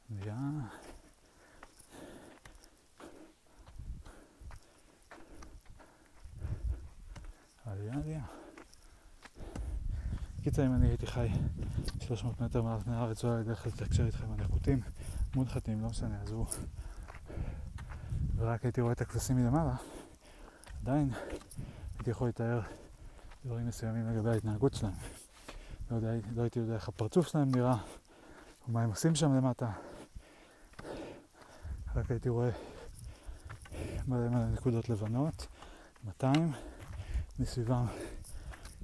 [0.10, 0.38] עלייה
[7.66, 8.49] עלייה עלייה.
[10.44, 11.28] קיצר אם אני הייתי חי
[12.00, 14.82] 300 מטר מעל פני הארץ, לא היה דרך לתקשר איתכם על איכותים,
[15.36, 16.46] מונחתים, לא משנה, אז הוא...
[18.36, 19.76] ורק הייתי רואה את הכבשים מלמעלה,
[20.82, 21.10] עדיין
[21.98, 22.62] הייתי יכול לתאר
[23.46, 24.94] דברים מסוימים לגבי ההתנהגות שלהם.
[25.92, 27.78] לא, יודע, לא הייתי יודע איך הפרצוף שלהם נראה,
[28.68, 29.72] או מה הם עושים שם למטה.
[31.96, 32.50] רק הייתי רואה
[34.08, 35.48] מלא מלא נקודות לבנות,
[36.06, 36.52] 200,
[37.40, 37.86] מסביבם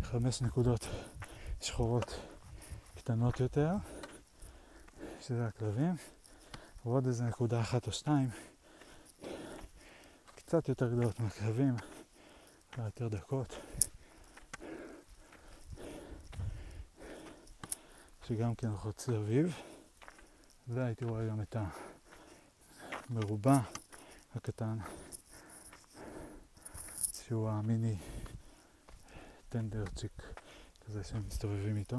[0.02, 0.88] חמש נקודות
[1.66, 2.20] שחורות
[2.96, 3.72] קטנות יותר,
[5.22, 5.96] שזה הכלבים,
[6.86, 8.30] ועוד איזה נקודה אחת או שתיים,
[10.36, 11.76] קצת יותר גדולות מהכלבים,
[12.78, 13.56] ויותר דקות,
[18.28, 19.56] שגם כן הולכות סביב.
[20.68, 21.56] והייתי רואה גם את
[23.10, 23.60] המרובע
[24.36, 24.78] הקטן,
[27.14, 27.98] שהוא המיני
[29.50, 30.35] טנדרצ'יק
[30.86, 31.98] כזה שמסתובבים איתו.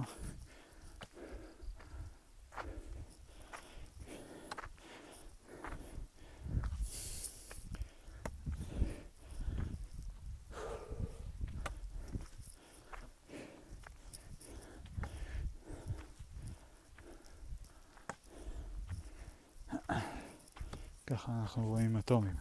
[21.07, 22.37] ככה אנחנו רואים אטומים,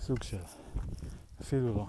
[0.00, 0.42] סוג של,
[1.40, 1.86] אפילו לא.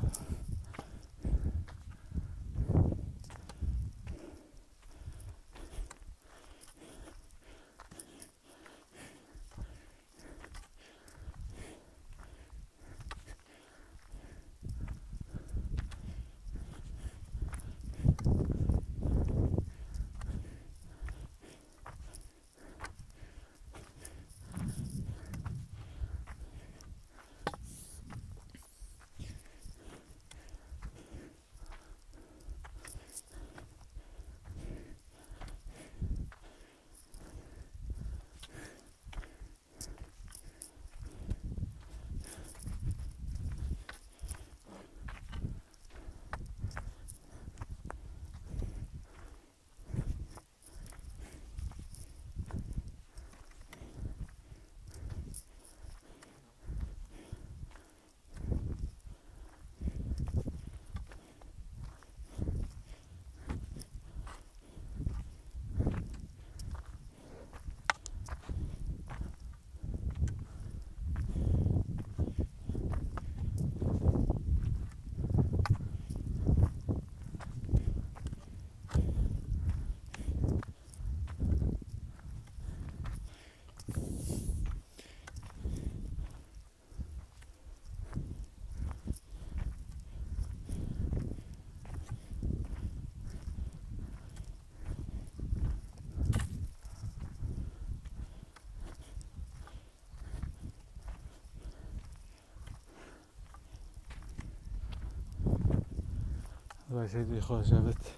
[107.05, 108.09] הלוואי שהייתי יכול לשבת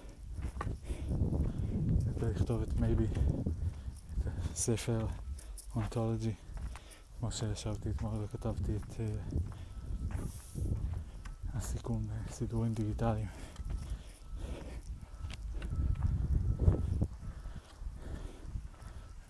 [2.18, 3.06] ולכתוב את מייבי,
[4.18, 5.06] את הספר
[5.76, 6.34] אונטולוגי,
[7.18, 9.00] כמו שישבתי אתמול וכתבתי את uh,
[11.54, 13.28] הסיכום בסידורים דיגיטליים.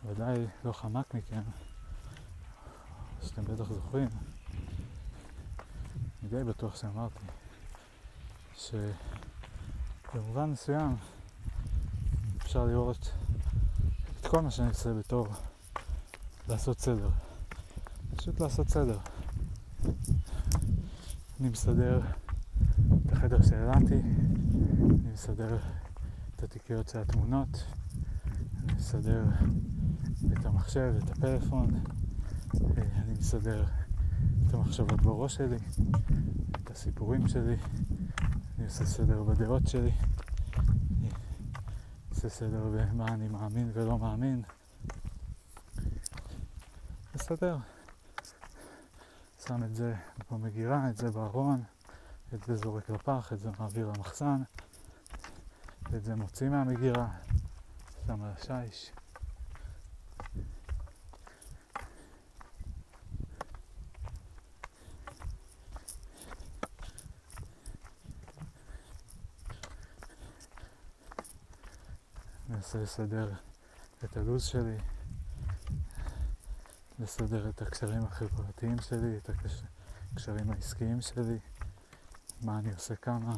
[0.07, 1.43] ודאי לא חמק מכם,
[3.23, 4.09] שאתם בטח זוכרים,
[6.23, 7.25] אני די בטוח שאמרתי,
[8.57, 8.75] ש...
[10.15, 10.97] במובן מסוים
[12.43, 13.13] אפשר לראות
[14.21, 15.29] את כל מה שאני עושה בתור
[16.49, 17.11] לעשות סדר.
[18.17, 18.99] פשוט לעשות סדר.
[21.41, 22.01] אני מסדר
[23.07, 25.59] את החדר שהעלמתי, אני מסדר
[26.37, 27.65] את התיקיות של התמונות,
[28.65, 29.25] אני מסדר
[30.33, 31.71] את המחשב, את הפלאפון,
[32.77, 33.65] אני מסדר
[34.47, 35.57] את המחשבות בראש שלי,
[36.51, 37.57] את הסיפורים שלי,
[38.69, 39.93] עושה סדר בדעות שלי,
[40.99, 41.09] אני
[42.11, 44.43] עושה סדר במה אני מאמין ולא מאמין.
[47.15, 47.59] בסדר.
[49.47, 49.95] שם את זה
[50.31, 51.63] במגירה, את זה בארון,
[52.35, 54.43] את זה זורק לפח, את זה מעביר למחסן,
[55.95, 57.09] את זה מוציא מהמגירה,
[58.07, 58.93] שם על השיש.
[72.69, 73.33] מנסה לסדר
[74.05, 74.77] את הלו"ז שלי,
[76.99, 79.31] לסדר את הקשרים החברתיים שלי, את
[80.13, 81.39] הקשרים העסקיים שלי,
[82.43, 83.33] מה אני עושה כמה,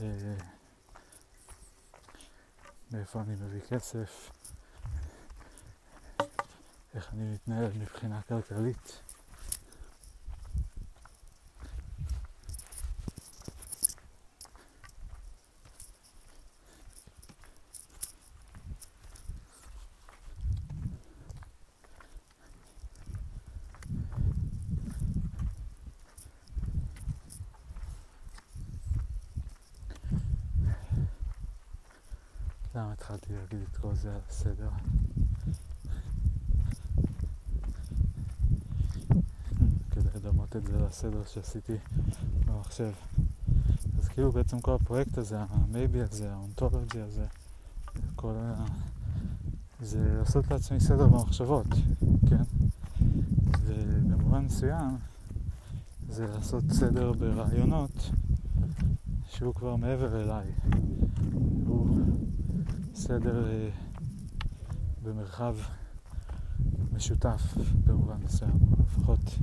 [0.00, 0.36] אה,
[2.92, 4.30] מאיפה אני מביא כסף,
[6.94, 9.00] איך אני מתנהל מבחינה כלכלית.
[32.74, 32.94] למה
[33.80, 34.68] כל זה הסדר?
[39.90, 41.76] כדי לדמות את זה לסדר שעשיתי
[42.46, 42.92] במחשב.
[43.98, 47.24] אז כאילו בעצם כל הפרויקט הזה, המייבי הזה, האונטולוגי הזה,
[48.16, 48.64] כל ה...
[49.82, 51.66] זה לעשות לעצמי סדר במחשבות,
[52.28, 52.42] כן?
[53.66, 54.96] ובמובן מסוים
[56.08, 58.10] זה לעשות סדר ברעיונות
[59.30, 60.46] שהוא כבר מעבר אליי.
[61.66, 62.00] הוא
[63.00, 63.68] סדר אה,
[65.02, 65.56] במרחב
[66.92, 67.54] משותף
[67.86, 69.38] במובן מסוים, לפחות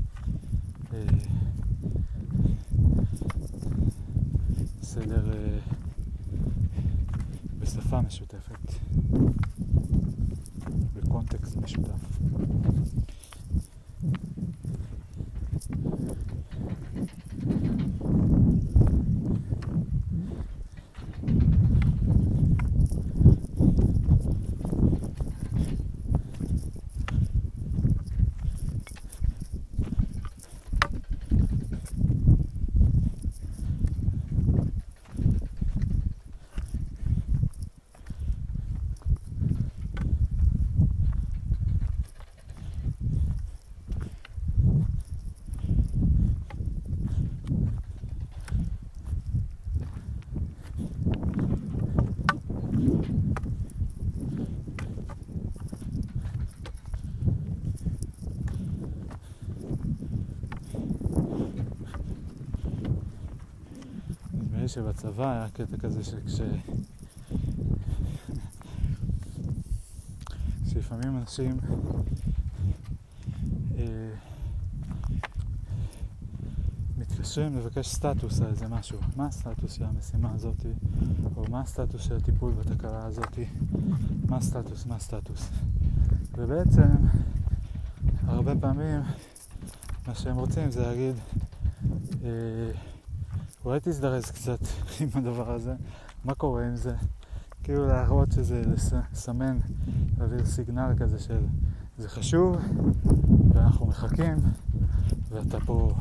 [0.94, 1.06] אה,
[4.82, 5.60] סדר אה,
[7.60, 8.74] בשפה משותפת,
[10.94, 12.20] בקונטקסט משותף.
[64.67, 66.42] לי שבצבא היה קטע כזה שכש...
[70.70, 71.58] שלפעמים אנשים
[73.78, 73.86] אה,
[76.98, 79.00] מתקשרים לבקש סטטוס על איזה משהו.
[79.16, 80.66] מה הסטטוס של המשימה הזאת?
[81.36, 83.40] או מה הסטטוס של הטיפול בתקלה הזאת?
[84.30, 84.86] מה הסטטוס?
[84.86, 85.50] מה הסטטוס?
[86.32, 86.90] ובעצם,
[88.26, 89.02] הרבה פעמים
[90.08, 91.16] מה שהם רוצים זה להגיד
[92.24, 92.72] אה,
[93.68, 94.60] אולי תזדרז קצת
[95.02, 95.76] עם הדבר הזה,
[96.26, 96.96] מה קורה עם זה?
[97.64, 98.62] כאילו להראות שזה,
[99.14, 99.58] לסמן,
[100.18, 101.46] להעביר סיגנל כזה של
[101.98, 102.58] זה חשוב
[103.54, 104.38] ואנחנו מחכים
[105.30, 105.94] ואתה פה,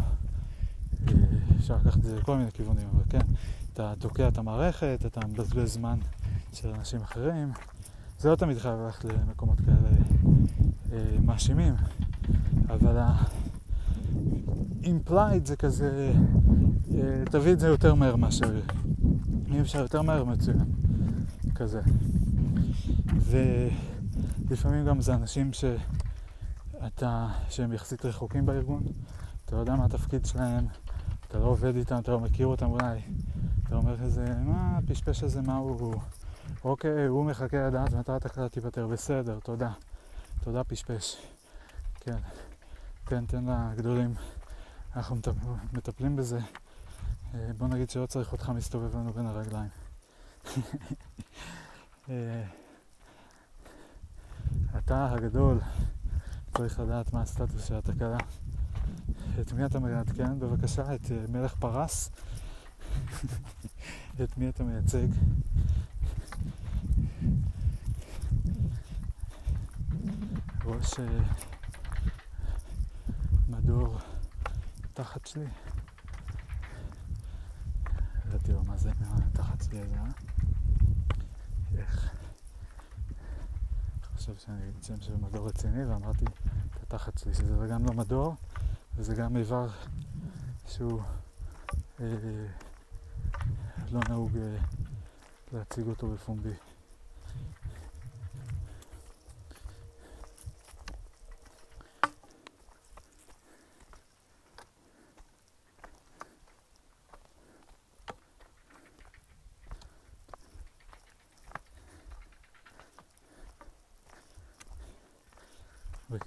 [1.09, 1.15] אה,
[1.57, 3.27] אפשר לקחת את זה לכל מיני כיוונים, אבל כן,
[3.73, 5.99] אתה תוקע את המערכת, אתה מבזבז זמן
[6.53, 7.53] של אנשים אחרים,
[8.19, 9.89] זה לא תמיד חייב ללכת למקומות כאלה
[10.93, 11.75] אה, מאשימים,
[12.69, 16.13] אבל ה-implied זה כזה
[16.95, 18.61] אה, תביא את זה יותר מהר מאשר...
[19.57, 20.59] אם אפשר יותר מהר, מצוין.
[21.55, 21.81] כזה.
[23.21, 28.83] ולפעמים גם זה אנשים שאתה, שהם יחסית רחוקים בארגון,
[29.45, 30.67] אתה לא יודע מה התפקיד שלהם,
[31.29, 33.01] אתה לא עובד איתם, אתה לא מכיר אותם אולי.
[33.67, 35.95] אתה אומר כזה, מה הפשפש הזה, מה הוא...
[36.65, 39.71] אוקיי, הוא מחכה לדעת מתי התקלה תיפטר, בסדר, תודה.
[40.45, 41.17] תודה פשפש.
[42.01, 42.19] כן,
[43.05, 44.15] תן, תן לגדולים.
[44.97, 45.17] אנחנו
[45.73, 46.39] מטפלים בזה.
[47.37, 49.69] אה, בוא נגיד שלא צריך אותך מסתובב לנו בין הרגליים.
[52.11, 52.45] אה,
[54.79, 55.61] אתה הגדול
[56.57, 58.19] צריך לדעת מה הסטטוס של התקלה.
[59.41, 60.39] את מי אתה מעדכן?
[60.39, 62.11] בבקשה, את אה, מלך פרס?
[64.23, 65.07] את מי אתה מייצג?
[70.65, 70.95] ראש
[73.49, 73.99] מדור
[74.95, 75.47] תחת שלי.
[78.29, 80.07] ידעתי לו מה זה תחת שלי הזה, אה?
[81.79, 82.11] איך?
[84.17, 88.35] חושב שאני של מדור רציני ואמרתי את התחת שלי, שזה גם לא מדור
[88.97, 89.69] וזה גם איבר
[90.67, 91.01] שהוא
[92.01, 92.07] אה,
[93.91, 94.57] לא נהוג אה,
[95.53, 96.53] להציג אותו בפומבי.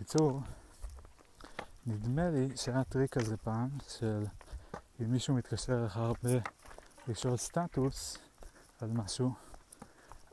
[0.10, 0.42] בקיצור,
[1.86, 4.26] נדמה לי שהיה טריק כזה פעם, של
[5.02, 6.30] אם מישהו מתקשר לך הרבה
[7.08, 8.18] לשאול סטטוס
[8.82, 9.34] על משהו,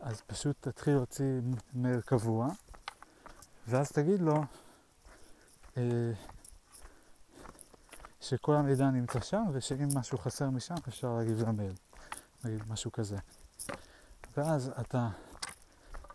[0.01, 1.41] אז פשוט תתחיל להוציא
[1.75, 2.49] מייל קבוע,
[3.69, 4.45] ואז תגיד לו
[5.77, 6.13] אה,
[8.21, 11.75] שכל המידע נמצא שם, ושאם משהו חסר משם אפשר להגיב למייל,
[12.45, 13.17] נגיד משהו כזה.
[14.37, 15.09] ואז אתה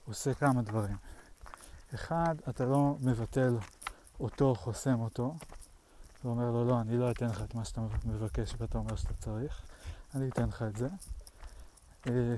[0.05, 0.97] עושה כמה דברים.
[1.93, 3.57] אחד, אתה לא מבטל
[4.19, 5.35] אותו, חוסם אותו,
[6.23, 9.61] ואומר לו, לא, אני לא אתן לך את מה שאתה מבקש ואתה אומר שאתה צריך,
[10.15, 10.88] אני אתן לך את זה.
[12.07, 12.35] אה,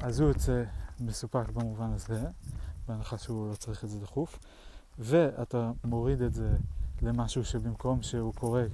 [0.00, 0.64] אז הוא יוצא
[1.00, 2.24] מסופק במובן הזה,
[2.88, 4.38] בהנחה שהוא לא צריך את זה דחוף,
[4.98, 6.56] ואתה מוריד את זה
[7.02, 8.64] למשהו שבמקום שהוא קורה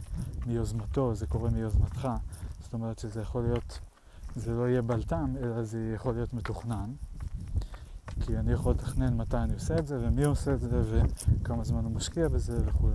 [0.46, 2.08] מיוזמתו, זה קורה מיוזמתך,
[2.62, 3.78] זאת אומרת שזה יכול להיות,
[4.36, 6.92] זה לא יהיה בלטם, אלא זה יכול להיות מתוכנן.
[8.20, 10.82] כי אני יכול לתכנן מתי אני עושה את זה, ומי עושה את זה,
[11.40, 12.90] וכמה זמן הוא משקיע בזה וכו',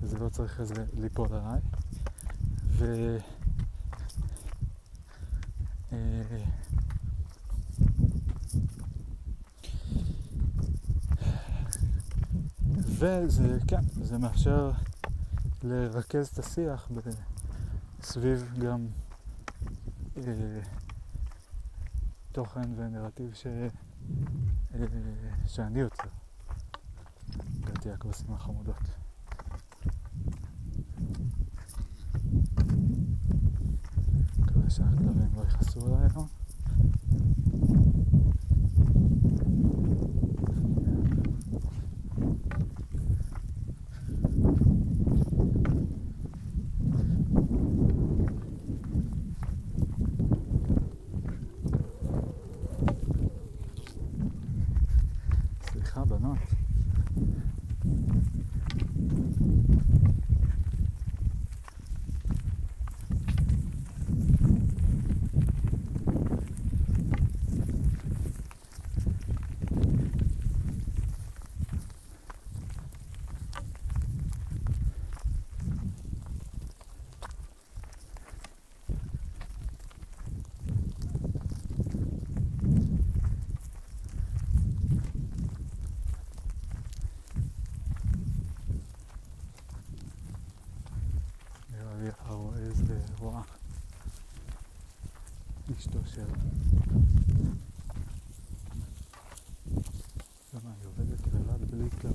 [0.00, 1.60] וזה לא צריך איזה ליפול עליי.
[2.68, 3.16] ו...
[5.92, 6.22] אה,
[12.98, 14.70] וזה, כן, זה מאפשר
[15.62, 16.90] לרכז את השיח
[18.02, 18.86] סביב גם
[20.16, 20.22] אה,
[22.32, 23.46] תוכן ונרטיב ש...
[24.74, 24.86] אה,
[25.46, 26.08] שאני יוצר.
[27.60, 28.76] ואת הכבשים החמודות.
[34.38, 36.28] מקווה שהכלבים לא יכעסו עליי היום.
[96.18, 96.28] けど
[100.50, 102.14] じゃないよ出てくれられてできたね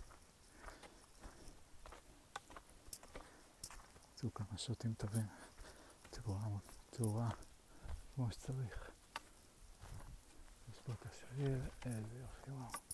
[4.16, 5.26] יצאו כמה שוטים טובים.
[6.10, 6.40] תאורה,
[6.90, 7.28] תאורה
[8.14, 8.90] כמו שצריך.
[10.72, 12.85] יש פה את השריר, איזה יופי, וואו.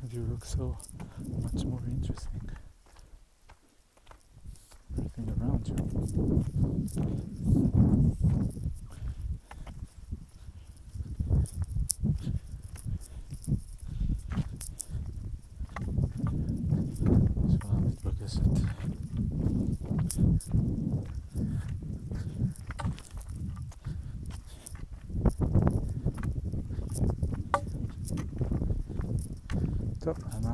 [0.00, 0.76] Behind you look so
[1.42, 2.49] much more interesting.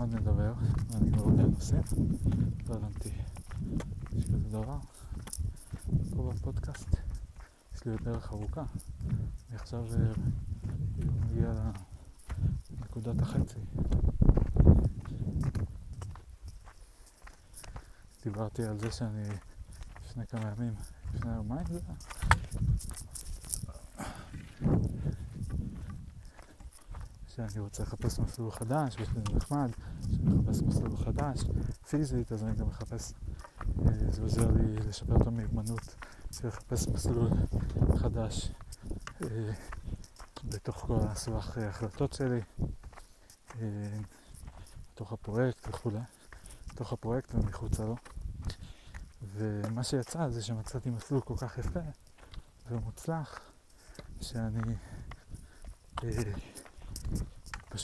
[0.07, 0.53] עוד נדבר?
[0.95, 1.77] אני כבר לנושא.
[2.69, 3.09] לא הבנתי.
[4.13, 4.79] יש כזה דבר.
[6.17, 6.97] פה בפודקאסט
[7.75, 8.65] יש לי דרך ארוכה.
[9.49, 10.13] אני עכשיו אה,
[10.99, 11.53] מגיע
[12.81, 13.59] לנקודת החצי.
[18.25, 19.29] דיברתי על זה שאני
[20.05, 20.75] לפני כמה ימים,
[21.15, 21.97] לפני יומיים זה היה,
[27.37, 29.71] שאני רוצה לחפש מסלול חדש, ושזה נחמד,
[30.03, 31.41] שאני מחפש מסלול חדש,
[31.89, 33.13] פיזית, אז אני גם מחפש,
[33.61, 35.95] אה, זה עוזר לי לשפר את המיומנות
[36.33, 37.29] של לחפש מסלול
[37.97, 38.51] חדש
[39.23, 39.53] אה,
[40.45, 42.41] בתוך כל הסבך ההחלטות שלי,
[43.61, 43.99] אה,
[44.95, 46.01] בתוך הפרויקט וכולי,
[46.69, 47.97] בתוך הפרויקט ומחוצה לו.
[49.35, 51.81] ומה שיצא זה שמצאתי מסלול כל כך יפה
[52.71, 53.41] ומוצלח,
[54.21, 54.75] שאני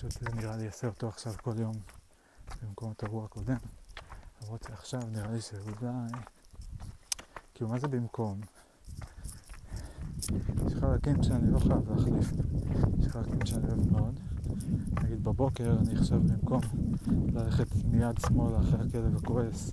[0.08, 1.74] פשוט נראה לי אעשה אותו עכשיו כל יום
[2.62, 3.56] במקום האירוע הקודם.
[4.42, 6.08] למרות שעכשיו נראה לי שאולי...
[7.54, 8.40] כאילו, מה זה במקום?
[10.66, 12.32] יש חלקים שאני לא חייב להחליף,
[12.98, 14.20] יש חלקים שאני אוהב מאוד.
[15.02, 16.60] נגיד בבוקר אני עכשיו במקום
[17.34, 19.72] ללכת מיד שמאלה אחרי הכלב הכועס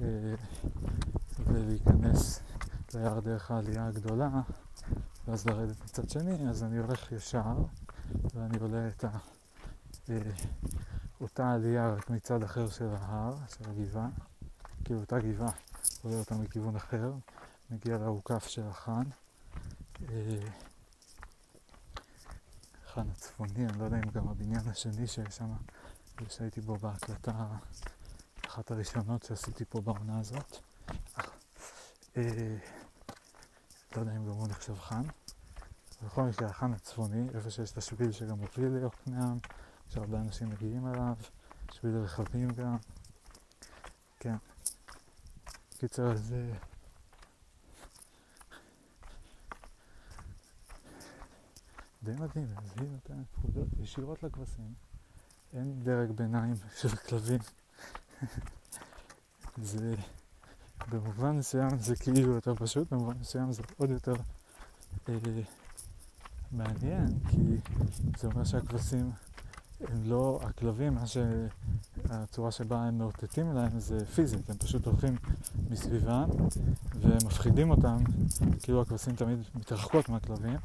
[0.00, 0.34] אה,
[1.46, 2.40] ולהיכנס
[2.94, 4.30] ליער דרך העלייה הגדולה
[5.28, 7.54] ואז לרדת מצד שני, אז אני הולך ישר
[8.34, 9.08] ואני עולה את ה...
[10.10, 10.16] אה,
[11.20, 14.08] אותה עלייה רק מצד אחר של ההר, של הגבעה,
[14.84, 15.50] כאילו אותה גבעה,
[16.02, 17.12] עולה אותה מכיוון אחר,
[17.70, 19.02] מגיע לאוכף של החאן.
[20.08, 20.38] אה,
[22.86, 25.52] החאן הצפוני, אני לא יודע אם גם הבניין השני שיש שם,
[26.28, 27.46] שהייתי בו בהקלטה,
[28.46, 30.58] אחת הראשונות שעשיתי פה בעונה הזאת.
[32.16, 32.56] אה,
[33.96, 35.02] לא יודע אם גם הוא נחשב חאן.
[36.04, 39.38] בכל מקרה, החאן הצפוני, איפה שיש את השביל שגם מוביל ליוקנעם,
[39.92, 41.14] שהרבה אנשים מגיעים אליו,
[41.72, 42.76] שביל הרכבים גם.
[44.20, 44.34] כן.
[45.78, 46.34] קיצר, אז...
[52.02, 54.74] די מדהים, אז היא נותנת פקודות ישירות לכבשים.
[55.52, 57.40] אין דרג ביניים של כלבים.
[59.62, 59.94] זה...
[60.88, 64.14] במובן מסוים זה כאילו יותר פשוט, במובן מסוים זה עוד יותר
[65.08, 65.14] אה,
[66.52, 67.36] מעניין, כי
[68.18, 69.12] זה אומר שהכבשים
[69.88, 75.16] הם לא, הכלבים, מה שהצורה שבה הם מאותתים אליהם זה פיזית, הם פשוט הולכים
[75.70, 76.28] מסביבם
[77.00, 77.96] ומפחידים אותם,
[78.62, 80.56] כאילו הכבשים תמיד מתרחקות מהכלבים,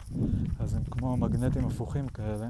[0.59, 2.49] אז הם כמו מגנטים הפוכים כאלה,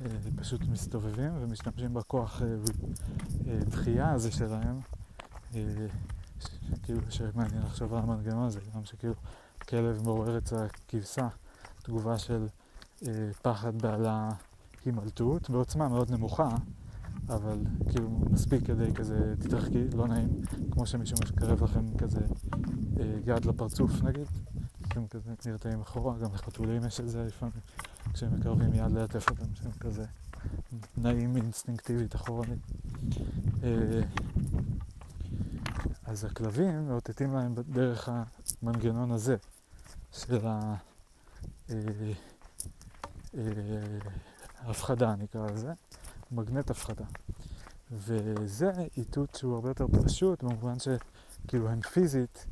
[0.00, 0.06] אה,
[0.36, 4.80] פשוט מסתובבים ומשתמשים בכוח אה, דחייה הזה שלהם,
[6.82, 9.14] כאילו שמעניין לחשוב על המנגנון הזה, גם שכאילו
[9.68, 11.28] כלב מעורר אצל הכבשה
[11.82, 12.46] תגובה של
[13.06, 14.30] אה, פחד בעלה
[14.88, 16.48] הימלטות בעוצמה מאוד נמוכה,
[17.28, 17.58] אבל
[17.90, 20.28] כאילו מספיק כדי כזה תתרחקי, לא נעים,
[20.70, 22.20] כמו שמישהו מקרב לכם כזה
[23.00, 24.26] אה, יד לפרצוף נגיד,
[24.88, 27.54] אתם כזה נרתעים אחורה, גם לחתולים יש את זה לפעמים,
[28.12, 30.04] כשהם מקרבים יד ללטף אותם, שהם כזה
[30.96, 32.58] נעים אינסטינקטיבית אחורנית.
[33.62, 34.00] אה,
[36.04, 38.08] אז הכלבים מאותתים להם דרך
[38.62, 39.36] המנגנון הזה
[40.12, 40.38] של
[44.60, 45.72] ההפחדה נקרא לזה,
[46.30, 47.04] מגנט הפחדה.
[47.92, 52.46] וזה איתות שהוא הרבה יותר פשוט במובן שכאילו הם פיזית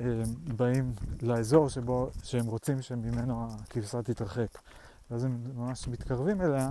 [0.00, 0.22] הם
[0.56, 0.92] באים
[1.22, 4.58] לאזור שבו, שהם רוצים שממנו הכבשה תתרחק.
[5.10, 6.70] ואז הם ממש מתקרבים אליה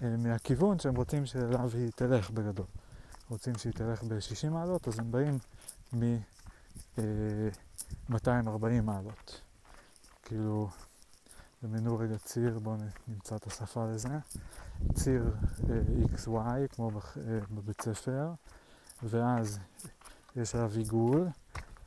[0.00, 2.66] מהכיוון שהם רוצים שאליו היא תלך בגדול.
[3.30, 5.38] רוצים שהיא תלך ב-60 מעלות, אז הם באים
[5.92, 8.42] מ-240 אה,
[8.82, 9.40] מעלות.
[10.22, 10.68] כאילו,
[11.62, 12.76] דמיינו רגע ציר, בואו
[13.08, 14.08] נמצא את השפה לזה.
[14.94, 15.34] ציר
[15.70, 15.80] אה,
[16.14, 18.30] XY, כמו בח, אה, בבית ספר,
[19.02, 19.58] ואז
[20.36, 21.28] יש עליו עיגול,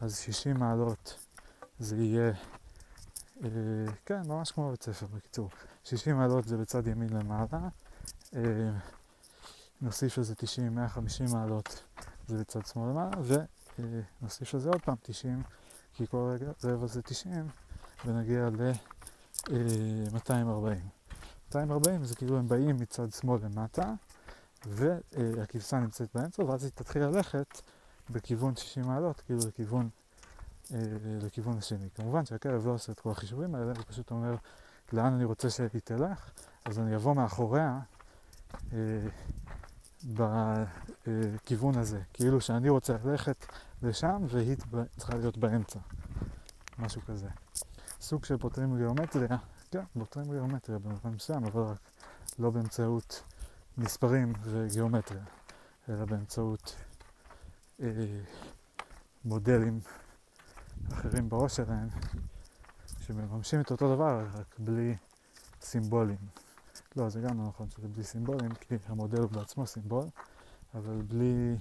[0.01, 1.19] אז 60 מעלות
[1.79, 2.33] זה יהיה,
[3.43, 3.49] אה,
[4.05, 5.49] כן, ממש כמו בבית ספר, בקיצור.
[5.83, 7.69] 60 מעלות זה בצד ימין למעלה.
[8.35, 8.71] אה,
[9.81, 11.83] נוסיף לזה 90, 150 מעלות
[12.27, 13.43] זה בצד שמאל למעלה,
[13.79, 15.43] ונוסיף לזה עוד פעם 90,
[15.93, 17.47] כי כל רגע רבע זה 90,
[18.05, 19.00] ונגיע ל-240.
[21.49, 23.93] 240 זה כאילו הם באים מצד שמאל למטה,
[24.65, 27.61] והכבשה נמצאת באמצע, ואז היא תתחיל ללכת
[28.09, 29.89] בכיוון 60 מעלות, כאילו לכיוון,
[30.73, 30.79] אה,
[31.21, 31.89] לכיוון השני.
[31.95, 34.35] כמובן שהכלב לא עושה את כל החישובים האלה, הוא פשוט אומר
[34.93, 36.31] לאן אני רוצה שהיא תלך,
[36.65, 37.79] אז אני אבוא מאחוריה
[38.73, 38.77] אה,
[40.05, 43.45] בכיוון הזה, כאילו שאני רוצה ללכת
[43.81, 44.55] לשם והיא
[44.97, 45.79] צריכה להיות באמצע,
[46.79, 47.27] משהו כזה.
[48.01, 49.37] סוג של פותרים גיאומטריה,
[49.71, 51.77] כן, פותרים גיאומטריה במובן מסוים, אבל רק
[52.39, 53.23] לא באמצעות
[53.77, 55.23] מספרים וגיאומטריה,
[55.89, 56.75] אלא באמצעות
[57.81, 57.87] אה,
[59.25, 59.79] מודלים
[60.93, 61.87] אחרים בראש שלהם,
[62.99, 64.95] שמממשים את אותו דבר, רק בלי
[65.61, 66.17] סימבולים.
[66.95, 70.05] לא, זה גם לא נכון שזה בלי סימבולים, כי המודל הוא בעצמו סימבול,
[70.73, 71.55] אבל בלי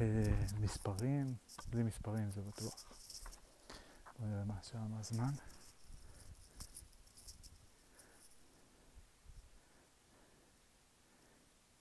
[0.00, 1.34] אה, מספרים,
[1.70, 2.89] בלי מספרים זה בטוח.
[4.20, 5.30] נראה השעה, מה הזמן.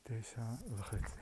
[0.04, 0.42] תשע
[0.72, 1.20] וחצי.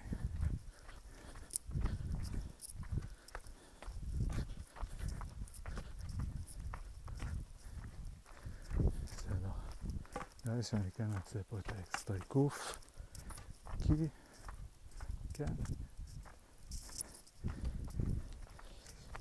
[10.48, 12.78] נראה לי שאני כן אעשה פה את האקסטרה עיקוף,
[13.78, 14.08] כי,
[15.34, 15.54] כן,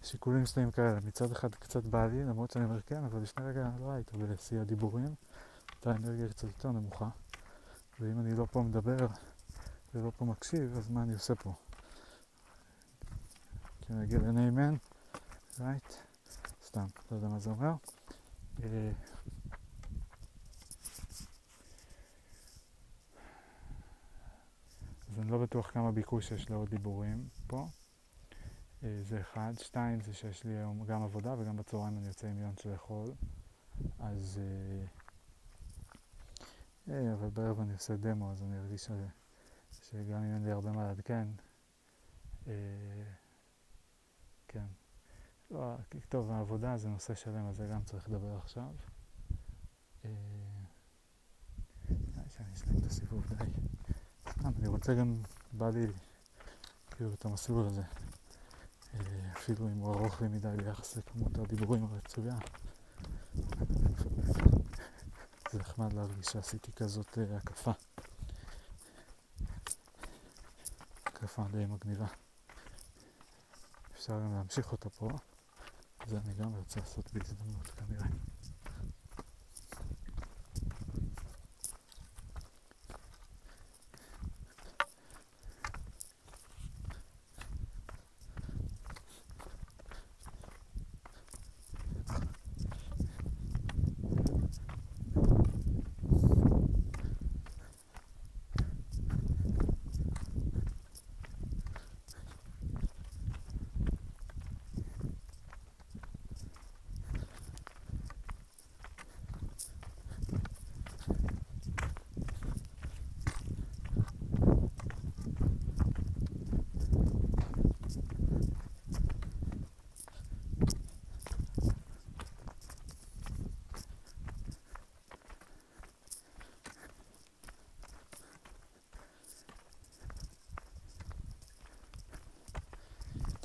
[0.07, 3.71] שיקולים שלהם כאלה, מצד אחד קצת בא לי, למרות שאני אומר כן, אבל לפני רגע
[3.81, 5.15] לא היית בשיא הדיבורים,
[5.73, 7.09] הייתה אנרגיה קצת יותר נמוכה,
[8.01, 9.07] ואם אני לא פה מדבר
[9.95, 11.55] ולא פה מקשיב, אז מה אני עושה פה?
[13.81, 14.77] כן, אגיד an amen,
[15.59, 15.95] right?
[16.65, 17.73] סתם, לא יודע מה זה אומר.
[18.63, 18.91] אה,
[25.11, 27.67] אז אני לא בטוח כמה ביקוש יש לעוד דיבורים פה.
[28.85, 29.53] אה, זה אחד.
[29.59, 33.09] שתיים זה שיש לי היום גם עבודה וגם בצהריים אני יוצא עם יונץ' לאכול.
[33.99, 34.41] אז...
[34.43, 34.87] אה,
[36.95, 38.91] אה, אבל בערב אני עושה דמו, אז אני ארגיש
[39.73, 41.29] שגם אם אין לי הרבה מה לעדכן,
[44.49, 44.67] כן.
[45.51, 45.75] לא,
[46.09, 48.71] טוב, העבודה זה נושא שלם, אז זה גם צריך לדבר עכשיו.
[50.05, 50.11] אה,
[52.29, 53.45] שאני אשלים את הסיבוב די.
[54.45, 55.23] אני רוצה גם,
[55.53, 55.87] בא לי
[56.91, 57.83] כאילו את המסלול הזה.
[59.33, 62.35] אפילו אם הוא ארוך לי מדי ביחס לכמות הדיבורים הרצויה.
[65.53, 67.71] זה נחמד להרגיש שעשיתי כזאת אה, הקפה.
[71.07, 72.07] הקפה די מגניבה.
[73.93, 75.09] אפשר גם להמשיך אותה פה,
[76.07, 78.07] זה אני גם רוצה לעשות בהזדמנות כנראה.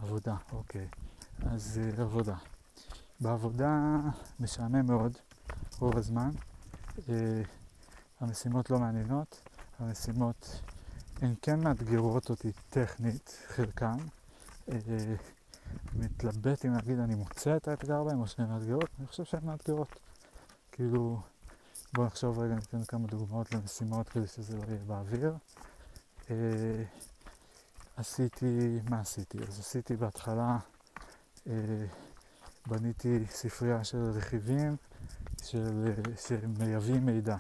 [0.02, 0.88] עבודה, אוקיי.
[1.46, 2.36] אז uh, עבודה.
[3.20, 3.98] בעבודה
[4.40, 5.18] משעמם מאוד
[5.80, 6.30] רוב הזמן.
[6.98, 7.02] Uh,
[8.20, 9.42] המשימות לא מעניינות,
[9.80, 10.62] המשימות
[11.22, 13.98] הן כן מאתגרות אותי טכנית, חלקן.
[14.70, 14.74] Uh,
[15.94, 20.00] מתלבט אם להגיד אני מוצא את האתגר בהן או שהן מאתגרות, אני חושב שהן מאתגרות.
[20.72, 21.22] כאילו,
[21.94, 25.34] בואו נחשוב רגע, ניתן כמה דוגמאות למשימות כדי שזה לא יהיה באוויר.
[28.02, 29.38] עשיתי, מה עשיתי?
[29.48, 30.58] אז עשיתי בהתחלה,
[31.48, 31.54] אה,
[32.68, 34.76] בניתי ספרייה של רכיבים
[35.44, 35.92] של,
[36.28, 37.36] שמייבאים מידע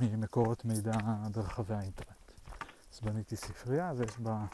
[0.00, 0.92] ממקורות מידע
[1.32, 2.32] ברחבי האינטרנט.
[2.92, 4.44] אז בניתי ספרייה ויש בה,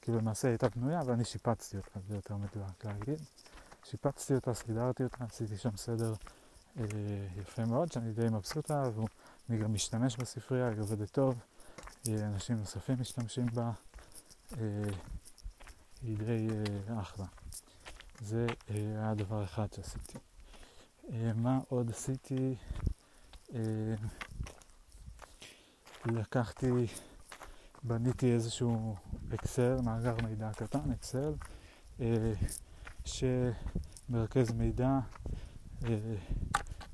[0.00, 3.20] כאילו למעשה הייתה בנויה ואני שיפצתי אותה, זה יותר מדויק להגיד.
[3.84, 6.14] שיפצתי אותה, סידרתי אותה, עשיתי שם סדר
[6.78, 6.84] אה,
[7.36, 8.94] יפה מאוד, שאני די מבסוט עליו,
[9.48, 11.34] ואני גם משתמש בספרייה, היא עובדת טוב,
[12.08, 13.70] אה, אנשים נוספים משתמשים בה.
[14.56, 14.90] אה,
[16.02, 16.48] היא די
[16.88, 17.26] אה, אחלה.
[18.20, 20.18] זה אה, היה דבר אחד שעשיתי.
[21.34, 22.54] מה עוד עשיתי?
[26.06, 26.86] לקחתי,
[27.82, 28.96] בניתי איזשהו
[29.34, 31.34] אקסל, מאגר מידע קטן, אקסל,
[33.04, 34.98] שמרכז מידע,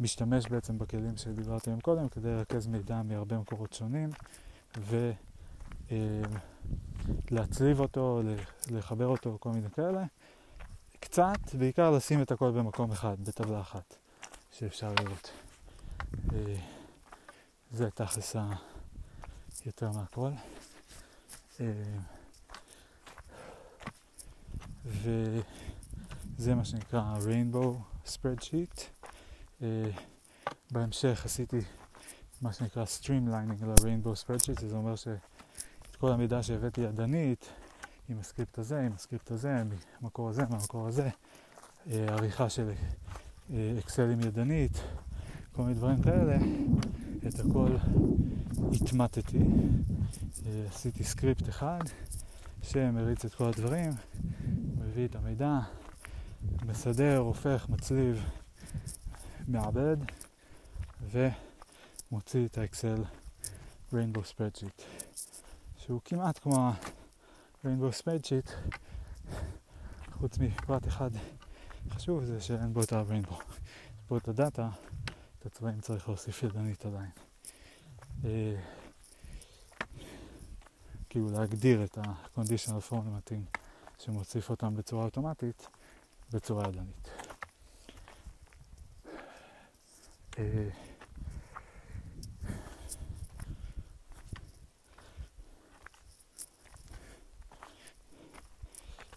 [0.01, 4.11] משתמש בעצם בכלים שדיברתי עליהם קודם כדי לרכז מידע מהרבה מקורות שונים,
[4.79, 5.13] ו...
[7.31, 8.23] להצליב אותו,
[8.71, 10.05] לחבר אותו, כל מיני כאלה.
[11.01, 13.97] קצת, בעיקר לשים את הכל במקום אחד, בטבלה אחת,
[14.53, 15.31] שאפשר לראות.
[16.33, 16.57] אה,
[17.71, 18.37] זה תכלס
[19.67, 20.31] יותר מהכל.
[21.61, 21.67] אה,
[24.87, 27.67] וזה מה שנקרא Rainbow
[28.07, 28.81] Spreadsheet.
[29.63, 29.91] אה,
[30.71, 31.61] בהמשך עשיתי
[32.43, 34.95] מה שנקרא Streamlining ל-Rainbow Spreadsheet, זה אומר
[35.95, 37.49] שאת כל המידע שהבאתי ידנית,
[38.09, 39.63] עם הסקריפט הזה, עם הסקריפט הזה,
[40.01, 41.09] מהמקור הזה, מהמקור הזה,
[41.91, 42.71] אה, עריכה של
[43.79, 44.81] אקסלים ידנית,
[45.53, 46.37] כל מיני דברים כאלה,
[47.29, 47.77] את הכל
[48.75, 49.39] הטמעתי,
[50.69, 51.81] עשיתי סקריפט אחד
[52.63, 53.91] שמריץ את כל הדברים,
[54.79, 55.59] מביא את המידע,
[56.67, 58.25] מסדר, הופך, מצליב,
[59.49, 59.97] מעבד
[61.11, 63.05] ומוציא את האקסל
[63.93, 65.04] Rainbow Spreadsheet
[65.87, 68.51] שהוא כמעט כמו ה-Rainbow Spreadsheet
[70.13, 71.11] חוץ מפרט אחד
[71.91, 73.43] חשוב זה שאין בו את ה-Rainbow
[73.99, 74.69] יש בו את הדאטה,
[75.39, 77.11] את הצבעים צריך להוסיף ידנית עדיין
[78.25, 78.57] אה,
[81.09, 83.59] כאילו להגדיר את ה-conditional formatting
[83.99, 85.69] שמוסיף אותם בצורה אוטומטית
[86.33, 87.09] בצורה ידנית.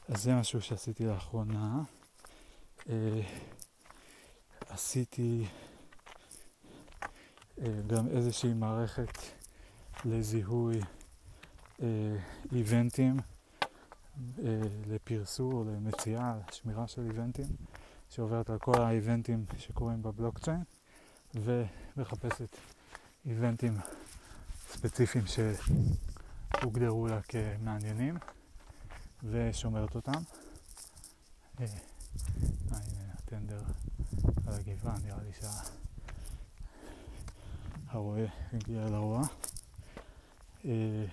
[0.08, 1.82] אז זה משהו שעשיתי לאחרונה.
[2.90, 3.22] אה,
[4.70, 5.46] עשיתי
[7.62, 9.18] אה, גם איזושהי מערכת
[10.06, 10.80] לזיהוי
[12.52, 13.18] איבנטים.
[14.46, 17.46] אה, לפרסור, למציאה, לשמירה של איבנטים,
[18.10, 20.64] שעוברת על כל האיבנטים שקורים בבלוקצ'יין,
[21.36, 22.58] ומחפשת
[23.26, 23.74] איבנטים
[24.70, 28.18] ספציפיים שהוגדרו לה כמעניינים,
[29.24, 30.22] ושומרת אותם.
[31.60, 31.66] אה,
[32.72, 33.62] הנה הטנדר
[34.48, 35.32] על הגבעה, נראה לי
[37.88, 39.22] שהרועה הגיע אל הרוע.
[40.66, 41.06] אה,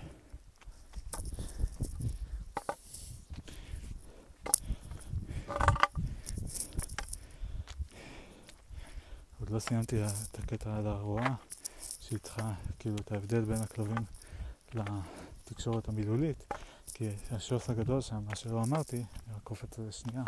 [9.54, 11.34] לא סיימתי את הקטע על הרועה,
[12.00, 12.42] שאיתך,
[12.78, 14.04] כאילו, את ההבדל בין הכלבים
[14.74, 16.44] לתקשורת המילולית,
[16.94, 20.24] כי השוס הגדול שם, מה שלא אמרתי, אני רק קופץ שנייה,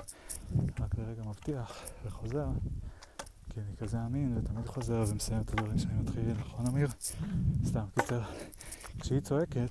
[0.81, 2.47] רק לרגע מבטיח וחוזר,
[3.51, 6.89] כי אני כזה אמין ותמיד חוזר ומסיים את הדברים שאני מתחיל, נכון אמיר?
[7.65, 8.23] סתם, קיצר,
[9.01, 9.71] כשהיא צועקת,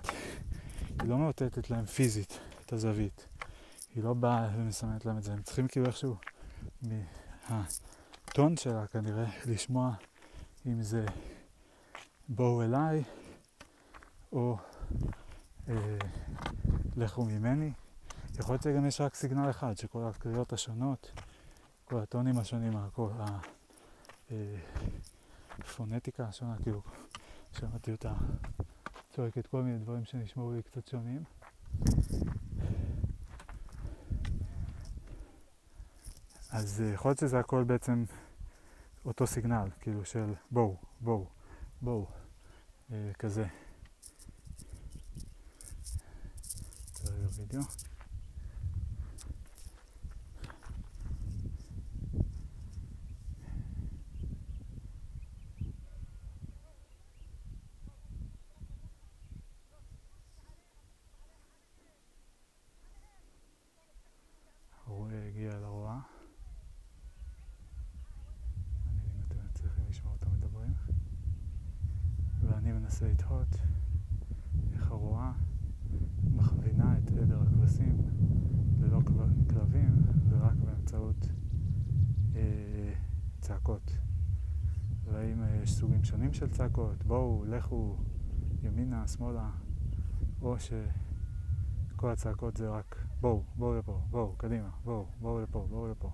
[1.02, 3.28] היא לא מאותתת להם פיזית את הזווית.
[3.96, 6.16] היא לא באה ומסמנת להם את זה, הם צריכים כאילו איכשהו
[7.50, 7.64] מה...
[8.28, 9.94] הטון שלה כנראה, לשמוע
[10.66, 11.06] אם זה
[12.30, 13.04] בואו אליי
[14.32, 14.58] או
[15.70, 15.98] אה,
[16.98, 17.72] לכו ממני.
[18.40, 21.12] יכול להיות שגם יש רק סיגנל אחד, שכל הקריאות השונות,
[21.86, 23.10] כל הטונים השונים, כל
[25.60, 26.82] הפונטיקה אה, השונה, כאילו,
[27.52, 28.14] שמעתי אותה
[29.10, 31.24] צועקת כל מיני דברים שנשמעו לי קצת שונים.
[36.52, 38.04] אז אה, יכול להיות שזה הכל בעצם
[39.06, 41.26] אותו סיגנל, כאילו של בואו, בואו,
[41.82, 42.06] בואו,
[42.92, 43.46] אה, כזה.
[47.56, 47.86] כרגע וידאו.
[72.96, 73.48] מנסה לתהות
[74.74, 75.34] איך הרועה
[76.36, 77.98] מכווינה את עדר הכבשים
[78.80, 79.00] ללא
[79.54, 80.54] כלבים ורק
[80.96, 81.26] באמצעות
[82.36, 82.94] אה,
[83.42, 83.92] צעקות.
[85.04, 87.98] והאם אה, יש סוגים שונים של צעקות, בואו, לכו,
[88.64, 89.50] ימינה, שמאלה,
[90.42, 96.12] או שכל הצעקות זה רק בואו, בואו לפה, בואו, קדימה, בואו, בואו לפה, בואו לפה.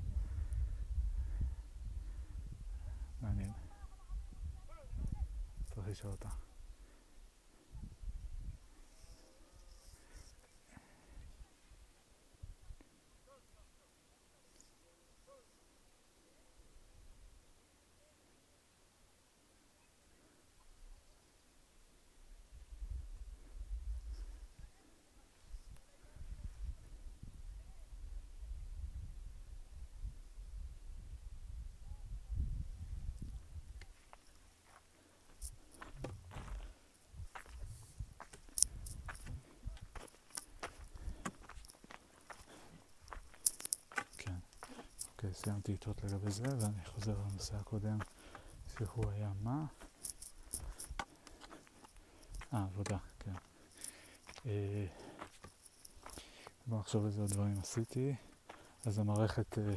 [3.22, 3.52] מעניין.
[5.66, 6.41] צריך לשאול אותה.
[45.52, 47.98] סיימתי איתות לגבי זה, ואני חוזר לנושא הקודם,
[48.78, 49.66] שהוא היה מה.
[52.54, 53.34] אה, עבודה, כן.
[54.46, 54.86] אה,
[56.68, 58.16] בוא נחשוב איזה דברים עשיתי.
[58.86, 59.74] אז המערכת, אה,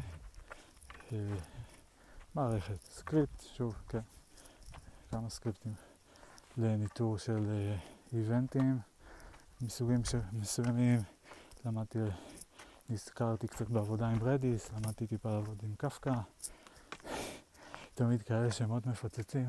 [1.13, 1.37] אה,
[2.35, 4.01] מערכת, סקריפט, שוב, כן,
[5.11, 5.75] כמה סקריפטים
[6.57, 7.77] לניטור של אה,
[8.13, 8.79] איבנטים
[9.61, 10.03] מסוגים
[10.33, 11.01] מסוימים.
[11.65, 11.99] למדתי,
[12.89, 16.15] נזכרתי קצת בעבודה עם רדיס, למדתי טיפה לעבוד עם קפקא.
[17.95, 19.47] תמיד כאלה שמות מפוצצים.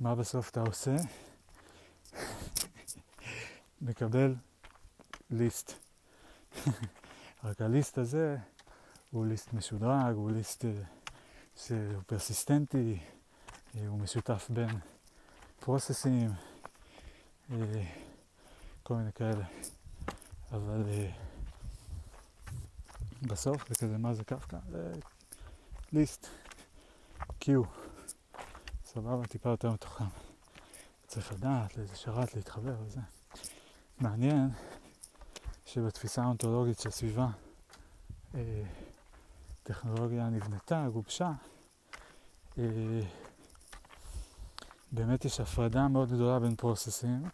[0.00, 0.96] מה בסוף אתה עושה?
[3.80, 4.34] מקבל
[5.30, 5.72] ליסט.
[7.44, 8.36] רק הליסט הזה
[9.10, 10.70] הוא ליסט משודרג, הוא ליסט אה,
[11.56, 12.98] שהוא פרסיסטנטי,
[13.76, 14.78] אה, הוא משותף בין
[15.60, 16.30] פרוססים,
[17.50, 17.56] אה,
[18.82, 19.44] כל מיני כאלה.
[20.52, 20.82] אבל
[23.22, 24.58] בסוף זה כזה, מה זה קפקא?
[24.70, 24.92] זה
[25.92, 26.26] ליסט,
[27.38, 27.62] קיו,
[28.84, 30.08] סבבה, טיפה יותר מתוחם.
[31.06, 33.00] צריך לדעת לאיזה שרת להתחבר וזה.
[34.00, 34.48] מעניין
[35.66, 37.28] שבתפיסה האונתולוגית של סביבה
[38.34, 38.62] אה,
[39.62, 41.32] טכנולוגיה נבנתה, גובשה,
[42.58, 42.64] אה,
[44.92, 47.28] באמת יש הפרדה מאוד גדולה בין פרוססים,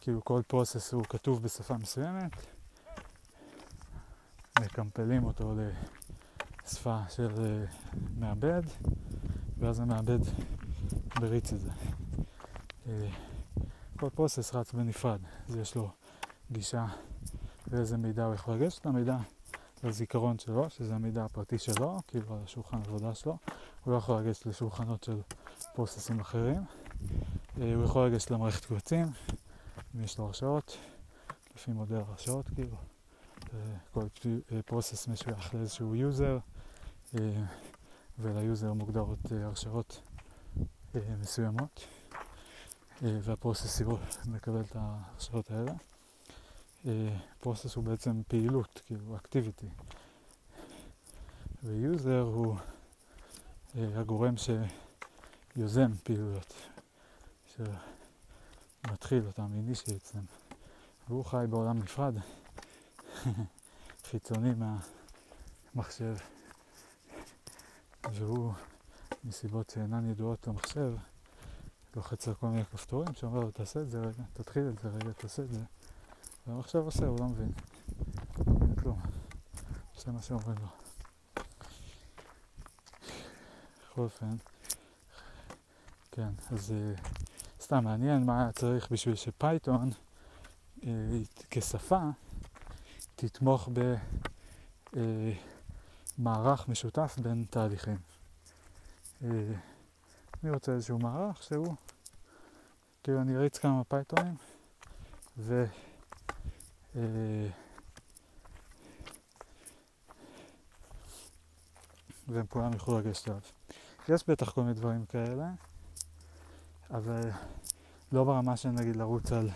[0.00, 2.32] כאילו כל פרוסס הוא כתוב בשפה מסוימת,
[4.62, 5.54] מקמפלים אותו
[6.64, 7.64] לשפה של אה,
[8.18, 8.62] מעבד,
[9.58, 10.18] ואז המעבד
[11.20, 11.70] מריץ את זה.
[12.86, 13.08] אה,
[13.96, 15.90] כל פרוסס רץ בנפרד, אז יש לו
[16.52, 16.86] גישה
[17.72, 19.16] לאיזה מידע הוא יכול לגשת למידע.
[19.84, 23.36] לזיכרון שלו, שזה המידע הפרטי שלו, כאילו על השולחן עבודה שלו.
[23.84, 25.20] הוא לא יכול לגשת לשולחנות של
[25.74, 26.64] פרוססים אחרים.
[27.60, 29.06] אה, הוא יכול לגשת למערכת קבצים,
[29.94, 30.78] אם יש לו הרשאות,
[31.54, 32.76] לפי מודל הרשאות, כאילו.
[33.54, 33.58] אה,
[33.92, 34.06] כל
[34.66, 36.38] process משוייך לאיזשהו user,
[37.14, 37.44] אה,
[38.18, 40.00] ול user מוגדרות הרשאות
[40.94, 41.86] מסוימות,
[43.02, 43.82] וה process
[44.26, 45.72] מקבל את ההרשאות האלה.
[47.40, 49.68] process הוא בעצם פעילות, כאילו activity.
[51.64, 52.56] ו user הוא
[53.76, 54.34] אה, הגורם
[55.56, 56.54] שיוזם פעילויות,
[57.46, 60.16] שמתחיל אותם, initiates
[61.08, 62.14] והוא חי בעולם נפרד,
[64.10, 64.50] חיצוני
[65.74, 66.16] מהמחשב,
[68.12, 68.52] והוא,
[69.24, 70.94] מסיבות שאינן ידועות למחשב,
[71.96, 75.12] לוחץ על כל מיני כפתורים שאומר לו תעשה את זה רגע, תתחיל את זה רגע,
[75.12, 75.60] תעשה את זה.
[76.46, 77.52] ועכשיו עושה, הוא לא מבין.
[78.46, 79.00] לא מבין כלום.
[79.94, 80.68] עושה מה שאומרים לו.
[83.90, 84.30] בכל אופן,
[86.10, 87.08] כן, אז uh,
[87.60, 89.90] סתם מעניין מה צריך בשביל שפייתון
[90.80, 90.84] uh,
[91.50, 92.00] כשפה
[93.26, 93.68] תתמוך
[96.18, 97.96] במערך uh, משותף בין תהליכים.
[99.22, 99.24] Uh,
[100.44, 101.74] אני רוצה איזשהו מערך שהוא,
[103.02, 104.34] כאילו אני אריץ כמה פייתונים
[105.38, 105.64] ו...
[106.96, 107.02] אה,
[112.28, 113.40] והם כולם יוכלו לגשת אליו.
[114.08, 115.50] יש בטח כל מיני דברים כאלה,
[116.90, 117.30] אבל
[118.12, 119.50] לא ברמה של נגיד לרוץ על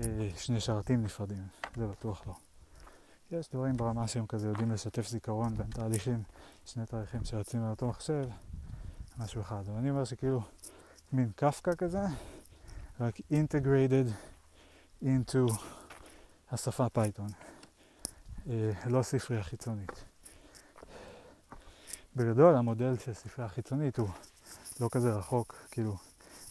[0.00, 1.46] אה, שני שרתים נפרדים,
[1.76, 2.47] זה בטוח לא.
[3.30, 6.22] יש דברים ברמה שהם כזה יודעים לשתף זיכרון בין תהליכים,
[6.64, 7.20] שני תהליכים
[7.54, 8.28] על אותו מחשב,
[9.18, 9.62] משהו אחד.
[9.68, 10.40] אבל אני אומר שכאילו
[11.12, 12.00] מין קפקא כזה,
[13.00, 14.10] רק integrated
[15.02, 15.52] into
[16.50, 17.28] השפה פייתון,
[18.50, 20.04] אה, לא ספרייה חיצונית.
[22.16, 24.08] בגדול המודל של ספרייה חיצונית הוא
[24.80, 25.96] לא כזה רחוק, כאילו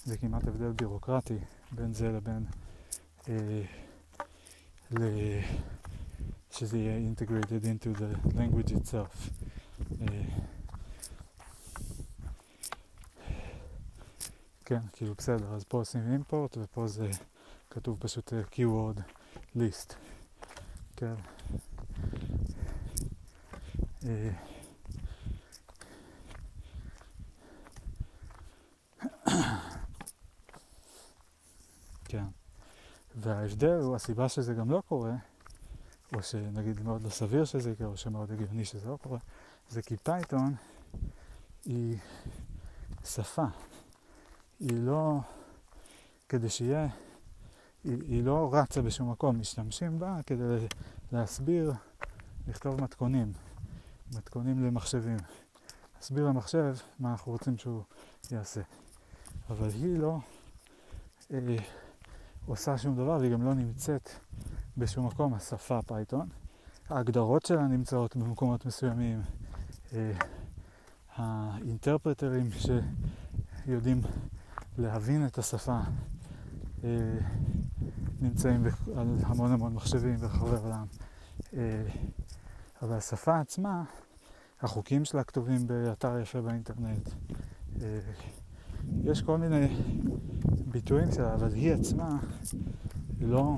[0.03, 1.37] זה כמעט הבדל בירוקרטי
[1.71, 2.45] בין זה לבין
[3.29, 3.61] אה,
[4.91, 5.03] ל...
[6.57, 9.29] שזה יהיה integrated into the language itself.
[14.65, 17.09] כן, כאילו בסדר, אז פה עושים אימפורט ופה זה
[17.69, 19.01] כתוב פשוט uh, keyword
[19.57, 19.93] list.
[20.95, 21.13] כן.
[32.05, 32.23] כן.
[33.15, 35.13] וההבדל הסיבה שזה גם לא קורה,
[36.13, 39.19] או שנגיד מאוד לא סביר שזה יקרה, או שמאוד הגיוני שזה לא קורה,
[39.69, 40.55] זה כי פייתון
[41.65, 41.97] היא
[43.05, 43.45] שפה.
[44.59, 45.19] היא לא,
[46.29, 46.87] כדי שיהיה
[47.83, 50.67] היא, היא לא רצה בשום מקום, משתמשים בה כדי
[51.11, 51.73] להסביר,
[52.47, 53.31] לכתוב מתכונים,
[54.15, 55.17] מתכונים למחשבים.
[55.95, 57.83] להסביר למחשב מה אנחנו רוצים שהוא
[58.31, 58.61] יעשה.
[59.49, 60.17] אבל היא לא
[61.33, 61.55] אה,
[62.45, 64.09] עושה שום דבר והיא גם לא נמצאת
[64.77, 66.27] בשום מקום, השפה פייתון.
[66.89, 69.21] ההגדרות שלה נמצאות במקומות מסוימים.
[69.93, 70.11] אה,
[71.15, 72.49] האינטרפרטרים
[73.65, 74.01] שיודעים
[74.77, 75.79] להבין את השפה
[78.21, 78.63] נמצאים
[78.97, 80.85] על המון המון מחשבים ברחבי העולם.
[82.81, 83.83] אבל השפה עצמה,
[84.61, 87.09] החוקים שלה כתובים באתר יפה באינטרנט.
[89.03, 89.67] יש כל מיני
[90.71, 92.17] ביטויים שלה, אבל היא עצמה
[93.21, 93.57] לא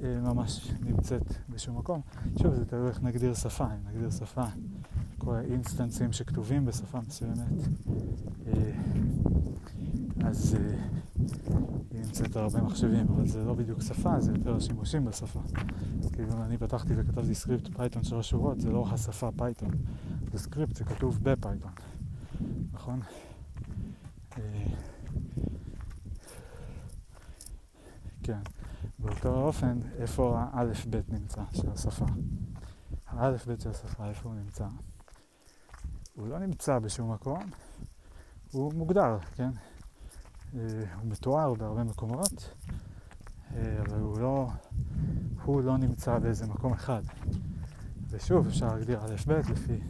[0.00, 2.00] ממש נמצאת בשום מקום.
[2.42, 3.64] שוב, זה תלוי איך נגדיר שפה.
[3.64, 4.44] אם נגדיר שפה,
[5.18, 7.68] כל האינסטנסים שכתובים בשפה מסוימת,
[10.24, 10.56] אז
[11.90, 15.40] היא נמצאת הרבה מחשבים, אבל זה לא בדיוק שפה, זה יותר שימושים בשפה.
[16.12, 19.70] כאילו אני פתחתי וכתבתי סקריפט פייתון של השורות, זה לא השפה פייתון,
[20.32, 21.72] זה סקריפט שכתוב בפייתון,
[22.72, 23.00] נכון?
[28.22, 28.40] כן,
[28.98, 32.06] באותו אופן, איפה האלף-בית נמצא של השפה?
[33.06, 34.66] האלף-בית של השפה, איפה הוא נמצא?
[36.14, 37.42] הוא לא נמצא בשום מקום,
[38.52, 39.50] הוא מוגדר, כן?
[40.52, 40.60] הוא
[41.04, 42.54] מתואר בהרבה מקומות,
[43.50, 44.48] אבל הוא לא,
[45.44, 47.02] הוא לא נמצא באיזה מקום אחד.
[48.10, 49.80] ושוב, אפשר להגדיר א'-ב' לפי,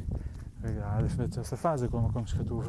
[0.62, 2.68] רגע, א'-ב' של השפה זה כל מקום שכתוב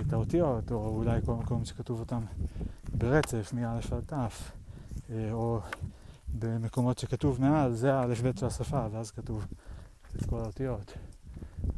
[0.00, 2.20] את האותיות, או אולי כל מקום שכתוב אותם
[2.94, 4.12] ברצף, מא' עד ת',
[5.32, 5.60] או
[6.38, 9.46] במקומות שכתוב מעל, זה האלף-בית של השפה, ואז כתוב
[10.16, 10.92] את כל האותיות.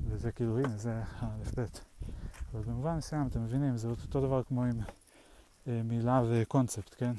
[0.07, 1.85] וזה כאילו, הנה, זה האלף-בית.
[2.53, 4.81] אבל במובן מסוים, אתם מבינים, זה אותו דבר כמו עם
[5.69, 7.13] אה, מילה וקונספט, כן?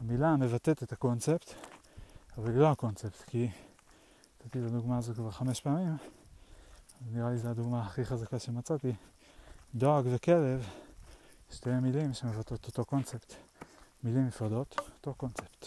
[0.00, 1.54] המילה מבטאת את הקונספט,
[2.38, 3.48] אבל היא לא הקונספט, כי
[4.40, 5.96] נתתי את הדוגמה הזו כבר חמש פעמים,
[7.12, 8.92] נראה לי זו הדוגמה הכי חזקה שמצאתי.
[9.74, 10.66] דוג וכלב,
[11.50, 13.49] שתי מילים שמבטאות אותו קונספט.
[14.04, 15.66] מילים נפרדות, אותו קונספט.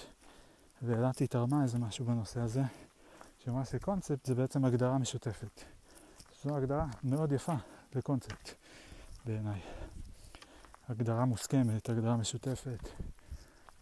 [0.81, 2.61] ואלעתי תרמה איזה משהו בנושא הזה,
[3.39, 5.61] שאמרה שקונספט זה בעצם הגדרה משותפת.
[6.43, 7.53] זו הגדרה מאוד יפה
[7.95, 8.49] לקונספט,
[9.25, 9.61] בעיניי.
[10.89, 12.89] הגדרה מוסכמת, הגדרה משותפת.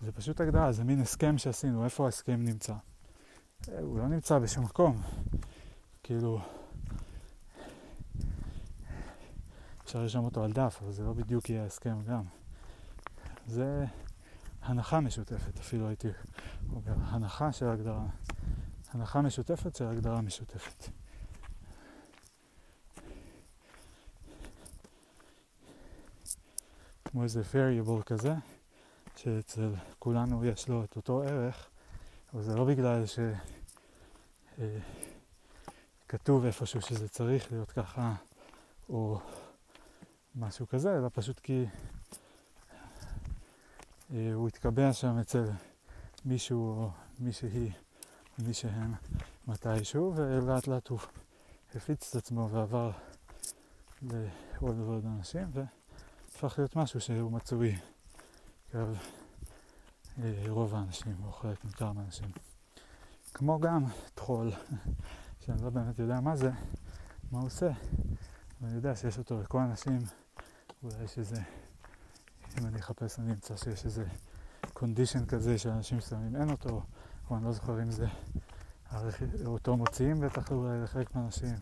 [0.02, 2.74] זה פשוט הגדרה, זה מין הסכם שעשינו, איפה ההסכם נמצא?
[3.68, 5.02] הוא לא נמצא בשום מקום.
[6.04, 6.42] כאילו,
[9.84, 12.24] אפשר לרשום אותו על דף, אבל זה לא בדיוק יהיה הסכם גם.
[13.48, 13.86] זה
[14.62, 16.08] הנחה משותפת, אפילו הייתי
[16.70, 18.06] אומר, הנחה של הגדרה,
[18.92, 20.90] הנחה משותפת של הגדרה משותפת.
[27.06, 28.34] כמו איזה variable כזה,
[29.18, 31.70] שאצל כולנו יש לו את אותו ערך,
[32.34, 33.04] אבל זה לא בגלל
[36.08, 38.14] שכתוב אה, איפשהו שזה צריך להיות ככה,
[38.90, 39.20] או
[40.36, 41.66] משהו כזה, אלא פשוט כי
[44.12, 45.44] הוא התקבע שם אצל
[46.26, 46.90] מישהו או
[47.20, 47.72] מישהי,
[48.40, 48.94] מי שהם
[49.48, 51.00] מתישהו, ולאט לאט הוא
[51.76, 52.92] הפיץ את עצמו ועבר
[54.02, 57.76] לעוד ועוד אנשים, והפך להיות משהו שהוא מצוי
[58.70, 58.98] בקרב
[60.24, 62.32] אה, רוב האנשים, או חלק מכמה אנשים.
[63.34, 63.86] כמו גם
[64.16, 64.52] טחול,
[65.46, 66.52] שאני לא באמת יודע מה זה,
[67.32, 70.00] מה הוא עושה, אבל אני יודע שיש אותו לכל האנשים,
[70.84, 71.42] אולי יש איזה
[72.60, 74.06] אם אני אחפש אני אמצא שיש איזה
[74.74, 76.82] קונדישן כזה שאנשים מסוימים אין אותו,
[77.30, 78.08] או אני לא זוכר אם זה
[79.46, 81.56] אותו מוציאים בטח אולי לחלק מהאנשים,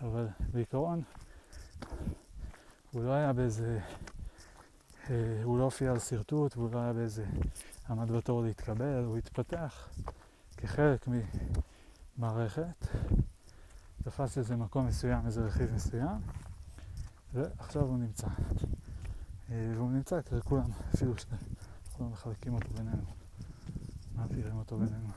[0.00, 1.02] אבל בעיקרון
[2.92, 3.80] הוא לא היה באיזה,
[5.10, 7.24] אה, הוא לא הופיע על שרטוט והוא לא היה באיזה
[7.90, 9.88] עמד בתור להתקבל, הוא התפתח
[10.56, 11.08] כחלק
[12.18, 12.86] ממערכת,
[14.02, 16.20] תפס איזה מקום מסוים, איזה רכיב מסוים,
[17.34, 18.28] ועכשיו הוא נמצא.
[19.50, 23.04] אה, והוא נמצא אצל כולם, אפילו שכולם מחלקים אותו בינינו,
[24.14, 25.08] מעבירים אותו בינינו.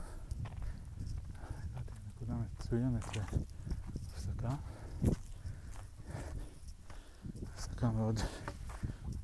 [2.22, 4.56] לנקודה מצוינת להפסקה.
[7.54, 8.20] הפסקה מאוד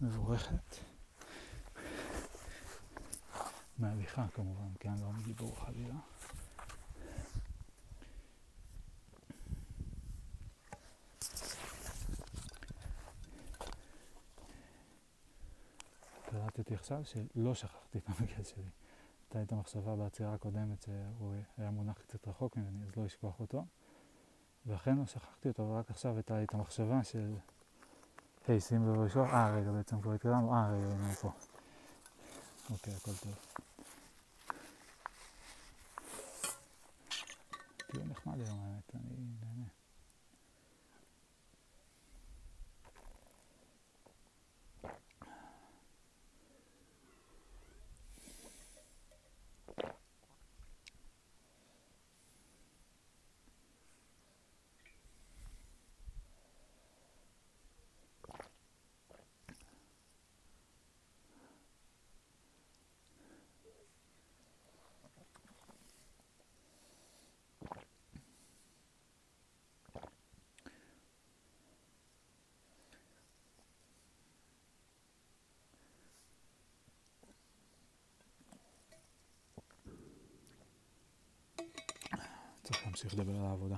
[0.01, 0.77] מבורכת.
[3.79, 5.95] מהליכה כמובן, כן, לא מדיבור חלילה.
[16.31, 18.71] קלטתי עכשיו שלא שכחתי את המגל שלי.
[19.25, 23.65] הייתה את המחשבה בעצירה הקודמת שהוא היה מונח קצת רחוק ממני, אז לא אשכוח אותו.
[24.67, 27.35] ואכן לא שכחתי אותו, ורק עכשיו הייתה לי את המחשבה של,
[28.49, 31.33] היי, שים לשכוח, אה, רגע, בעצם כבר התקדמנו, אה, רגע, הנה פה.
[32.71, 33.35] אוקיי, הכל טוב.
[37.77, 39.48] תהיו נחמד היום, האמת, אני
[83.05, 83.77] נמשיך לדבר על העבודה.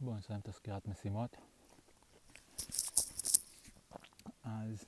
[0.00, 1.36] בואו נסיים את הסקירת משימות.
[4.44, 4.84] אז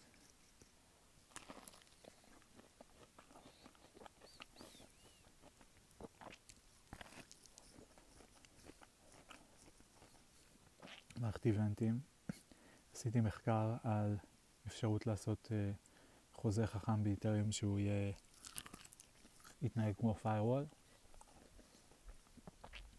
[11.20, 12.12] מערכת איבנטים.
[13.02, 14.16] עשיתי מחקר על
[14.66, 15.54] אפשרות לעשות uh,
[16.34, 18.12] חוזה חכם באיתריום שהוא יהיה,
[19.62, 20.74] יתנהג כמו firewall.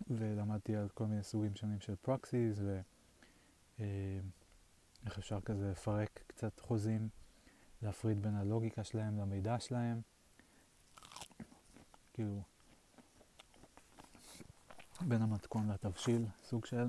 [0.09, 3.85] ולמדתי על כל מיני סוגים שונים של פרוקסיס ואיך
[5.15, 7.09] uh, אפשר כזה לפרק קצת חוזים,
[7.81, 10.01] להפריד בין הלוגיקה שלהם למידע שלהם.
[12.13, 12.41] כאילו,
[15.01, 16.87] בין המתכון לתבשיל, סוג של.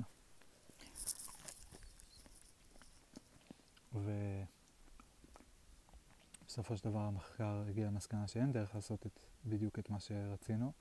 [6.57, 10.71] ובסופו של דבר המחקר הגיע למסקנה שאין דרך לעשות את, בדיוק את מה שרצינו,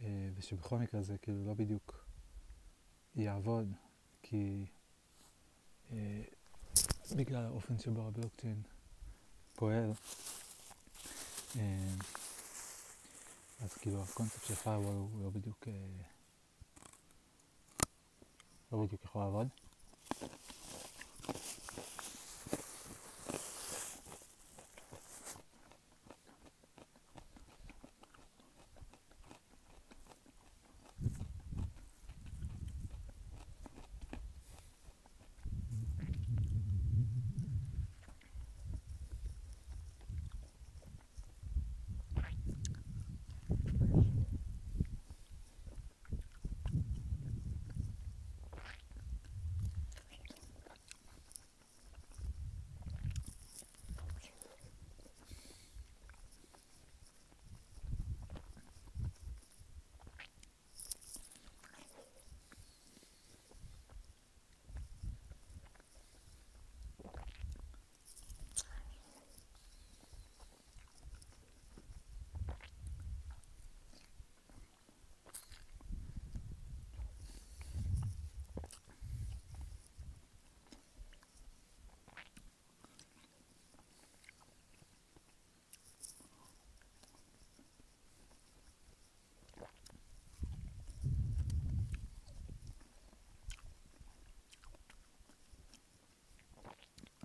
[0.00, 2.06] אה, ושבכל מקרה זה כאילו לא בדיוק
[3.14, 3.72] יעבוד,
[4.22, 4.66] כי
[5.92, 6.22] אה,
[7.16, 8.62] בגלל האופן שבו הבלוקצ'יין
[9.54, 9.92] פועל,
[11.56, 11.94] אה,
[13.62, 15.68] אז כאילו הקונספט של firewall הוא לא בדיוק,
[18.72, 19.48] לא בדיוק יכול לעבוד.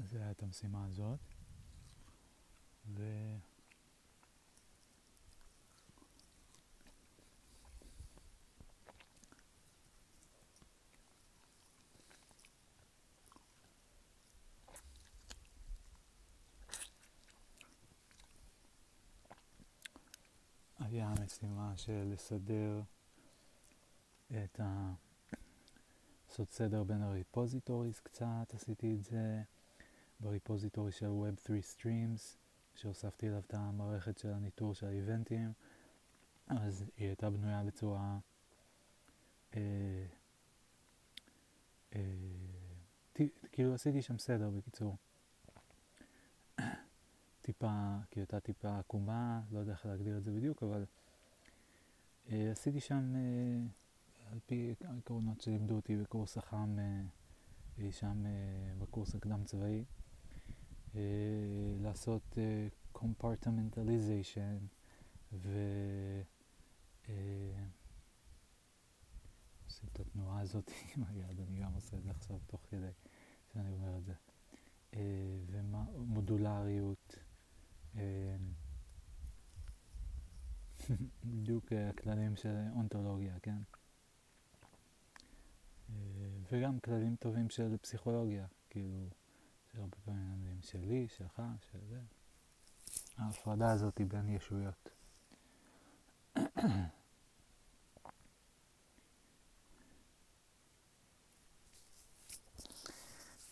[0.08, 1.20] זה היה את המשימה הזאת.
[2.96, 3.04] ו...
[20.80, 22.82] היה משימה של לסדר
[24.32, 24.94] את ה...
[26.28, 29.44] לעשות סדר בין הריפוזיטוריס קצת, עשיתי את זה.
[30.20, 32.38] בריפוזיטורי של Web3 Streams,
[32.76, 35.54] שהוספתי אליו את המערכת של הניטור של האיבנטים,
[36.48, 38.20] אז היא הייתה בנויה בצורה...
[39.56, 40.06] אה,
[41.96, 42.02] אה,
[43.52, 44.98] כאילו עשיתי שם סדר בקיצור.
[47.42, 50.86] טיפה, כאילו הייתה טיפה עקומה, לא יודע איך להגדיר את זה בדיוק, אבל
[52.30, 53.14] אה, עשיתי שם,
[54.32, 56.78] על פי העקרונות שלימדו אותי בקורס החם,
[57.92, 58.24] שם
[58.80, 59.84] בקורס הקדם צבאי.
[60.96, 61.02] אה,
[61.82, 62.38] לעשות
[62.96, 64.62] compartmentalization
[65.34, 65.58] ו...
[67.10, 67.64] אה,
[69.66, 72.92] עושים את התנועה הזאת עם היד, אני גם עושה את זה עכשיו תוך כדי
[73.54, 74.14] שאני אומר את זה.
[74.94, 77.16] אה, ומודולריות,
[81.26, 83.58] בדיוק הכללים של אונתולוגיה, כן?
[86.52, 89.10] וגם כללים טובים של פסיכולוגיה, כאילו...
[89.78, 91.42] שהרבה פעמים שלי, שלך,
[91.72, 92.02] של זה.
[93.18, 94.90] ההפרדה הזאת היא בין ישויות.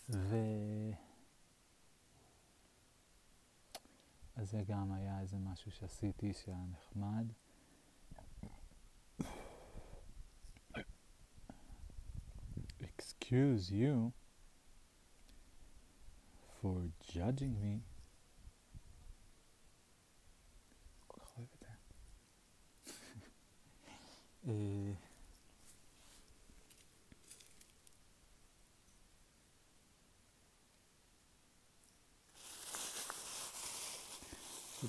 [0.08, 0.36] ו...
[4.36, 7.26] אז זה גם היה איזה משהו שעשיתי שהיה נחמד.
[12.80, 14.25] Excuse you.
[16.60, 17.80] for judging me.
[21.12, 21.78] I'll leave it there.
[24.48, 24.94] uh,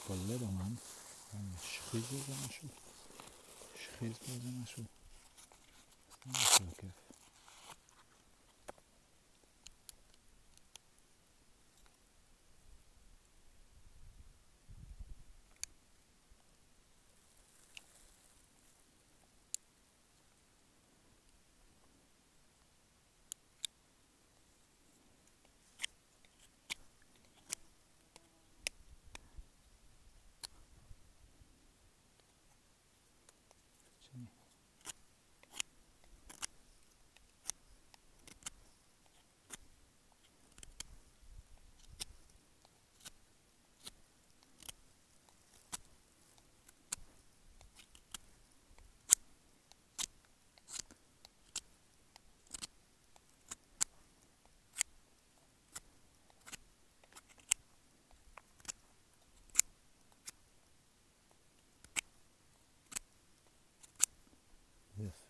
[0.07, 0.73] פה לדרמן,
[1.33, 2.67] אני אשחיז בזה משהו?
[3.75, 4.83] אשחיז בזה משהו?
[6.25, 7.06] זה משהו כיף.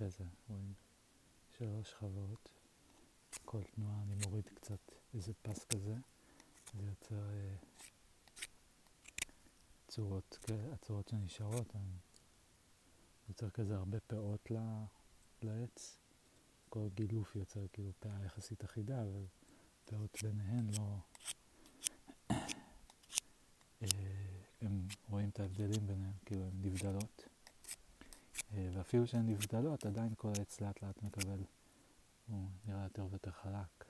[0.08, 0.74] יפה זה, רואים?
[1.58, 2.50] שלוש שכבות,
[3.46, 4.80] כל תנועה אני מוריד קצת
[5.14, 5.96] איזה פס כזה,
[6.74, 7.56] זה יוצר אה,
[9.88, 10.40] צורות,
[10.74, 11.98] הצורות שנשארות, אני
[13.30, 14.52] יוצר כזה הרבה פאות
[15.42, 15.98] לעץ,
[16.70, 19.26] כל גילוף יוצר כאילו פאה יחסית אחידה, אבל
[19.86, 20.98] פאות ביניהן לא...
[23.82, 23.88] אה,
[24.62, 27.28] הם רואים את ההבדלים ביניהם, כאילו הן נבדלות.
[28.53, 31.44] אה, ואפילו שהן נבדלות, עדיין כל העץ לאט לאט מקבל,
[32.28, 33.86] הוא נראה יותר ויותר חלק,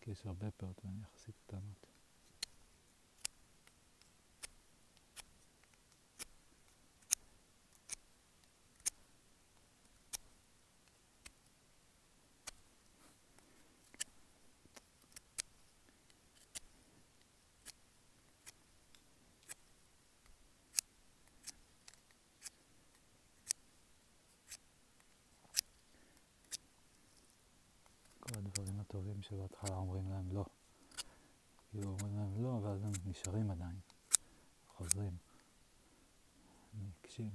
[0.00, 1.86] כי יש הרבה פאות והן יחסית קטנות.
[28.94, 30.44] טובים שבהתחלה אומרים להם לא.
[31.70, 32.92] כאילו אומרים להם לא, ואז הם
[33.24, 33.76] נשארים עדיין,
[34.76, 35.16] חוזרים,
[36.74, 37.30] ניגשים.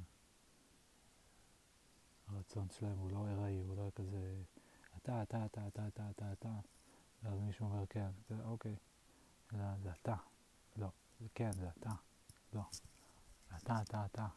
[2.28, 4.42] הרצון שלהם הוא לא ארעי, הוא לא כזה
[4.98, 6.50] אתה, אתה, אתה, אתה, אתה, אתה, אתה,
[7.24, 8.76] ואז מישהו אומר כן, זה אוקיי,
[9.52, 10.16] זה, זה אתה,
[10.78, 10.88] לא,
[11.20, 11.92] זה כן, זה אתה,
[12.54, 12.62] לא,
[13.58, 14.28] אתה, אתה, אתה.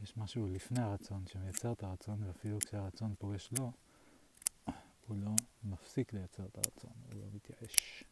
[0.00, 3.70] יש משהו לפני הרצון שמייצר את הרצון, ואפילו כשהרצון פוגש לא,
[5.06, 5.34] הוא לא
[5.64, 8.04] מפסיק לייצר את הרצון, הוא לא מתייאש.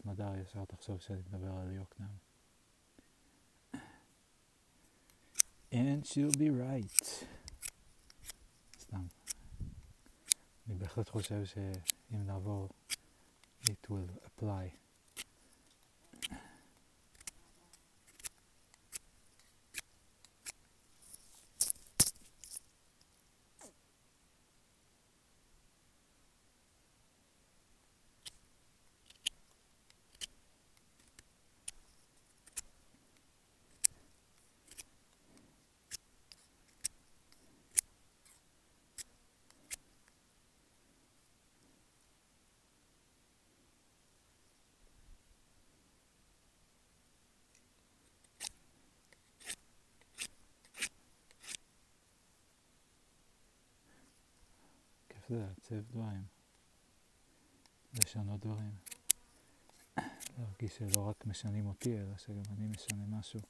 [0.00, 2.16] אגיד את זה לסמדר, ישר תחשוב שאני מדבר על יוקנעם.
[5.72, 7.24] And she'll be right.
[8.78, 9.06] סתם.
[10.66, 12.68] אני בהחלט חושב שאם נעבור,
[13.62, 14.84] it will apply.
[55.23, 56.22] זה לעצב דברים,
[57.94, 58.74] לשנות דברים,
[60.38, 63.40] להרגיש שלא רק משנים אותי, אלא שגם אני משנה משהו.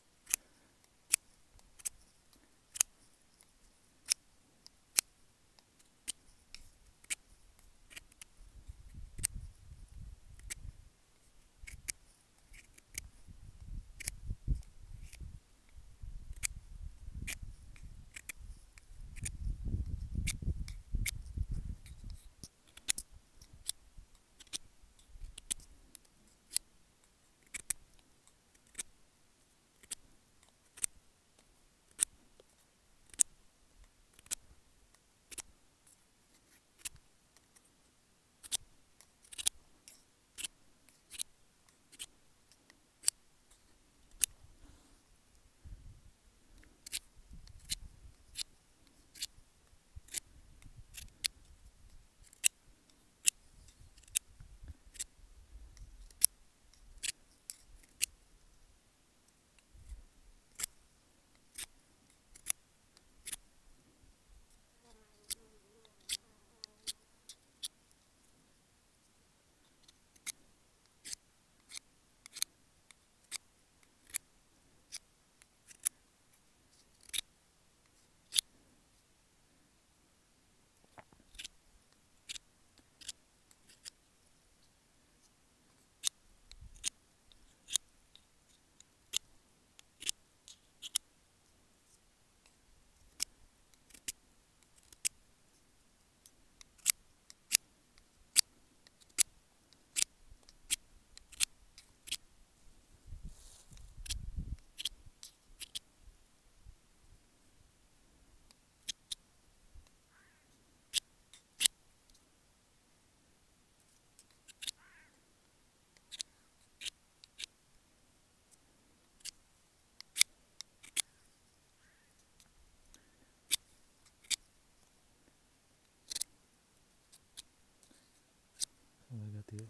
[129.53, 129.67] הגעתי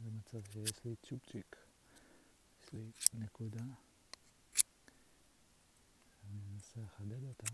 [0.00, 1.56] למצב שיש לי צ'ופצ'יק,
[2.62, 3.64] יש לי נקודה,
[6.24, 7.46] אני מנסה לחדד אותה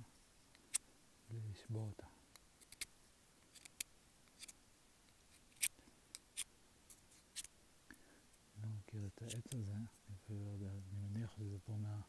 [1.31, 2.07] בלי לשבור אותה.
[8.57, 12.01] אני לא מכיר את העץ הזה, אני אפילו לא יודע, אני מניח שזה פה מה...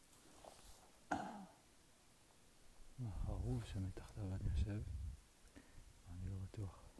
[2.98, 4.82] מהחרוב שמתחתיו אני יושב,
[6.08, 6.92] אני לא בטוח.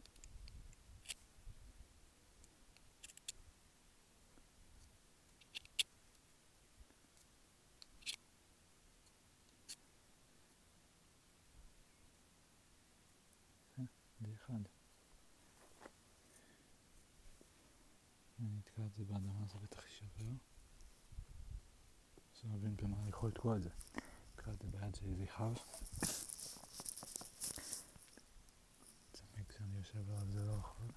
[14.23, 14.61] זה אחד.
[18.39, 20.31] אני אתקע את זה באדמה, זה בטח יישבר.
[22.35, 23.69] אז אני מבין במה אני יכול לתקוע את זה.
[24.35, 25.57] אתקע את זה ביד זה יכאב.
[29.11, 30.87] תמיד כשאני יושב עליו זה לא יכול.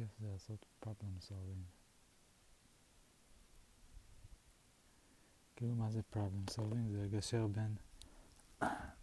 [0.00, 1.64] איזה כיף זה לעשות problem solving.
[5.56, 6.90] כאילו מה זה problem solving?
[6.90, 7.76] זה לגשר בין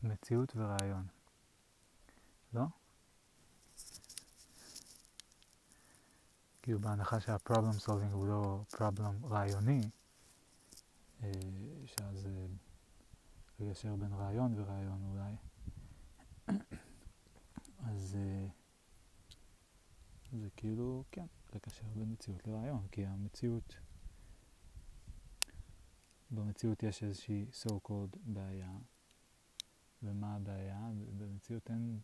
[0.03, 1.07] מציאות ורעיון.
[2.53, 2.63] לא?
[6.61, 9.81] כאילו בהנחה שה-problem solving הוא לא problem רעיוני,
[11.23, 11.31] אה,
[11.85, 12.45] שאז אה,
[13.59, 15.35] לגשר בין רעיון ורעיון אולי,
[17.89, 18.60] אז אה,
[20.39, 23.75] זה כאילו, כן, לקשר בין מציאות לרעיון, כי המציאות,
[26.31, 28.71] במציאות יש איזושהי so called בעיה,
[30.03, 30.89] ומה הבעיה?
[31.17, 31.99] במציאות אין,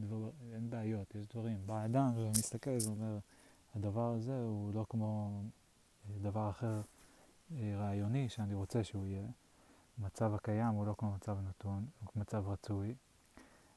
[0.00, 1.66] דבר, אין בעיות, יש דברים.
[1.66, 3.18] בא אדם ומסתכל ואומר,
[3.74, 5.42] הדבר הזה הוא לא כמו
[6.22, 6.82] דבר אחר
[7.52, 9.26] רעיוני שאני רוצה שהוא יהיה.
[9.98, 12.94] המצב הקיים הוא לא כמו מצב נתון, הוא מצב רצוי.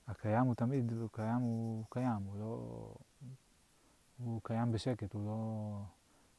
[0.08, 2.96] הקיים הוא תמיד, הוא קיים, הוא קיים, הוא לא...
[4.18, 5.82] הוא קיים בשקט, הוא לא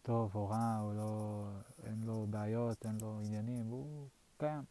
[0.03, 1.45] טוב או רע, הוא לא,
[1.85, 4.65] אין לו בעיות, אין לו עניינים, הוא קיים.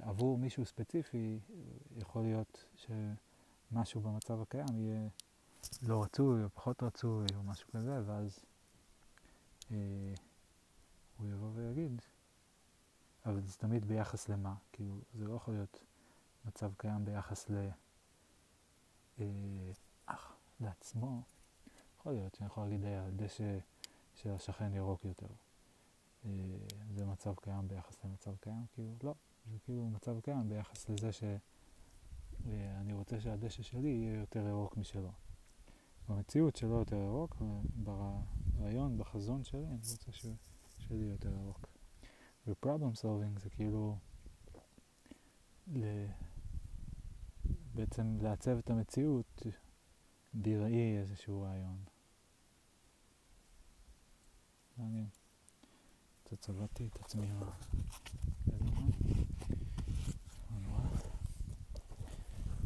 [0.00, 1.38] עבור מישהו ספציפי
[1.96, 5.08] יכול להיות שמשהו במצב הקיים יהיה
[5.82, 8.44] לא רצוי או פחות רצוי או משהו כזה, ואז
[9.70, 9.76] אה,
[11.18, 12.02] הוא יבוא ויגיד,
[13.26, 15.80] אבל זה תמיד ביחס למה, כאילו זה לא יכול להיות
[16.44, 17.68] מצב קיים ביחס ל...
[19.20, 19.26] אה,
[20.06, 21.22] אך, לעצמו.
[22.00, 23.58] יכול להיות שאני יכול להגיד, הדשא
[24.14, 25.26] של השכן ירוק יותר.
[26.24, 26.30] אה,
[26.94, 28.66] זה מצב קיים ביחס למצב קיים?
[28.72, 29.14] כאילו, לא.
[29.52, 35.12] זה כאילו מצב קיים ביחס לזה שאני רוצה שהדשא שלי יהיה יותר ירוק משלו.
[36.08, 37.42] במציאות שלו יותר ירוק,
[38.56, 40.26] ברעיון, בחזון שלי, אני רוצה ש...
[40.78, 41.66] שלי יותר ירוק.
[42.46, 43.96] ו-problem solving זה כאילו
[45.72, 45.84] ל...
[47.74, 49.42] בעצם לעצב את המציאות
[50.34, 51.89] בראי איזשהו רעיון.
[54.80, 55.08] מעניין.
[56.24, 57.26] קצת צבעתי את עצמי.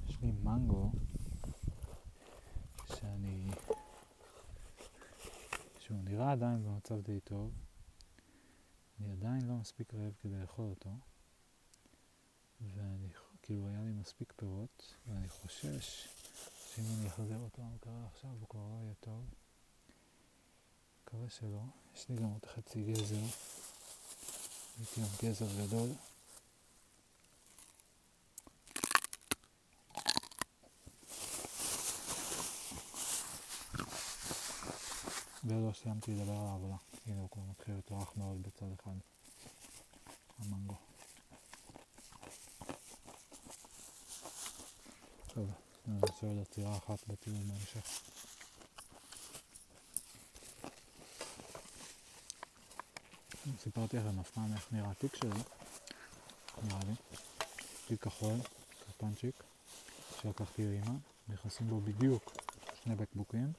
[0.09, 0.93] יש לי מנגו
[2.87, 3.51] שאני...
[5.79, 7.53] שהוא נראה עדיין במצב די טוב.
[9.01, 10.91] אני עדיין לא מספיק רעב כדי לאכול אותו.
[12.61, 13.09] ואני,
[13.43, 16.09] כאילו, היה לי מספיק פירות, ואני חושש
[16.75, 19.25] שאם אני אחזר אותו המקרה עכשיו הוא כבר לא יהיה טוב.
[21.05, 21.61] מקווה שלא.
[21.95, 23.17] יש לי גם עוד חצי גזר.
[24.79, 25.89] הייתי עם גזר גדול.
[35.45, 36.77] ולא סיימתי לדבר על העבודה.
[37.07, 38.97] הנה הוא כבר מתחיל רך מאוד בצד אחד.
[40.39, 40.75] המנגו.
[45.27, 45.51] טוב,
[45.87, 48.01] נעשה עוד עצירה אחת בטיול בהמשך.
[53.59, 55.31] סיפרתי לכם אף פעם איך נראה התיק שלי,
[56.63, 56.95] נראה לי.
[57.87, 58.35] תיק כחול,
[58.89, 59.45] קטנצ'יק,
[60.21, 60.97] שלקחתי לאמא,
[61.29, 62.33] נכנסים בו בדיוק
[62.83, 63.53] שני בקבוקים.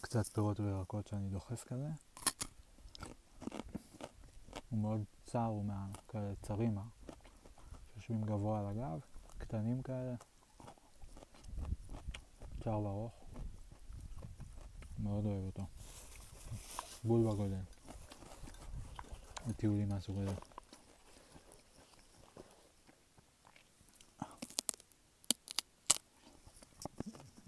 [0.00, 1.88] קצת פירות וירקות שאני דוחף כזה.
[4.70, 6.82] הוא מאוד צר, הוא מהכאלה צרימה,
[7.94, 9.00] שיושבים גבוה על הגב,
[9.38, 10.14] קטנים כאלה,
[12.64, 13.12] צר וארוך.
[14.98, 15.77] מאוד אוהב אותו.
[17.08, 17.60] בול בגודל.
[19.46, 20.34] הטיולים מהסוג הזה.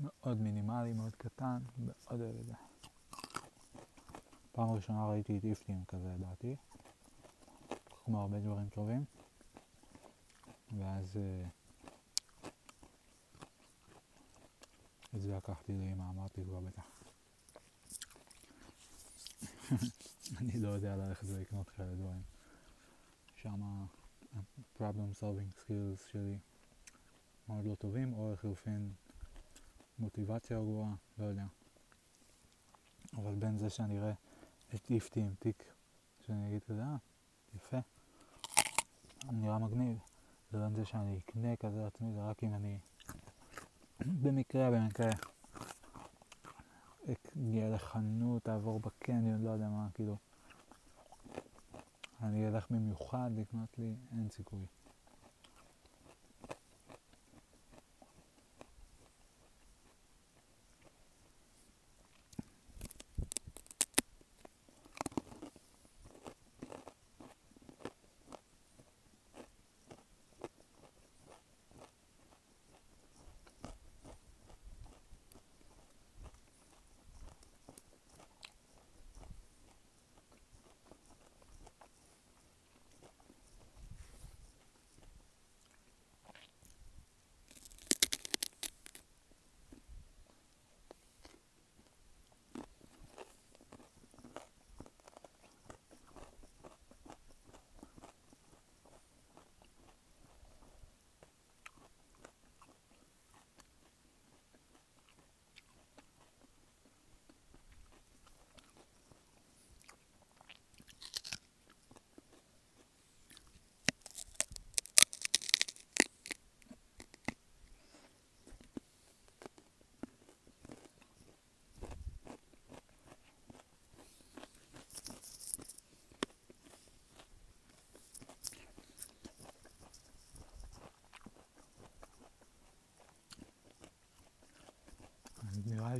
[0.00, 2.54] מאוד מינימלי, מאוד קטן, מאוד אוהב את זה.
[4.52, 6.56] פעם ראשונה ראיתי את איפטים כזה, לדעתי,
[8.04, 9.04] כמו הרבה דברים טובים,
[10.78, 11.48] ואז אה,
[15.14, 16.99] את זה לקחתי לאמא, אמרתי כבר בטח.
[20.38, 22.22] אני לא יודע ללכת ולקנות כאלה דברים.
[23.36, 23.86] שם
[24.76, 26.38] problem solving skills שלי
[27.48, 28.92] מאוד לא טובים, או לחילופין
[29.98, 31.44] מוטיבציה גרועה, לא יודע.
[33.16, 34.12] אבל בין זה שאני אראה
[34.74, 35.64] את איפטי עם תיק,
[36.26, 36.96] שאני אגיד כזה, אה,
[37.56, 37.78] יפה,
[39.32, 39.98] נראה מגניב.
[40.52, 42.78] לבין זה שאני אקנה כזה לעצמי, זה רק אם אני
[44.22, 45.10] במקרה, במקרה
[47.36, 50.16] אגיע לחנות, אעבור בקניון, לא יודע מה, כאילו.
[52.22, 54.66] אני אלך במיוחד לקנות לי, אין סיכוי.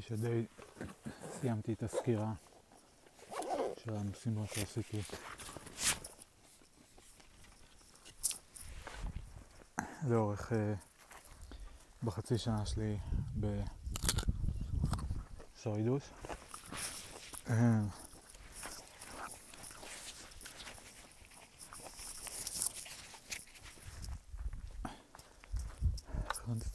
[0.01, 0.47] נראה שדי
[1.41, 2.33] סיימתי את הסקירה
[3.85, 5.01] של המשימות שעשיתי.
[10.09, 10.55] לאורך, uh,
[12.05, 12.99] בחצי שנה שלי
[15.57, 16.11] בסורידוס.
[17.51, 17.81] אה,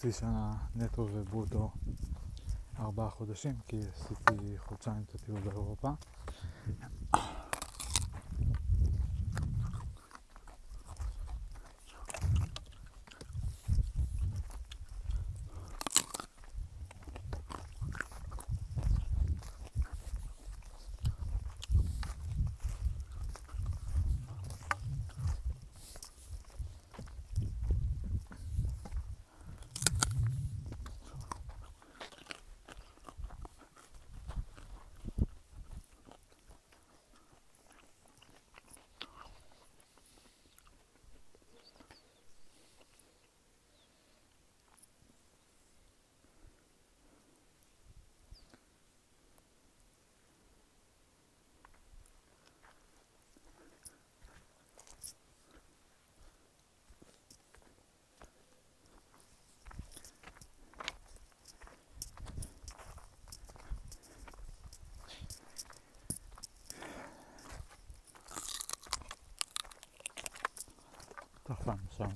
[0.06, 1.72] חצי שנה נטו וברוטו
[2.86, 5.90] ארבעה חודשים, כי עשיתי חודשיים את הטיול באירופה.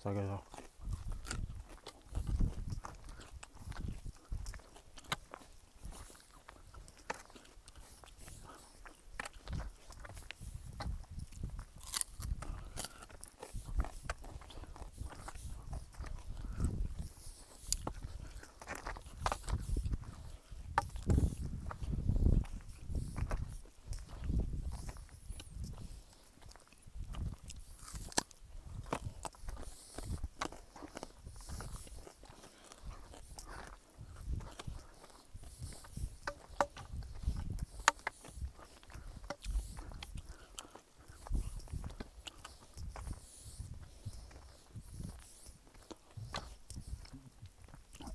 [0.09, 0.48] I gotta go.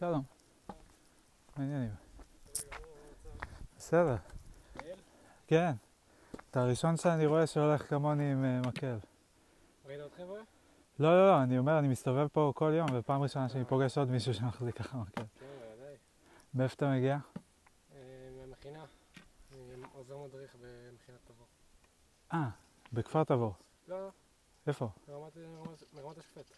[0.00, 0.22] שלום.
[0.68, 0.74] מה
[1.56, 1.90] העניינים?
[3.76, 4.16] בסדר.
[5.46, 5.72] כן.
[6.50, 8.98] אתה הראשון שאני רואה שהולך כמוני עם מקל.
[9.86, 10.40] ראית עוד חבר'ה?
[10.98, 14.10] לא, לא, לא, אני אומר, אני מסתובב פה כל יום, ופעם ראשונה שאני פוגש עוד
[14.10, 15.22] מישהו שמחזיק ככה מקל.
[15.40, 15.94] כן, בוודאי.
[16.54, 17.18] מאיפה אתה מגיע?
[18.36, 18.84] מהמכינה.
[19.52, 21.46] אני עוזר מדריך במכינת תבור.
[22.32, 22.48] אה,
[22.92, 23.54] בכפר תבור.
[23.88, 24.10] לא, לא,
[24.66, 24.88] איפה?
[25.94, 26.50] ברמת השופט.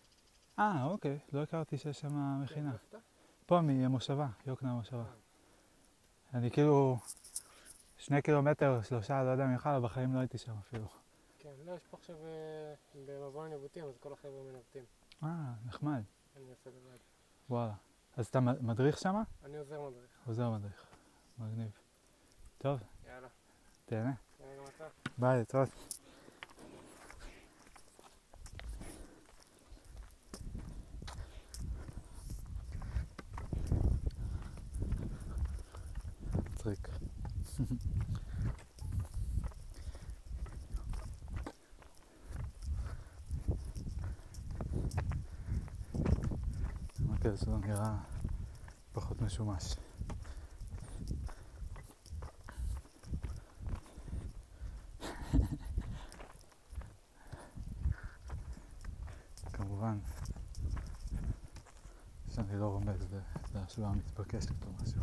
[0.58, 2.72] אה, אוקיי, לא הכרתי שיש שם מכינה.
[3.52, 5.04] פה מהמושבה, יוקנעם המושבה.
[6.34, 6.98] אני כאילו
[7.98, 10.86] שני קילומטר, שלושה, לא יודע ממך, אבל בחיים לא הייתי שם אפילו.
[11.38, 12.74] כן, לא, יש פה עכשיו אה,
[13.06, 14.84] במבוא הניווטים, אז כל החבר'ה מנווטים.
[15.22, 15.28] אה,
[15.66, 16.02] נחמד,
[16.36, 16.98] אני עושה לבד.
[17.50, 17.72] וואלה.
[18.16, 19.22] אז אתה מדריך שם?
[19.44, 20.10] אני עוזר מדריך.
[20.26, 20.86] עוזר מדריך.
[21.38, 21.70] מגניב.
[22.58, 23.28] טוב, יאללה.
[23.84, 24.12] תהנה.
[24.38, 24.84] כן, גם אתה.
[25.18, 25.68] ביי, להתראות.
[36.66, 36.88] מצחיק.
[47.66, 47.94] נראה
[48.92, 49.74] פחות משומש.
[59.52, 59.98] כמובן
[62.34, 63.06] שאני לא רומז
[63.54, 65.00] להשוואה מתבקשת או משהו.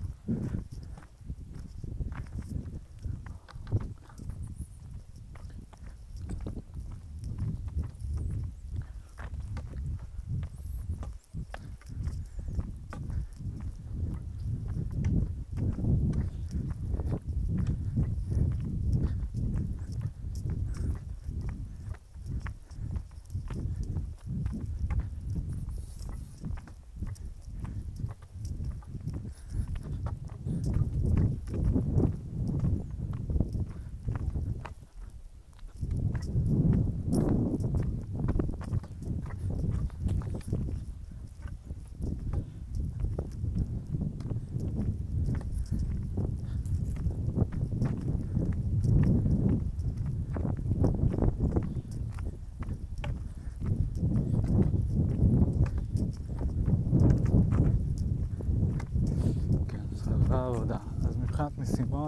[59.68, 60.78] כן, אז חזרה העבודה.
[61.08, 61.58] אז מבחינת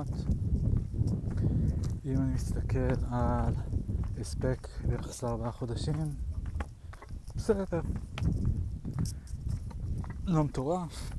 [0.02, 0.36] משימות,
[2.06, 3.54] אם אני מסתכל על
[4.22, 5.96] הספק ביחס לארבעה חודשים,
[7.36, 7.82] בסדר.
[10.26, 11.12] לא מטורף,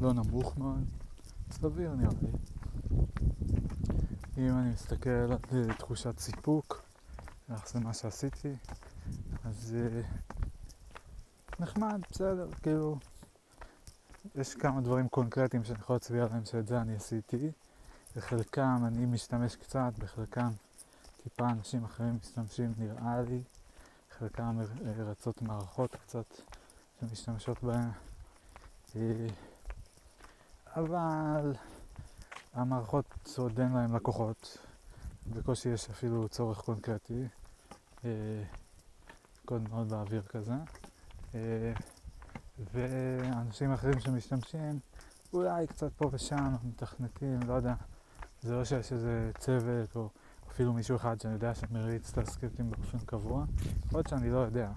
[0.00, 0.84] לא נמוך מאוד,
[1.50, 2.28] סביר נראה לי.
[4.38, 6.82] אם אני מסתכל על תחושת סיפוק
[7.48, 8.54] ביחס למה שעשיתי,
[9.44, 10.02] אז אה,
[11.60, 12.98] נחמד, בסדר, כאילו,
[14.34, 17.50] יש כמה דברים קונקרטיים שאני יכול להצביע עליהם שאת זה אני עשיתי.
[18.16, 20.50] בחלקם אני משתמש קצת, בחלקם
[21.22, 23.42] טיפה אנשים אחרים משתמשים נראה לי.
[24.18, 24.58] חלקם
[24.98, 26.24] רצות מערכות קצת
[27.00, 27.88] שמשתמשות בהן.
[30.76, 31.52] אבל
[32.54, 33.04] המערכות
[33.36, 34.58] עוד אין להן לקוחות.
[35.26, 37.24] בקושי יש אפילו צורך קונקרטי.
[39.44, 40.54] קוד מאוד באוויר כזה.
[42.72, 44.78] ואנשים אחרים שמשתמשים,
[45.32, 47.74] אולי קצת פה ושם, מתכנתים, לא יודע.
[48.42, 50.08] זה לא שיש איזה צוות או
[50.50, 53.44] אפילו מישהו אחד שאני יודע שמריץ את הסקריפטים באופן קבוע.
[53.92, 54.72] להיות שאני לא יודע,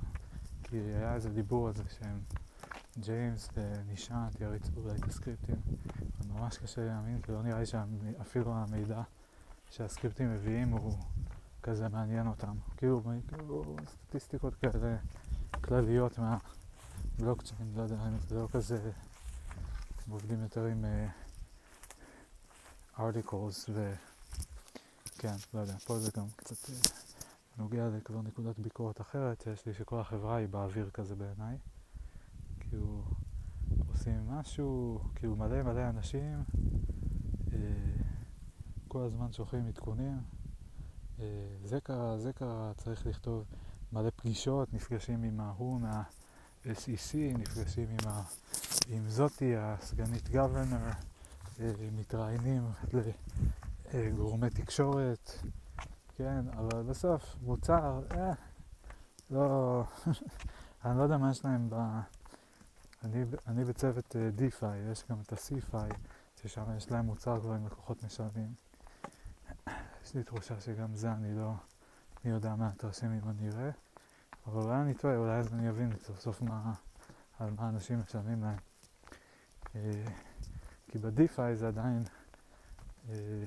[0.64, 2.20] כי היה איזה דיבור על זה שהם
[3.00, 5.56] ג'יימס ונישנט יריצו אולי את הסקריפטים.
[6.30, 9.02] ממש קשה להאמין, כי לא נראה לי שאפילו המידע
[9.70, 10.94] שהסקריפטים מביאים הוא
[11.64, 12.56] כזה מעניין אותם.
[12.78, 14.98] כאילו, כאילו סטטיסטיקות כאלה
[15.62, 16.38] כלליות מה...
[17.20, 17.96] בלוקצ'יין, לא יודע,
[18.28, 18.92] זה לא כזה,
[20.06, 20.86] הם עובדים יותר עם
[23.00, 23.94] ארטיקלס ו...
[25.18, 26.76] כן, לא יודע, פה זה גם קצת אה,
[27.58, 31.58] נוגע לכבר נקודת ביקורת אחרת שיש לי שכל החברה היא באוויר כזה בעיניי.
[32.60, 33.04] כאילו,
[33.88, 36.44] עושים משהו, כאילו מלא מלא אנשים,
[37.54, 37.60] אה,
[38.88, 40.18] כל הזמן שולחים עדכונים,
[41.20, 41.26] אה,
[41.64, 43.46] זה קרה, זה קרה, צריך לכתוב
[43.94, 46.04] מלא פגישות, נפגשים עם ההוא מה...
[46.66, 48.22] SEC, נפגשים עם, ה...
[48.90, 50.94] עם זאתי, הסגנית גוורנר, אה,
[51.92, 52.64] מתראיינים
[53.94, 55.32] לגורמי תקשורת,
[56.16, 58.34] כן, אבל בסוף מוצר, אה,
[59.32, 59.84] לא,
[60.86, 61.76] אני לא יודע מה יש להם ב...
[63.04, 65.96] אני, אני בצוות אה, DeFi, יש גם את ה-CFI,
[66.42, 68.54] ששם יש להם מוצר כבר עם לקוחות משלמים.
[70.04, 71.52] יש לי תחושה שגם זה אני לא,
[72.26, 73.72] מי יודע מה התרשים אם אני אראה.
[74.48, 76.74] אבל אולי אני טועה, אולי אז אני אבין סוף סוף מה,
[77.40, 78.58] על מה אנשים משלמים להם.
[80.88, 82.04] אה, כי ב DeFi זה עדיין
[83.10, 83.44] אה,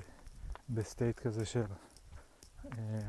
[0.69, 1.65] ב state כזה של,
[2.65, 2.99] אה,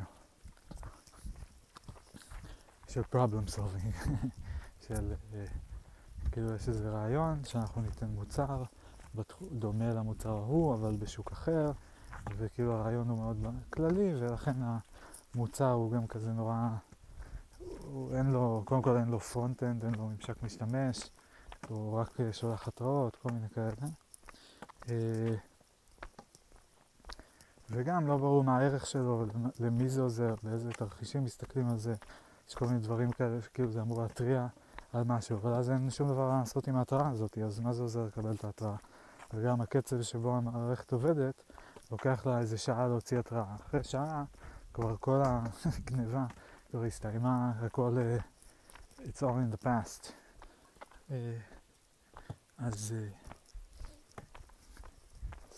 [2.88, 4.10] של problem solving,
[4.86, 5.44] של אה,
[6.32, 8.62] כאילו יש איזה רעיון שאנחנו ניתן מוצר
[9.52, 11.72] דומה למוצר ההוא אבל בשוק אחר
[12.36, 14.56] וכאילו הרעיון הוא מאוד כללי ולכן
[15.34, 16.68] המוצר הוא גם כזה נורא,
[18.14, 21.10] אין לו, קודם כל אין לו פרונט-אנד, אין לו ממשק משתמש,
[21.68, 23.86] הוא רק שולח התראות, כל מיני כאלה.
[24.88, 25.34] אה,
[27.70, 29.26] וגם לא ברור מה הערך שלו,
[29.60, 31.94] למי זה עוזר, באיזה תרחישים מסתכלים על זה,
[32.48, 34.46] יש כל מיני דברים כאלה שכאילו זה אמור להתריע
[34.92, 38.04] על משהו, אבל אז אין שום דבר לעשות עם ההתראה הזאת, אז מה זה עוזר
[38.04, 38.76] לקבל את ההתראה?
[39.34, 41.42] וגם הקצב שבו המערכת עובדת,
[41.90, 43.54] לוקח לה איזה שעה להוציא התראה.
[43.54, 44.24] אחרי שעה
[44.74, 45.22] כבר כל
[45.64, 46.26] הגניבה
[46.70, 48.22] כבר הסתיימה, הכל, uh,
[48.98, 50.12] it's all in the past.
[51.08, 51.12] Uh,
[52.58, 53.30] אז uh,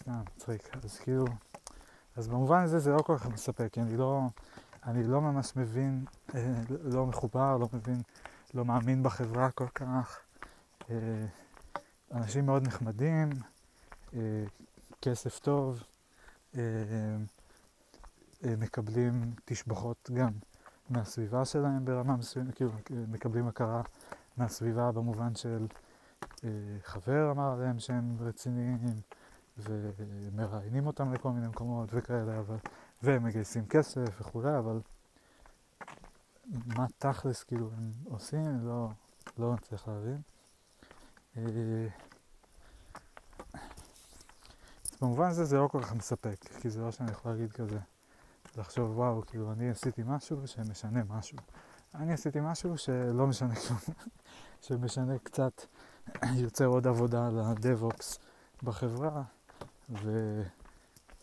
[0.03, 0.77] סתם, מצחיק.
[0.85, 1.25] אז כאילו,
[2.17, 4.21] אז במובן הזה זה לא כל כך מספק, כי אני לא,
[4.85, 6.35] אני לא ממש מבין, uh,
[6.69, 8.03] לא מחובר, לא מבין,
[8.55, 10.21] לא מאמין בחברה כל כך.
[10.81, 10.85] Uh,
[12.13, 13.31] אנשים מאוד נחמדים,
[14.11, 14.15] uh,
[15.03, 15.83] כסף טוב,
[16.53, 20.31] uh, uh, מקבלים תשבחות גם
[20.91, 23.83] מהסביבה שלהם ברמה מסוימת, כאילו מקבלים הכרה
[24.37, 25.67] מהסביבה במובן של
[26.85, 28.79] חבר אמר עליהם שהם רציניים
[29.59, 32.57] ומראיינים אותם לכל מיני מקומות וכאלה, אבל,
[33.03, 34.81] והם מגייסים כסף וכולי, אבל
[36.67, 38.89] מה תכלס כאילו הם עושים, לא,
[39.39, 40.21] לא מצליח להבין.
[41.37, 41.89] אה,
[45.01, 47.79] במובן הזה זה לא כל כך מספק, כי זה לא שאני יכול להגיד כזה,
[48.57, 51.39] לחשוב וואו, כאילו אני עשיתי משהו שמשנה משהו.
[51.95, 53.79] אני עשיתי משהו שלא משנה כלום,
[54.67, 55.63] שמשנה קצת,
[56.35, 58.19] יוצר עוד עבודה לדב-אופס
[58.63, 59.23] בחברה,
[59.93, 60.43] ו...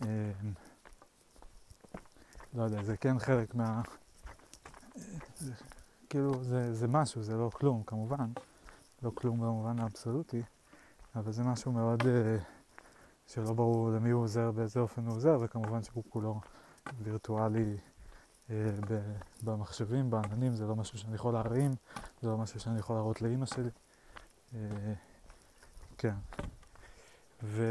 [0.01, 0.31] אה,
[2.53, 3.81] לא יודע, זה כן חלק מה...
[5.37, 5.53] זה,
[6.09, 8.31] כאילו, זה, זה משהו, זה לא כלום, כמובן.
[9.03, 10.41] לא כלום במובן האבסולוטי,
[11.15, 12.37] אבל זה משהו מאוד אה,
[13.27, 16.41] שלא ברור למי הוא עוזר, באיזה אופן הוא עוזר, וכמובן שהוא כולו
[17.03, 17.77] וירטואלי
[18.49, 18.55] אה,
[19.43, 21.71] במחשבים, בעננים, זה לא משהו שאני יכול להרים,
[22.21, 23.69] זה לא משהו שאני יכול להראות לאימא שלי.
[24.55, 24.93] אה,
[25.97, 26.13] כן.
[27.43, 27.63] ו...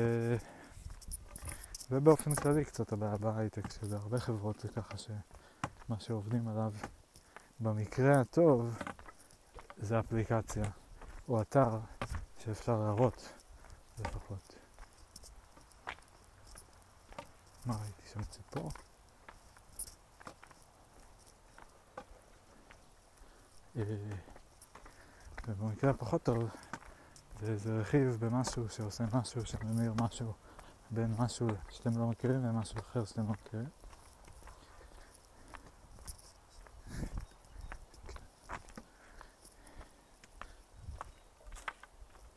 [1.90, 6.72] ובאופן כללי קצת הבעיה בהייטק, שזה הרבה חברות זה ככה שמה שעובדים עליו
[7.60, 8.78] במקרה הטוב
[9.76, 10.64] זה אפליקציה
[11.28, 11.78] או אתר
[12.38, 13.32] שאפשר להראות
[13.98, 14.54] לפחות.
[17.66, 18.70] מה ראיתי שם ציפור?
[23.76, 23.82] אה,
[25.48, 26.48] ובמקרה הפחות טוב
[27.40, 30.32] זה איזה רכיב במשהו שעושה משהו שממיר משהו
[30.90, 33.68] בין משהו שאתם לא מכירים למשהו אחר שאתם לא מכירים.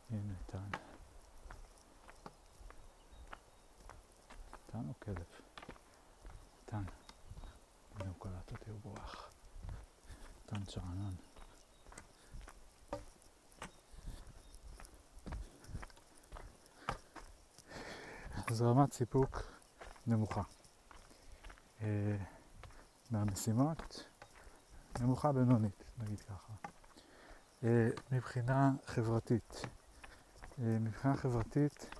[0.09, 0.69] הנה טען.
[4.71, 5.23] טען או כלב?
[6.65, 6.83] טען.
[7.95, 9.29] הנה הוא קלט אותי, הוא בורח.
[10.45, 11.13] טען שאנן.
[18.51, 19.43] אז רמת סיפוק
[20.07, 20.41] נמוכה.
[21.81, 22.17] אה,
[23.11, 24.07] מהמשימות,
[25.01, 26.53] נמוכה בינונית, נגיד ככה.
[27.63, 29.61] אה, מבחינה חברתית,
[30.59, 31.95] אה, מבחינה חברתית,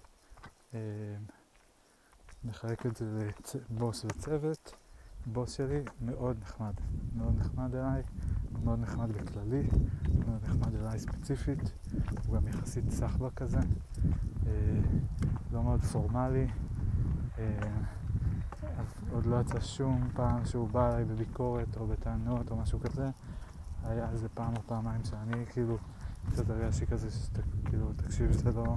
[2.44, 3.30] נחלק את זה
[3.70, 4.74] לבוס וצוות.
[5.26, 6.74] בוס שלי מאוד נחמד,
[7.16, 8.04] מאוד נחמד אליי,
[8.64, 9.68] מאוד נחמד בכללי,
[10.26, 11.60] מאוד נחמד אליי ספציפית,
[12.28, 13.60] הוא גם יחסית סחבק כזה,
[15.52, 16.48] לא מאוד פורמלי,
[17.42, 17.72] אה,
[19.12, 23.10] עוד לא יצא שום פעם שהוא בא אליי בביקורת או בטענות או משהו כזה,
[23.84, 25.78] היה איזה פעם או פעמיים שאני כאילו
[26.32, 28.76] קצת הרגשתי כזה שכאילו תקשיב זה לא,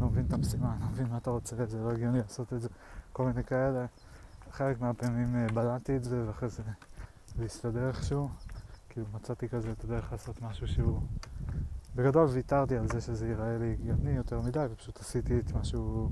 [0.00, 2.68] לא מבין את המשימה, לא מבין מה אתה רוצה, זה לא הגיוני לעשות את זה,
[3.12, 3.86] כל מיני כאלה.
[4.50, 6.62] חלק מהפעמים אה, בלעתי את זה ואחרי זה
[7.36, 8.28] זה הסתדר איכשהו,
[8.88, 11.00] כאילו מצאתי כזה את הדרך לעשות משהו שהוא...
[11.94, 16.10] בגדול ויתרתי על זה שזה ייראה לי הגיוני יותר מדי ופשוט עשיתי את מה שהוא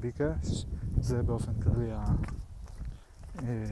[0.00, 0.66] ביקש,
[1.00, 2.04] זה באופן כללי ה...
[3.42, 3.64] אה,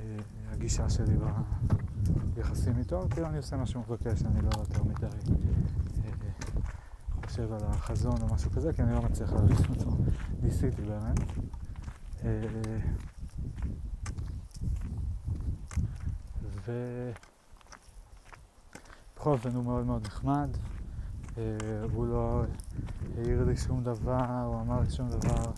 [0.00, 0.16] אה,
[0.52, 1.14] הגישה שלי
[2.34, 5.06] ביחסים איתו, כאילו אני עושה מה שהוא מבקש, אני לא יותר מדי
[7.32, 9.90] חושב על החזון או משהו כזה, כי אני לא מצליח להבין אותו,
[10.42, 11.18] ניסיתי באמת.
[16.66, 20.48] ובכל אופן הוא מאוד מאוד נחמד,
[21.92, 22.42] הוא לא
[23.18, 25.52] לי שום דבר, הוא אמר לי שום דבר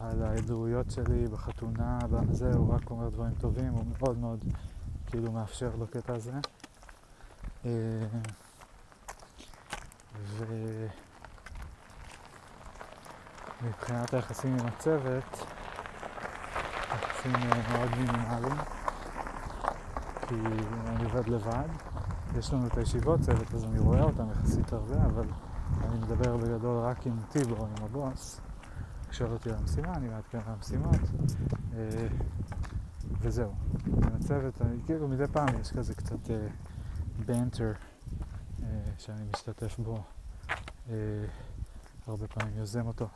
[0.00, 4.44] על ההיעדרויות שלי בחתונה, בזה, הוא רק אומר דברים טובים, הוא מאוד מאוד
[5.06, 6.32] כאילו מאפשר לו קטע הזה.
[7.66, 7.70] אה,
[13.62, 15.46] ומבחינת היחסים עם הצוות,
[16.92, 17.32] יחסים
[17.72, 18.56] מאוד מינימליים,
[20.28, 20.34] כי
[20.86, 21.68] אני עובד לבד.
[22.38, 25.26] יש לנו את הישיבות צוות, אז אני רואה אותם יחסית הרבה, אבל
[25.84, 28.40] אני מדבר בגדול רק עם טיבו, עם הבוס.
[29.10, 31.00] שואל אותי על המשימה, אני מעדכן על המשימות,
[31.74, 32.08] אה,
[33.20, 33.52] וזהו.
[33.86, 36.30] עם הצוות, אני, כאילו מדי פעם יש כזה קצת
[37.26, 37.72] בנטר
[38.62, 38.68] אה,
[38.98, 40.02] שאני משתתף בו,
[40.90, 40.94] אה,
[42.06, 43.08] הרבה פעמים יוזם אותו.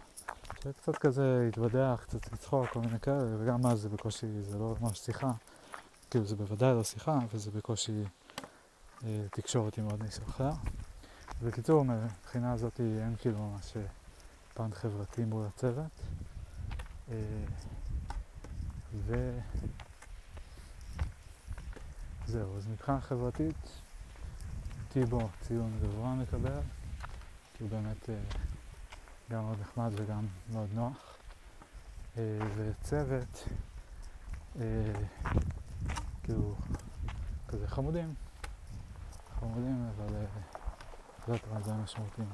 [0.72, 4.98] קצת כזה להתוודח, קצת לצחוק, כל מיני כאלה, וגם אז זה בקושי, זה לא ממש
[4.98, 5.30] שיחה,
[6.10, 8.04] כאילו זה בוודאי לא שיחה, וזה בקושי
[9.04, 10.50] אה, תקשורת עם עוד מישהו אחר.
[11.42, 13.76] בקיצור, מבחינה הזאת אין כאילו ממש
[14.54, 15.90] פן חברתי מול הצוות.
[17.10, 17.44] אה,
[22.26, 23.80] וזהו, אז מבחינה חברתית,
[24.92, 26.60] טיבו ציון גבוה מקבל,
[27.54, 28.14] כי הוא באמת אה,
[29.30, 31.14] גם מאוד נחמד וגם מאוד נוח.
[32.56, 33.48] וצוות,
[36.22, 36.54] כאילו,
[37.48, 38.14] כזה חמודים,
[39.40, 40.16] חמודים, אבל
[41.28, 42.28] לא יותר מדי משמעותיים.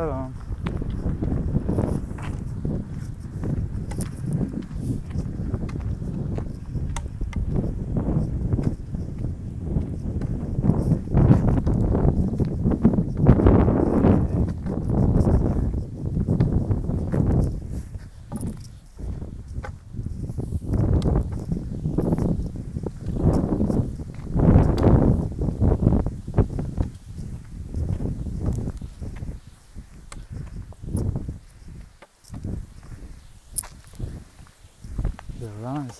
[0.00, 0.29] שלום.
[0.29, 0.29] זהו,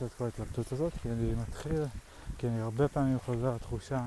[0.02, 0.92] עושה את כל ההתלבטות הזאת?
[1.02, 1.84] כי אני מתחיל,
[2.38, 4.06] כי אני הרבה פעמים חוזר לתחושה,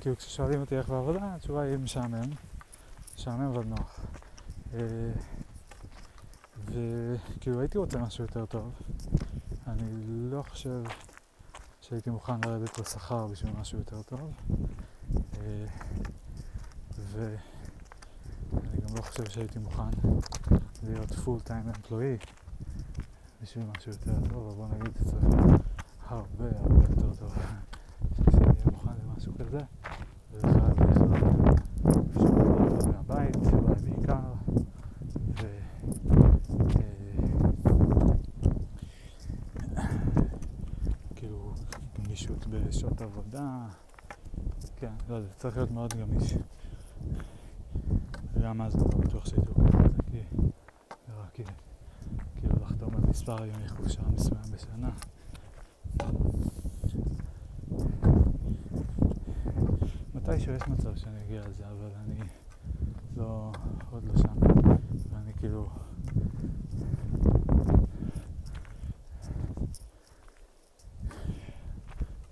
[0.00, 2.30] כאילו כששואלים אותי איך בעבודה, התשובה היא משעמם,
[3.14, 4.00] משעמם אבל נוח.
[4.74, 4.80] אה,
[6.64, 8.72] וכאילו הייתי רוצה משהו יותר טוב,
[9.66, 10.82] אני לא חושב
[11.80, 14.32] שהייתי מוכן לרדת לשכר בשביל משהו יותר טוב,
[15.14, 15.66] אה,
[17.12, 19.90] ואני גם לא חושב שהייתי מוכן
[20.82, 22.47] להיות full time employee.
[23.42, 25.24] בשביל משהו יותר טוב, אבל בוא נגיד שצריך
[26.08, 27.32] הרבה הרבה יותר טוב
[28.12, 29.58] בשביל שיהיה מוכן למשהו כזה.
[30.34, 34.32] לכלול אפשרות לעבוד מהבית, אולי בעיקר,
[35.42, 35.58] ו...
[39.78, 39.84] אה,
[41.16, 41.54] כאילו
[41.98, 43.66] גמישות בשעות עבודה,
[44.76, 46.34] כן, לא יודע, צריך להיות מאוד גמיש.
[48.34, 50.18] וגם אז לא בטוח שהייתי לוקח את זה, כי
[51.06, 51.40] זה רק
[52.36, 54.90] כאילו לחתום על מספר ימי חופשה מסוים בשנה.
[60.14, 62.20] מתישהו יש מצב שאני אגיע לזה, אבל אני
[63.16, 63.52] לא,
[63.90, 64.38] עוד לא שם.
[65.10, 65.68] ואני כאילו...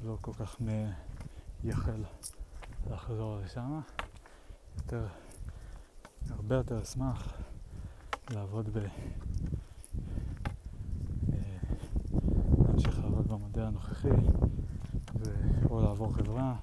[0.05, 0.57] לא כל כך
[1.65, 2.05] מייחל
[2.91, 3.81] לחזור לשם.
[4.77, 5.07] יותר,
[6.31, 7.33] הרבה יותר אשמח
[8.31, 8.87] לעבוד ב...
[13.39, 14.09] במודל הנוכחי,
[15.71, 16.55] או לעבור חברה,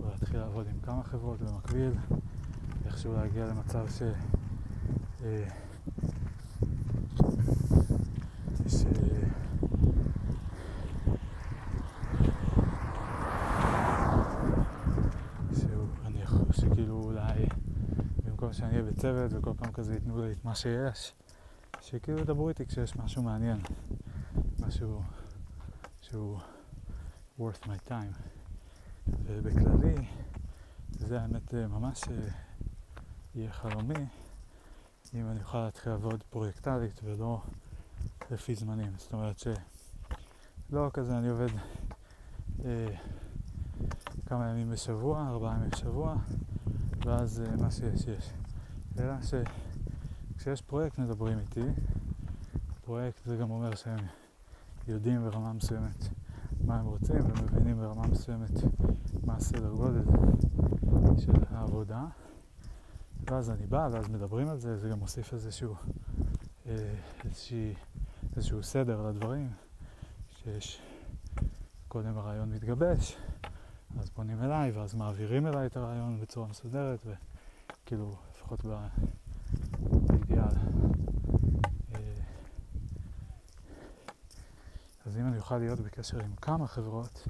[0.00, 1.92] או להתחיל לעבוד עם כמה חברות במקביל,
[2.86, 4.02] איכשהו להגיע למצב ש...
[5.24, 5.44] אה,
[8.68, 8.84] ש...
[16.52, 17.46] שכאילו אולי
[18.24, 21.12] במקום שאני אהיה בצוות וכל פעם כזה ייתנו לי את מה שיש,
[21.80, 23.58] שכאילו ידברו איתי כשיש משהו מעניין,
[24.60, 25.02] משהו
[26.10, 26.38] שהוא
[27.38, 28.16] worth my time.
[29.26, 30.06] ובכללי,
[30.90, 32.28] זה האמת אה, ממש אה,
[33.34, 34.06] יהיה חלומי
[35.14, 37.42] אם אני אוכל להתחיל לעבוד פרויקטלית ולא
[38.30, 38.92] לפי זמנים.
[38.98, 41.48] זאת אומרת שלא כזה אני עובד
[42.64, 42.86] אה,
[44.26, 46.16] כמה ימים בשבוע, ארבעה ימים בשבוע,
[47.06, 48.30] ואז אה, מה שיש יש.
[48.98, 51.64] אלא שכשיש פרויקט מדברים איתי,
[52.84, 54.06] פרויקט זה גם אומר שהם
[54.88, 56.08] יודעים ברמה מסוימת
[56.64, 58.50] מה הם רוצים ומבינים ברמה מסוימת
[59.26, 60.04] מה הסדר גודל
[61.18, 62.04] של העבודה.
[63.30, 65.74] ואז אני בא, ואז מדברים על זה, זה גם מוסיף איזשהו,
[66.66, 66.94] אה,
[67.24, 67.74] איזושהי,
[68.36, 69.50] איזשהו סדר לדברים,
[70.42, 70.82] שיש
[71.88, 73.16] קודם הרעיון מתגבש,
[73.98, 78.64] אז פונים אליי, ואז מעבירים אליי את הרעיון בצורה מסודרת, וכאילו, לפחות
[80.08, 80.56] באידיאל.
[81.94, 82.00] אה,
[85.06, 87.28] אז אם אני אוכל להיות בקשר עם כמה חברות,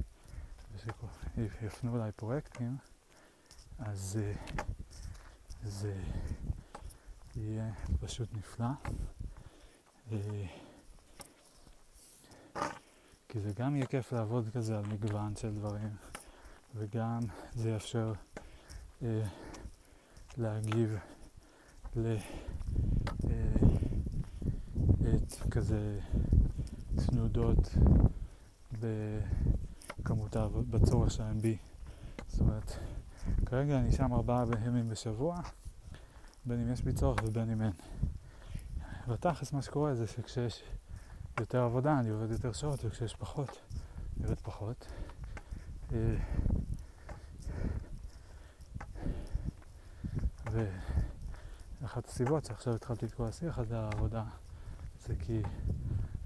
[0.74, 2.76] ושיפנו אליי פרויקטים,
[3.78, 4.18] אז...
[4.20, 4.62] Uh,
[5.64, 5.94] זה
[7.36, 8.66] יהיה פשוט נפלא.
[10.12, 10.46] אה,
[13.28, 15.96] כי זה גם יהיה כיף לעבוד כזה על מגוון של דברים,
[16.74, 17.20] וגם
[17.52, 18.12] זה יאפשר
[19.02, 19.22] אה,
[20.36, 20.96] להגיב
[21.96, 22.16] ל...
[23.30, 23.52] אה,
[25.14, 26.00] את כזה
[27.06, 27.74] תנודות
[28.80, 30.36] בכמות,
[30.70, 31.56] בצורך שלהם בי.
[32.28, 32.72] זאת אומרת,
[33.46, 35.36] כרגע אני שם ארבעה ימים בשבוע,
[36.46, 37.72] בין אם יש בי צורך ובין אם אין.
[39.08, 40.62] בתכלס מה שקורה זה שכשיש
[41.40, 43.58] יותר עבודה אני עובד יותר שעות, וכשיש פחות
[44.16, 44.86] אני עובד פחות.
[45.92, 46.16] אה,
[51.80, 54.24] ואחת הסיבות שעכשיו התחלתי את כל השיח הזה, העבודה,
[55.06, 55.42] זה כי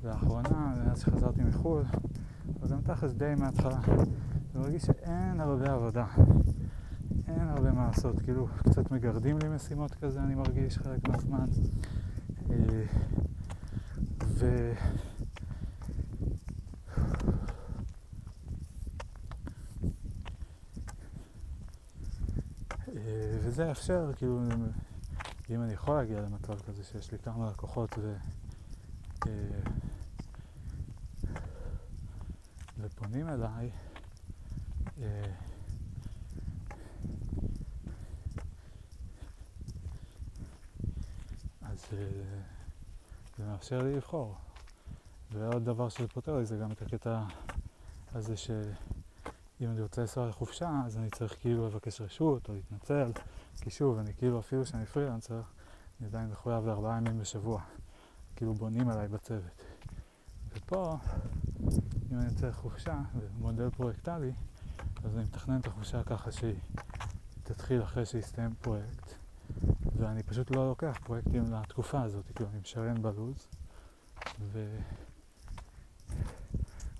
[0.04, 1.82] לאחרונה, מאז שחזרתי מחו"ל,
[2.74, 6.06] וגם תכלס די מההתחלה, אני מרגיש שאין הרבה עבודה.
[7.28, 11.46] אין הרבה מה לעשות, כאילו קצת מגרדים לי משימות כזה, אני מרגיש חלק מהזמן.
[12.50, 12.56] אה,
[14.24, 14.72] ו...
[22.96, 24.40] אה, וזה יאפשר, כאילו,
[25.50, 28.14] אם אני יכול להגיע למצב כזה שיש לי כמה לקוחות ו...
[33.04, 33.70] אה, ופונים אליי,
[43.36, 44.34] זה מאפשר לי לבחור.
[45.32, 47.22] ועוד דבר שזה פותר לי זה גם את הקטע
[48.14, 53.12] הזה שאם אני רוצה לנסוע לחופשה אז אני צריך כאילו לבקש רשות או להתנצל
[53.60, 55.40] כי שוב אני כאילו אפילו שאני פרילנסר
[56.00, 57.60] אני עדיין מחויב לארבעה ימים בשבוע
[58.36, 59.62] כאילו בונים עליי בצוות
[60.54, 60.96] ופה
[62.14, 63.00] אם אני יוצא לחופשה
[63.38, 64.32] במודל פרויקטלי
[65.04, 66.54] אז אני מתכנן את החופשה ככה שהיא
[67.42, 69.14] תתחיל אחרי שיסתיים פרויקט.
[69.96, 73.48] ואני פשוט לא לוקח פרויקטים לתקופה הזאת, כאילו אני משרן בלוז
[74.40, 74.78] ו...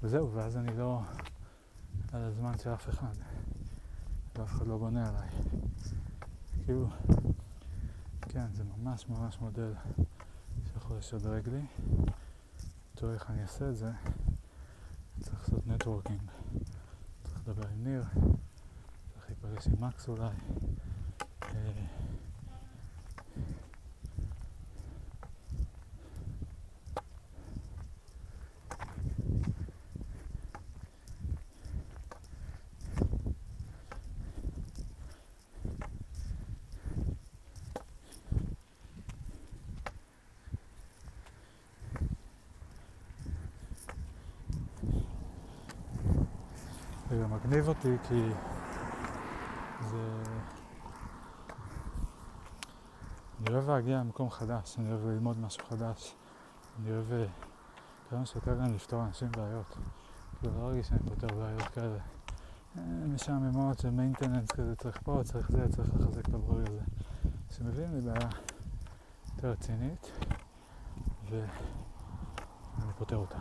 [0.02, 1.01] וזהו, ואז אני לא
[2.12, 3.15] על הזמן של אף אחד.
[4.36, 5.28] ואף אחד לא בונה עליי.
[6.65, 6.89] כאילו,
[8.20, 9.73] כן, זה ממש ממש מודל
[10.73, 11.62] שיכול לשדרג לי.
[12.94, 13.91] תראו איך אני אעשה את זה.
[13.93, 14.24] צריך
[15.44, 16.31] לעשות נטוורקינג
[17.24, 18.05] צריך לדבר עם ניר
[19.12, 20.28] צריך להיפגש עם מקס אולי
[21.42, 21.84] אה,
[47.44, 48.22] מגניב אותי כי
[49.80, 50.22] זה...
[53.40, 56.14] אני אוהב להגיע למקום חדש, אני אוהב ללמוד משהו חדש,
[56.78, 57.26] אני אוהב אה,
[58.10, 59.76] כמה שיותר גם לפתור אנשים בעיות.
[60.40, 61.98] כאילו לא להרגיש שאני פותר בעיות כאלה
[62.78, 62.82] אה,
[63.14, 66.80] משעממות של מיינטננס כזה, צריך פה, צריך זה, צריך לחזק את הבורג הזה.
[67.50, 68.28] שמביאים לי בעיה
[69.36, 70.10] יותר רצינית
[71.30, 73.38] ואני פותר אותה.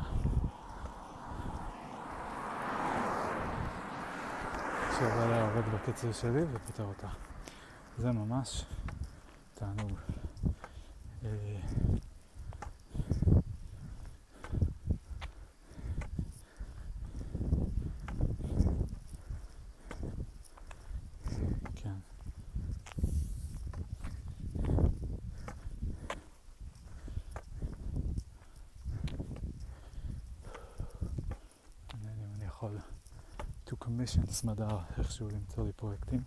[5.03, 7.07] שעובד עובד בקצב שלי ופותר אותה.
[7.97, 8.65] זה ממש
[9.53, 9.91] תענוג.
[11.25, 11.29] אה,
[21.75, 21.93] כן.
[32.03, 32.77] אני יכול
[34.13, 36.21] commission סמדר איכשהו למצוא לי פרויקטים.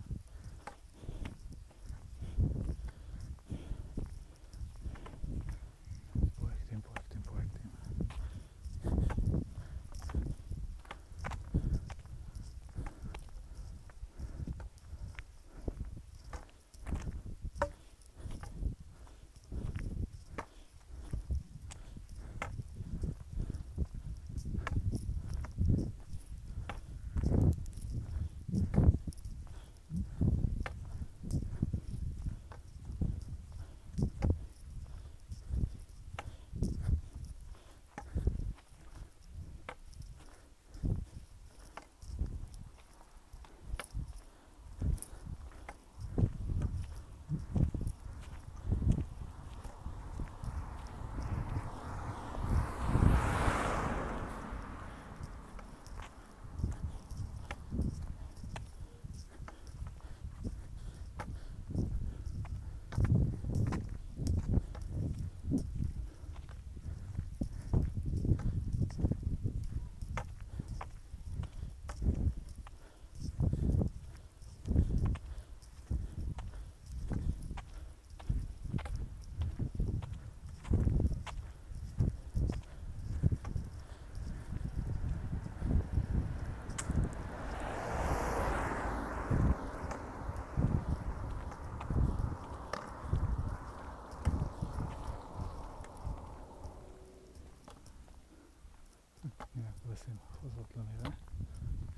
[99.87, 101.11] הקלאסים חוזרות למראה.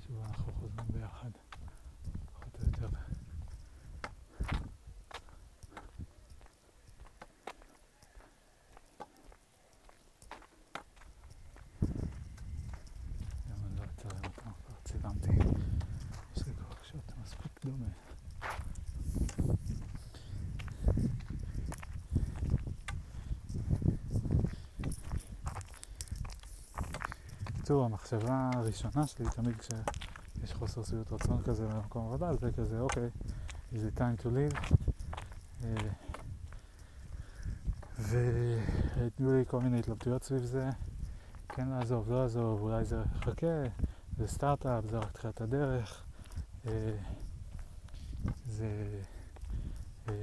[0.07, 1.31] שוב אנחנו חוזרים ביחד,
[2.33, 2.89] פחות או יותר.
[13.47, 15.31] אני לא אצלם אותם, כבר צילמתי.
[16.37, 16.75] יש לי כבר
[17.23, 18.08] מספיק דומה.
[27.69, 33.09] בקיצור, המחשבה הראשונה שלי, תמיד כשיש חוסר שביעות רצון כזה במקום עבודה, זה כזה, אוקיי,
[33.73, 34.75] is it time to leave?
[35.65, 35.75] אה,
[37.99, 40.69] והתנו לי כל מיני התלבטויות סביב זה,
[41.49, 43.63] כן לעזוב, לא לעזוב, אולי זה יחכה,
[44.19, 46.03] זה סטארט-אפ, זה רק תחילת הדרך,
[46.67, 46.97] אה,
[48.47, 49.01] זה
[50.09, 50.15] אה,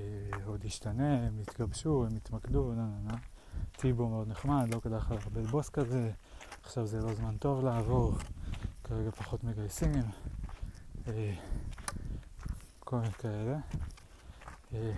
[0.45, 3.17] עוד ישתנה, הם יתגבשו, הם יתמקדו, נה נה נה.
[3.77, 6.11] טיבו מאוד נחמד, לא כדאי לך לקבל בוס כזה,
[6.65, 8.13] עכשיו זה לא זמן טוב לעבור,
[8.83, 10.01] כרגע פחות מגייסים,
[11.07, 11.33] אה,
[12.79, 13.57] כל מיני כאלה.
[14.73, 14.93] אה,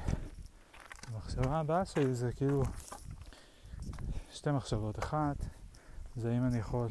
[1.08, 2.64] המחשבה הבאה שלי זה כאילו
[4.32, 5.00] שתי מחשבות.
[5.00, 5.36] אחת,
[6.16, 6.90] זה אם אני יכול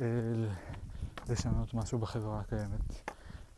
[0.00, 0.06] אה,
[1.28, 3.10] לשנות משהו בחברה הקיימת,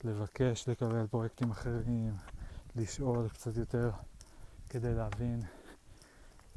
[0.05, 2.17] לבקש לקבל פרויקטים אחרים,
[2.77, 3.91] לשאול קצת יותר
[4.71, 5.43] כדי להבין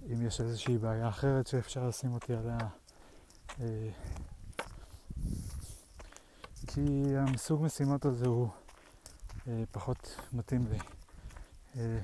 [0.06, 2.57] אם יש איזושהי בעיה אחרת שאפשר לשים אותי עליה.
[3.61, 3.89] אה,
[6.67, 8.49] כי הסוג משימות הזה הוא
[9.47, 10.77] אה, פחות מתאים לי.
[11.75, 11.99] אה,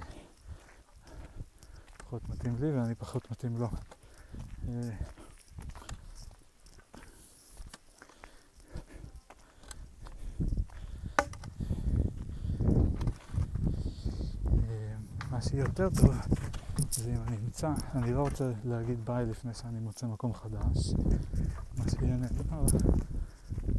[1.98, 3.68] פחות מתאים לי ואני פחות מתאים לו.
[15.32, 16.45] מה שיהיה יותר טוב
[16.92, 20.94] זה אם אני אמצא, אני לא רוצה להגיד ביי לפני שאני מוצא מקום חדש.
[21.78, 22.78] מה שיהיה נהדר,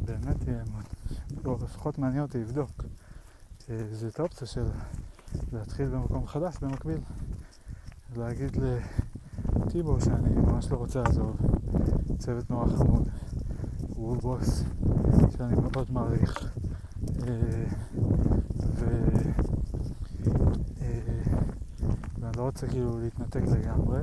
[0.05, 0.63] באמת יהיה,
[1.45, 2.83] או לפחות מעניין אותי לבדוק.
[3.91, 4.65] זאת אופציה של
[5.53, 6.99] להתחיל במקום חדש במקביל.
[8.15, 8.57] להגיד
[9.55, 11.37] לטיבו שאני ממש לא רוצה לעזוב.
[12.17, 13.09] צוות נורא חמוד.
[13.95, 14.63] הוא בוס
[15.37, 16.51] שאני מאוד מעריך.
[18.75, 18.93] ו...
[22.19, 23.99] ואני לא רוצה כאילו להתנתק לגמרי,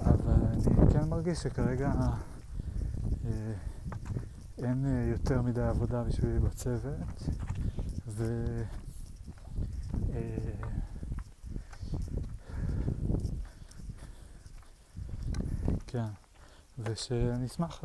[0.00, 1.92] אבל אני כן מרגיש שכרגע
[3.24, 3.52] אה,
[4.58, 7.22] אין אה, יותר מדי עבודה בשבילי בצוות,
[8.08, 8.46] ו...
[10.12, 10.36] אה,
[15.86, 16.06] כן,
[16.78, 17.84] ושאני אשמח,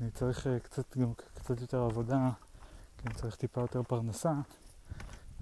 [0.00, 2.30] אני צריך קצת, גם קצת יותר עבודה,
[2.98, 4.32] כי אני צריך טיפה יותר פרנסה,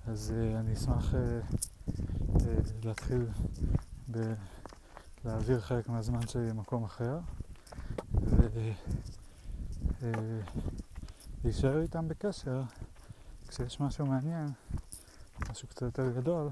[0.07, 1.15] אז אני אשמח
[2.85, 3.27] להתחיל
[4.11, 4.35] ב-
[5.25, 7.19] להעביר חלק מהזמן שלי למקום אחר
[11.43, 12.63] ולהישאר איתם בקשר
[13.49, 14.47] כשיש משהו מעניין,
[15.51, 16.49] משהו קצת יותר גדול,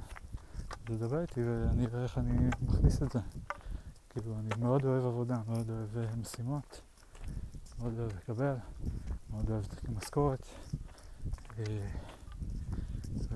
[0.89, 3.19] לדבר איתי ואני אראה איך אני מכניס את זה.
[4.11, 6.81] כאילו, אני מאוד אוהב עבודה, מאוד אוהב אה, משימות,
[7.79, 8.55] מאוד אוהב לקבל,
[9.31, 9.65] מאוד אוהב
[9.97, 10.47] משכורת.
[11.59, 11.89] אה,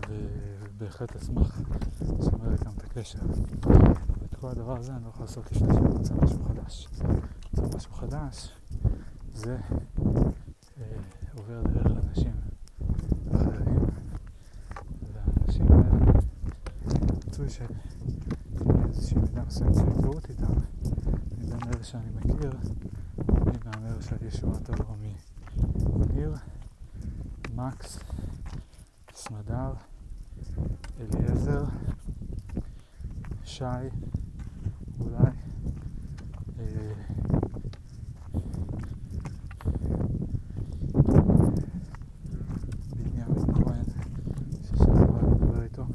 [0.09, 1.61] ובהחלט אשמח
[2.03, 3.19] לשמר איתם את הקשר.
[4.21, 6.89] ואת כל הדבר הזה אני לא יכול לעשות לפני שאני רוצה משהו חדש.
[7.57, 8.53] רוצה משהו חדש,
[9.35, 9.57] זה
[10.79, 10.85] אה,
[11.39, 12.33] עובר דרך אנשים
[13.35, 13.81] אחרים,
[15.13, 16.13] והאנשים האלה
[17.27, 20.53] רצוי שאיזושהי מידה מסוימת של היכרות איתם,
[21.39, 22.51] מבין אלה שאני מכיר,
[23.29, 24.95] אני מהמר שהישועה תבוא
[25.97, 26.35] מניר,
[27.55, 27.99] מקס,
[29.15, 29.73] סמדר,
[31.01, 31.65] אליעזר,
[33.59, 33.65] שי,
[35.01, 35.31] אולי,
[36.59, 36.93] אה,
[42.97, 43.83] בנימין כהן,
[44.63, 45.83] ששבוע לדבר איתו.
[45.83, 45.89] אה,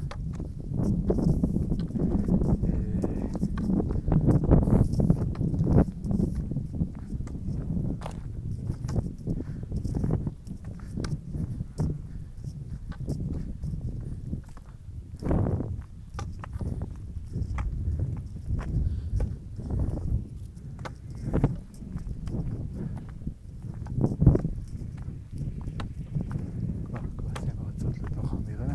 [26.86, 28.74] כבר כועסים רצות לתוך המרעה,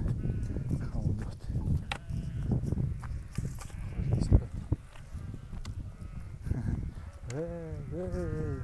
[0.82, 1.48] חמודות.
[3.90, 4.36] יכול להסתכל.
[7.32, 8.60] היי, היי.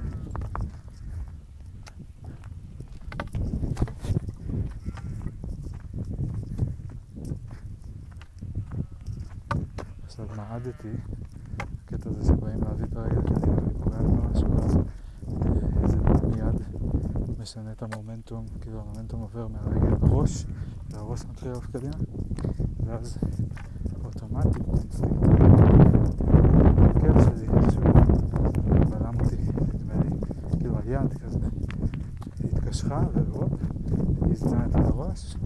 [10.30, 10.88] עכשיו מעדתי,
[11.84, 14.78] הקטע הזה שבאים להביא את הרגל קדימה, אני פוגע במשהו, אז
[17.38, 20.46] משנה את המומנטום, כאילו המומנטום עובר מהרגל לראש,
[20.90, 21.96] והראש מתחיל לעוף קדימה,
[22.84, 23.18] ואז
[24.04, 26.20] אוטומטית, אינסטינקטיבית,
[26.78, 27.82] העקב שלי איכשהו
[28.90, 29.36] בלם אותי,
[29.74, 30.10] נדמה לי,
[30.58, 31.48] כאילו היד כזה,
[32.44, 33.00] התקשחה
[34.24, 35.36] היא הזנה את הראש,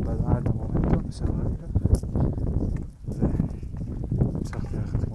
[0.00, 1.72] בלעה את המומנטום של הרגל,
[4.42, 5.11] Diolch.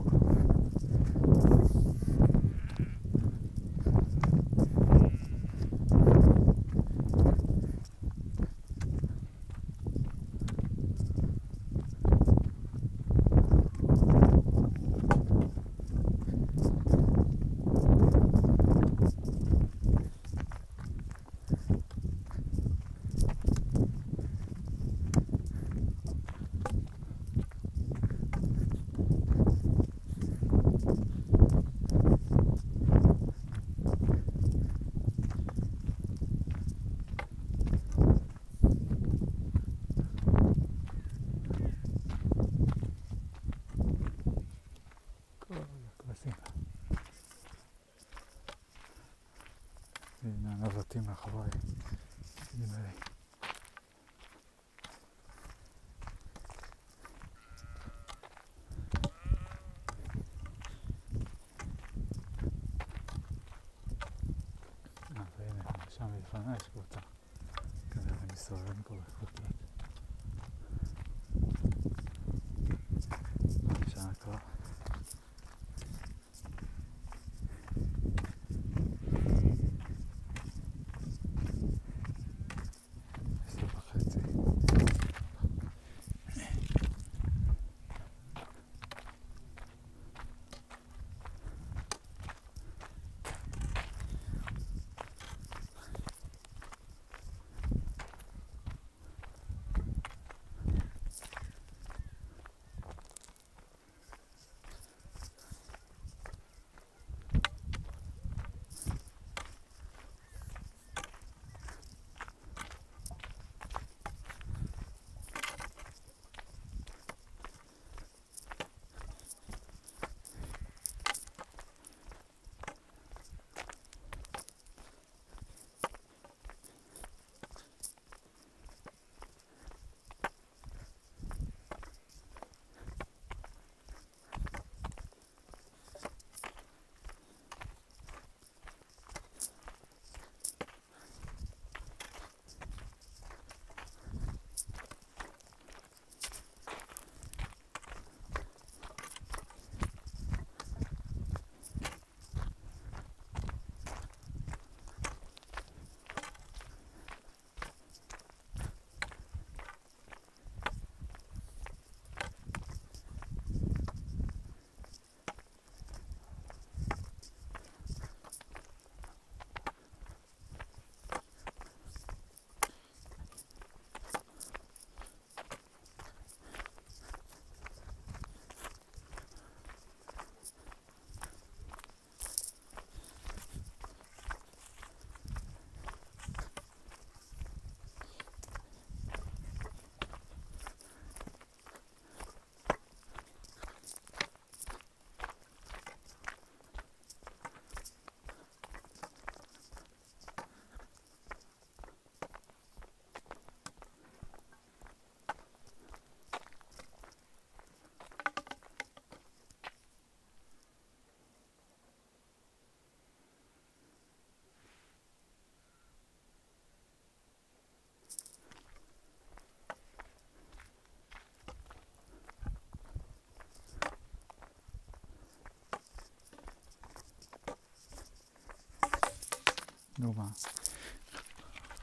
[229.99, 230.27] נו מה,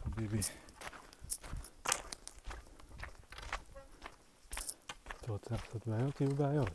[0.04, 0.40] חביבי.
[5.20, 6.20] אתה רוצה לעשות בעיות?
[6.20, 6.70] יהיו בעיות.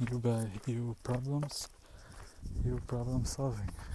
[0.00, 1.68] יהיו בעיות, יהיו problems,
[2.64, 3.86] יהיו problem solving.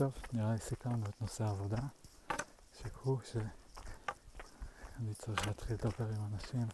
[0.00, 1.82] טוב, נראה לי סיכמנו את נושא העבודה.
[2.72, 3.36] שקרו, ש...
[4.98, 6.66] אני צריך להתחיל לדבר עם אנשים.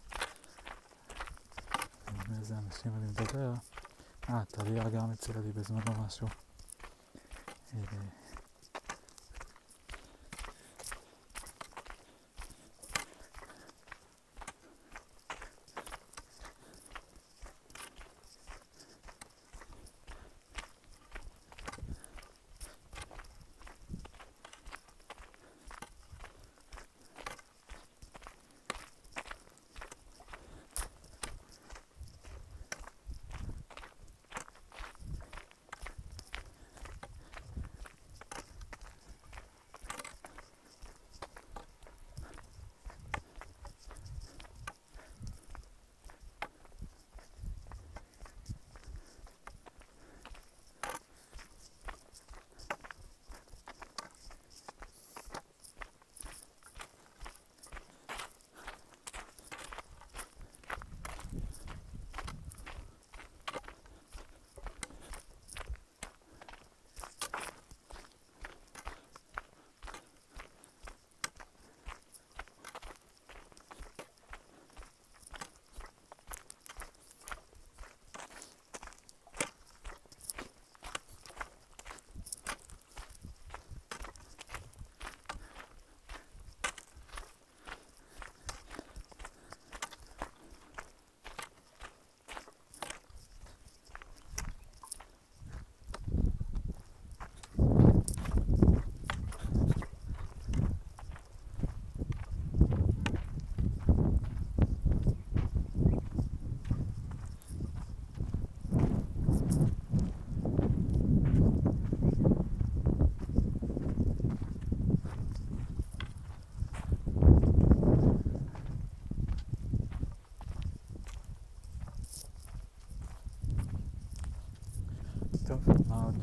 [2.07, 3.53] עם איזה אנשים אני מדבר.
[4.29, 6.27] אה, טליה גם הציעה לי בזמנו משהו.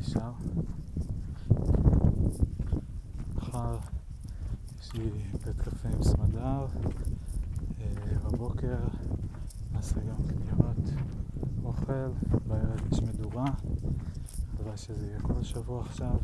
[0.04, 0.32] נשאר?
[3.36, 3.76] מחר
[4.80, 5.10] יש לי
[5.44, 6.66] בית קפה עם סמדר,
[7.80, 8.78] אה, בבוקר
[9.72, 11.00] נעשה גם קניות,
[11.64, 12.08] אוכל,
[12.46, 13.44] בערב יש מדורה,
[14.58, 16.16] הלוואי שזה יהיה כל שבוע עכשיו,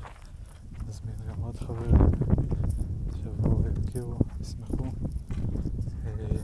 [0.88, 1.94] נזמין גם עוד חברים,
[3.22, 4.84] שיבואו ויכירו, ישמחו.
[6.06, 6.36] אה,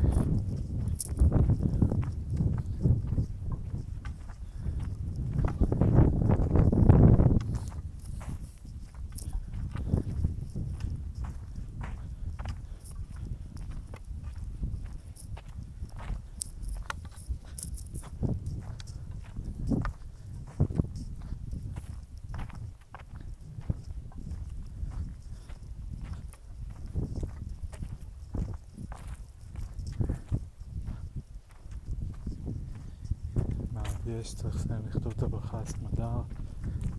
[34.16, 34.34] מה עוד יש?
[34.34, 36.22] צריך לסיים לכתוב את הברכה על סמדר,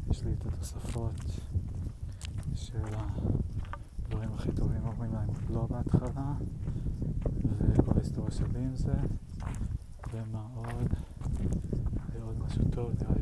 [0.09, 1.13] יש לי את התוספות
[2.55, 2.83] של
[4.03, 6.33] הדברים הכי טובים אומרים להם לא בהתחלה,
[7.57, 8.93] וכל ההיסטוריה שלי עם זה,
[10.13, 10.93] ומה עוד?
[12.13, 13.16] ועוד משהו טוב, נראה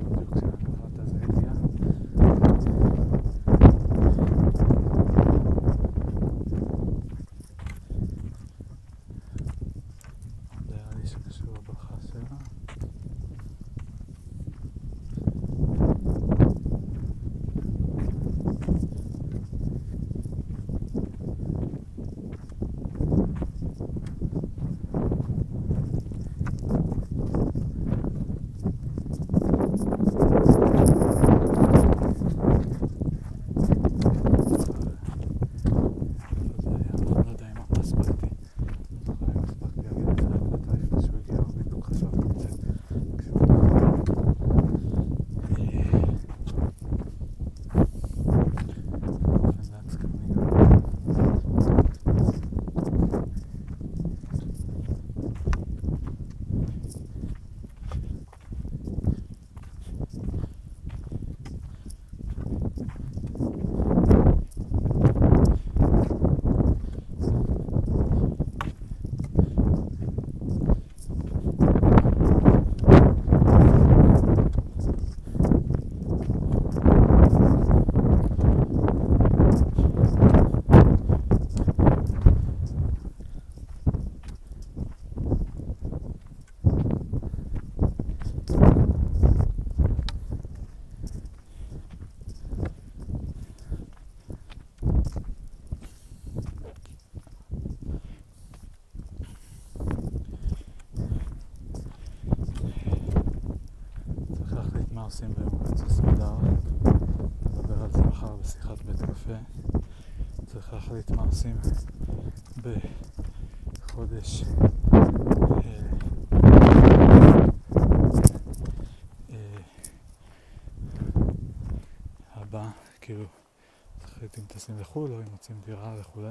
[124.96, 126.30] טסים לחו"ל או אם מוצאים דירה וכולי.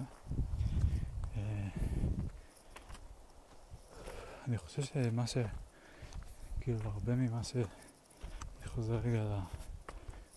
[1.37, 1.69] אה,
[4.49, 5.37] אני חושב שמה ש...
[6.61, 7.57] כאילו, הרבה ממה ש...
[7.57, 9.41] אני חוזר רגע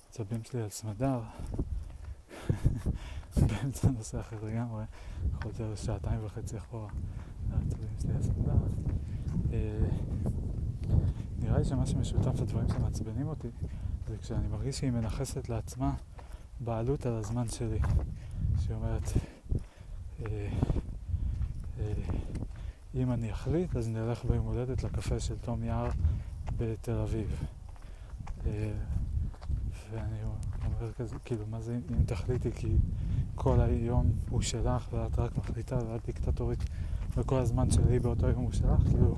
[0.06, 1.22] לעצבים שלי על סמדר,
[3.48, 4.84] באמצע נושא אחר לגמרי,
[5.44, 6.90] חוזר שעתיים וחצי אחורה
[7.50, 8.58] לעצבים שלי על סמדר.
[9.54, 9.90] אה,
[11.40, 13.50] נראה לי שמה שמשותף לדברים שמעצבנים אותי
[14.08, 15.96] זה כשאני מרגיש שהיא מנכסת לעצמה
[16.60, 17.80] בעלות על הזמן שלי.
[18.68, 19.12] שהיא אומרת,
[20.26, 20.50] אה,
[21.80, 21.94] אה,
[22.96, 25.90] אם אני אחליט, אז נלך ביום הולדת לקפה של תום יער
[26.58, 27.44] בתל אביב.
[28.46, 28.72] אה,
[29.92, 30.18] ואני
[30.66, 32.52] אומר כזה, כאילו, מה זה אם תחליטי?
[32.52, 32.76] כי
[33.36, 36.64] כל היום הוא שלך ואת רק מחליטה ואת דיקטטורית
[37.18, 39.18] וכל הזמן שלי באותו יום הוא שלך, כאילו,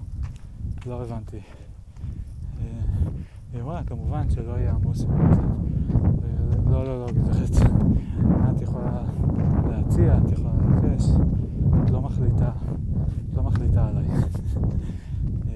[0.85, 1.37] לא הבנתי.
[1.37, 2.63] אה,
[3.53, 5.05] היא אמרה, כמובן שלא יהיה עמוס
[6.69, 7.71] לא, לא, לא, גברת.
[8.55, 9.01] את יכולה
[9.89, 11.05] להציע, את יכולה לבקש,
[11.83, 12.51] את לא מחליטה,
[13.29, 14.07] את לא מחליטה עליי.
[15.47, 15.53] אה,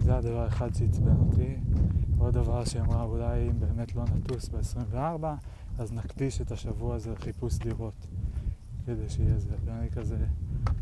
[0.00, 1.56] זה הדבר אחד שעצבן אותי.
[2.18, 5.24] עוד דבר שאמרה, אולי אם באמת לא נטוס ב-24,
[5.78, 8.06] אז נקדיש את השבוע הזה לחיפוש דירות,
[8.86, 9.54] כדי שיהיה זה.
[9.64, 10.16] ואני כזה,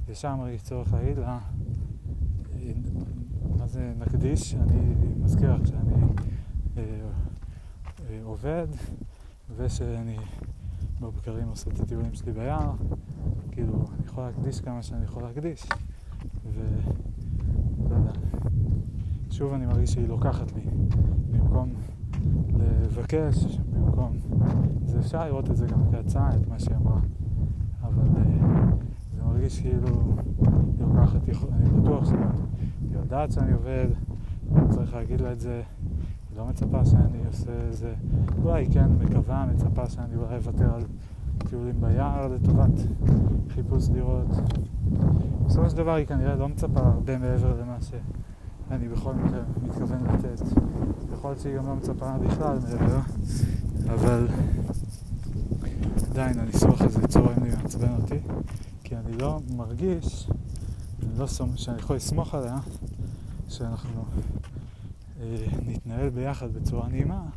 [0.09, 1.39] ישר מרגיש צורך להגיד לה,
[3.59, 4.55] מה זה נקדיש?
[4.55, 6.03] אני מזכיר לך שאני
[6.77, 6.83] אה,
[8.11, 8.67] אה, עובד,
[9.57, 10.17] ושאני
[11.01, 12.73] בבקרים עושה את הטיולים שלי ביער,
[13.51, 15.67] כאילו, אני יכול להקדיש כמה שאני יכול להקדיש,
[16.55, 18.13] ולא יודע.
[19.31, 20.63] שוב אני מרגיש שהיא לוקחת לי,
[21.31, 21.73] במקום
[22.59, 24.17] לבקש, במקום...
[24.85, 27.01] זה אפשר לראות את זה גם כהצעה, את מה שהיא אמרה,
[27.83, 28.75] אבל uh,
[29.17, 29.87] זה מרגיש כאילו
[30.79, 31.21] היא לוקחת,
[31.53, 32.19] אני בטוח שהיא
[32.93, 33.87] יודעת שאני עובד,
[34.55, 35.63] אני צריך להגיד לה את זה,
[36.39, 37.95] לא מצפה שאני עושה איזה,
[38.43, 40.83] אולי כן מקווה, מצפה שאני אולי אוותר על
[41.39, 42.81] טיולים ביער לטובת
[43.55, 44.27] חיפוש דירות.
[45.47, 47.91] בסופו של דבר היא כנראה לא מצפה הרבה מעבר למה ש...
[48.71, 50.43] אני בכל מקרה מתכוון לתת.
[51.13, 53.01] יכול להיות שהיא גם לא מצפה בכלל מעבר,
[53.95, 54.29] אבל
[56.11, 58.19] עדיין הניסוח הזה צורם לי ומעצבן אותי,
[58.85, 60.31] כי אני לא מרגיש,
[61.03, 61.57] אני לא סומ...
[61.57, 62.57] שאני יכול לסמוך עליה,
[63.49, 64.05] שאנחנו
[65.67, 67.31] נתנהל ביחד בצורה נעימה,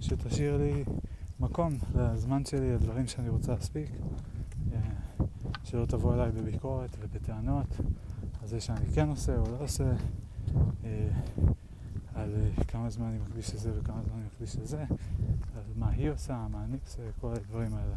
[0.00, 0.84] שתשאיר לי
[1.40, 3.90] מקום לזמן שלי, לדברים שאני רוצה להספיק,
[4.72, 4.78] אה,
[5.64, 7.66] שלא תבוא אליי בביקורת ובטענות
[8.42, 9.92] על זה שאני כן עושה או לא עושה.
[10.84, 11.08] אה,
[12.14, 12.34] על
[12.68, 14.84] כמה זמן אני מקדיש לזה וכמה זמן אני מקדיש לזה,
[15.56, 17.96] על מה היא עושה, מה אני עושה, כל הדברים האלה,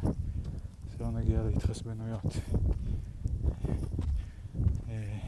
[0.98, 2.26] שלא נגיע להתחשבנויות.
[4.90, 5.20] אה,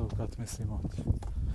[0.00, 0.80] זמן וחלוקת משימות.
[0.84, 1.49] ושזה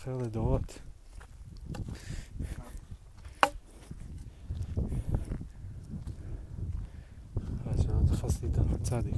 [0.00, 0.78] ייזכר לדורות.
[7.64, 9.14] אבל שלא תפס לי איתנו צדיק.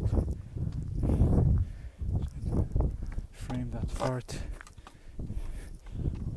[3.48, 4.30] Frame that fart,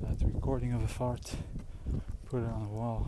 [0.02, 1.36] that recording of a fart,
[2.30, 3.02] put it on a wall.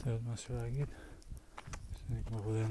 [0.00, 0.86] יש לי עוד משהו להגיד?
[2.08, 2.68] שאני כבר עולה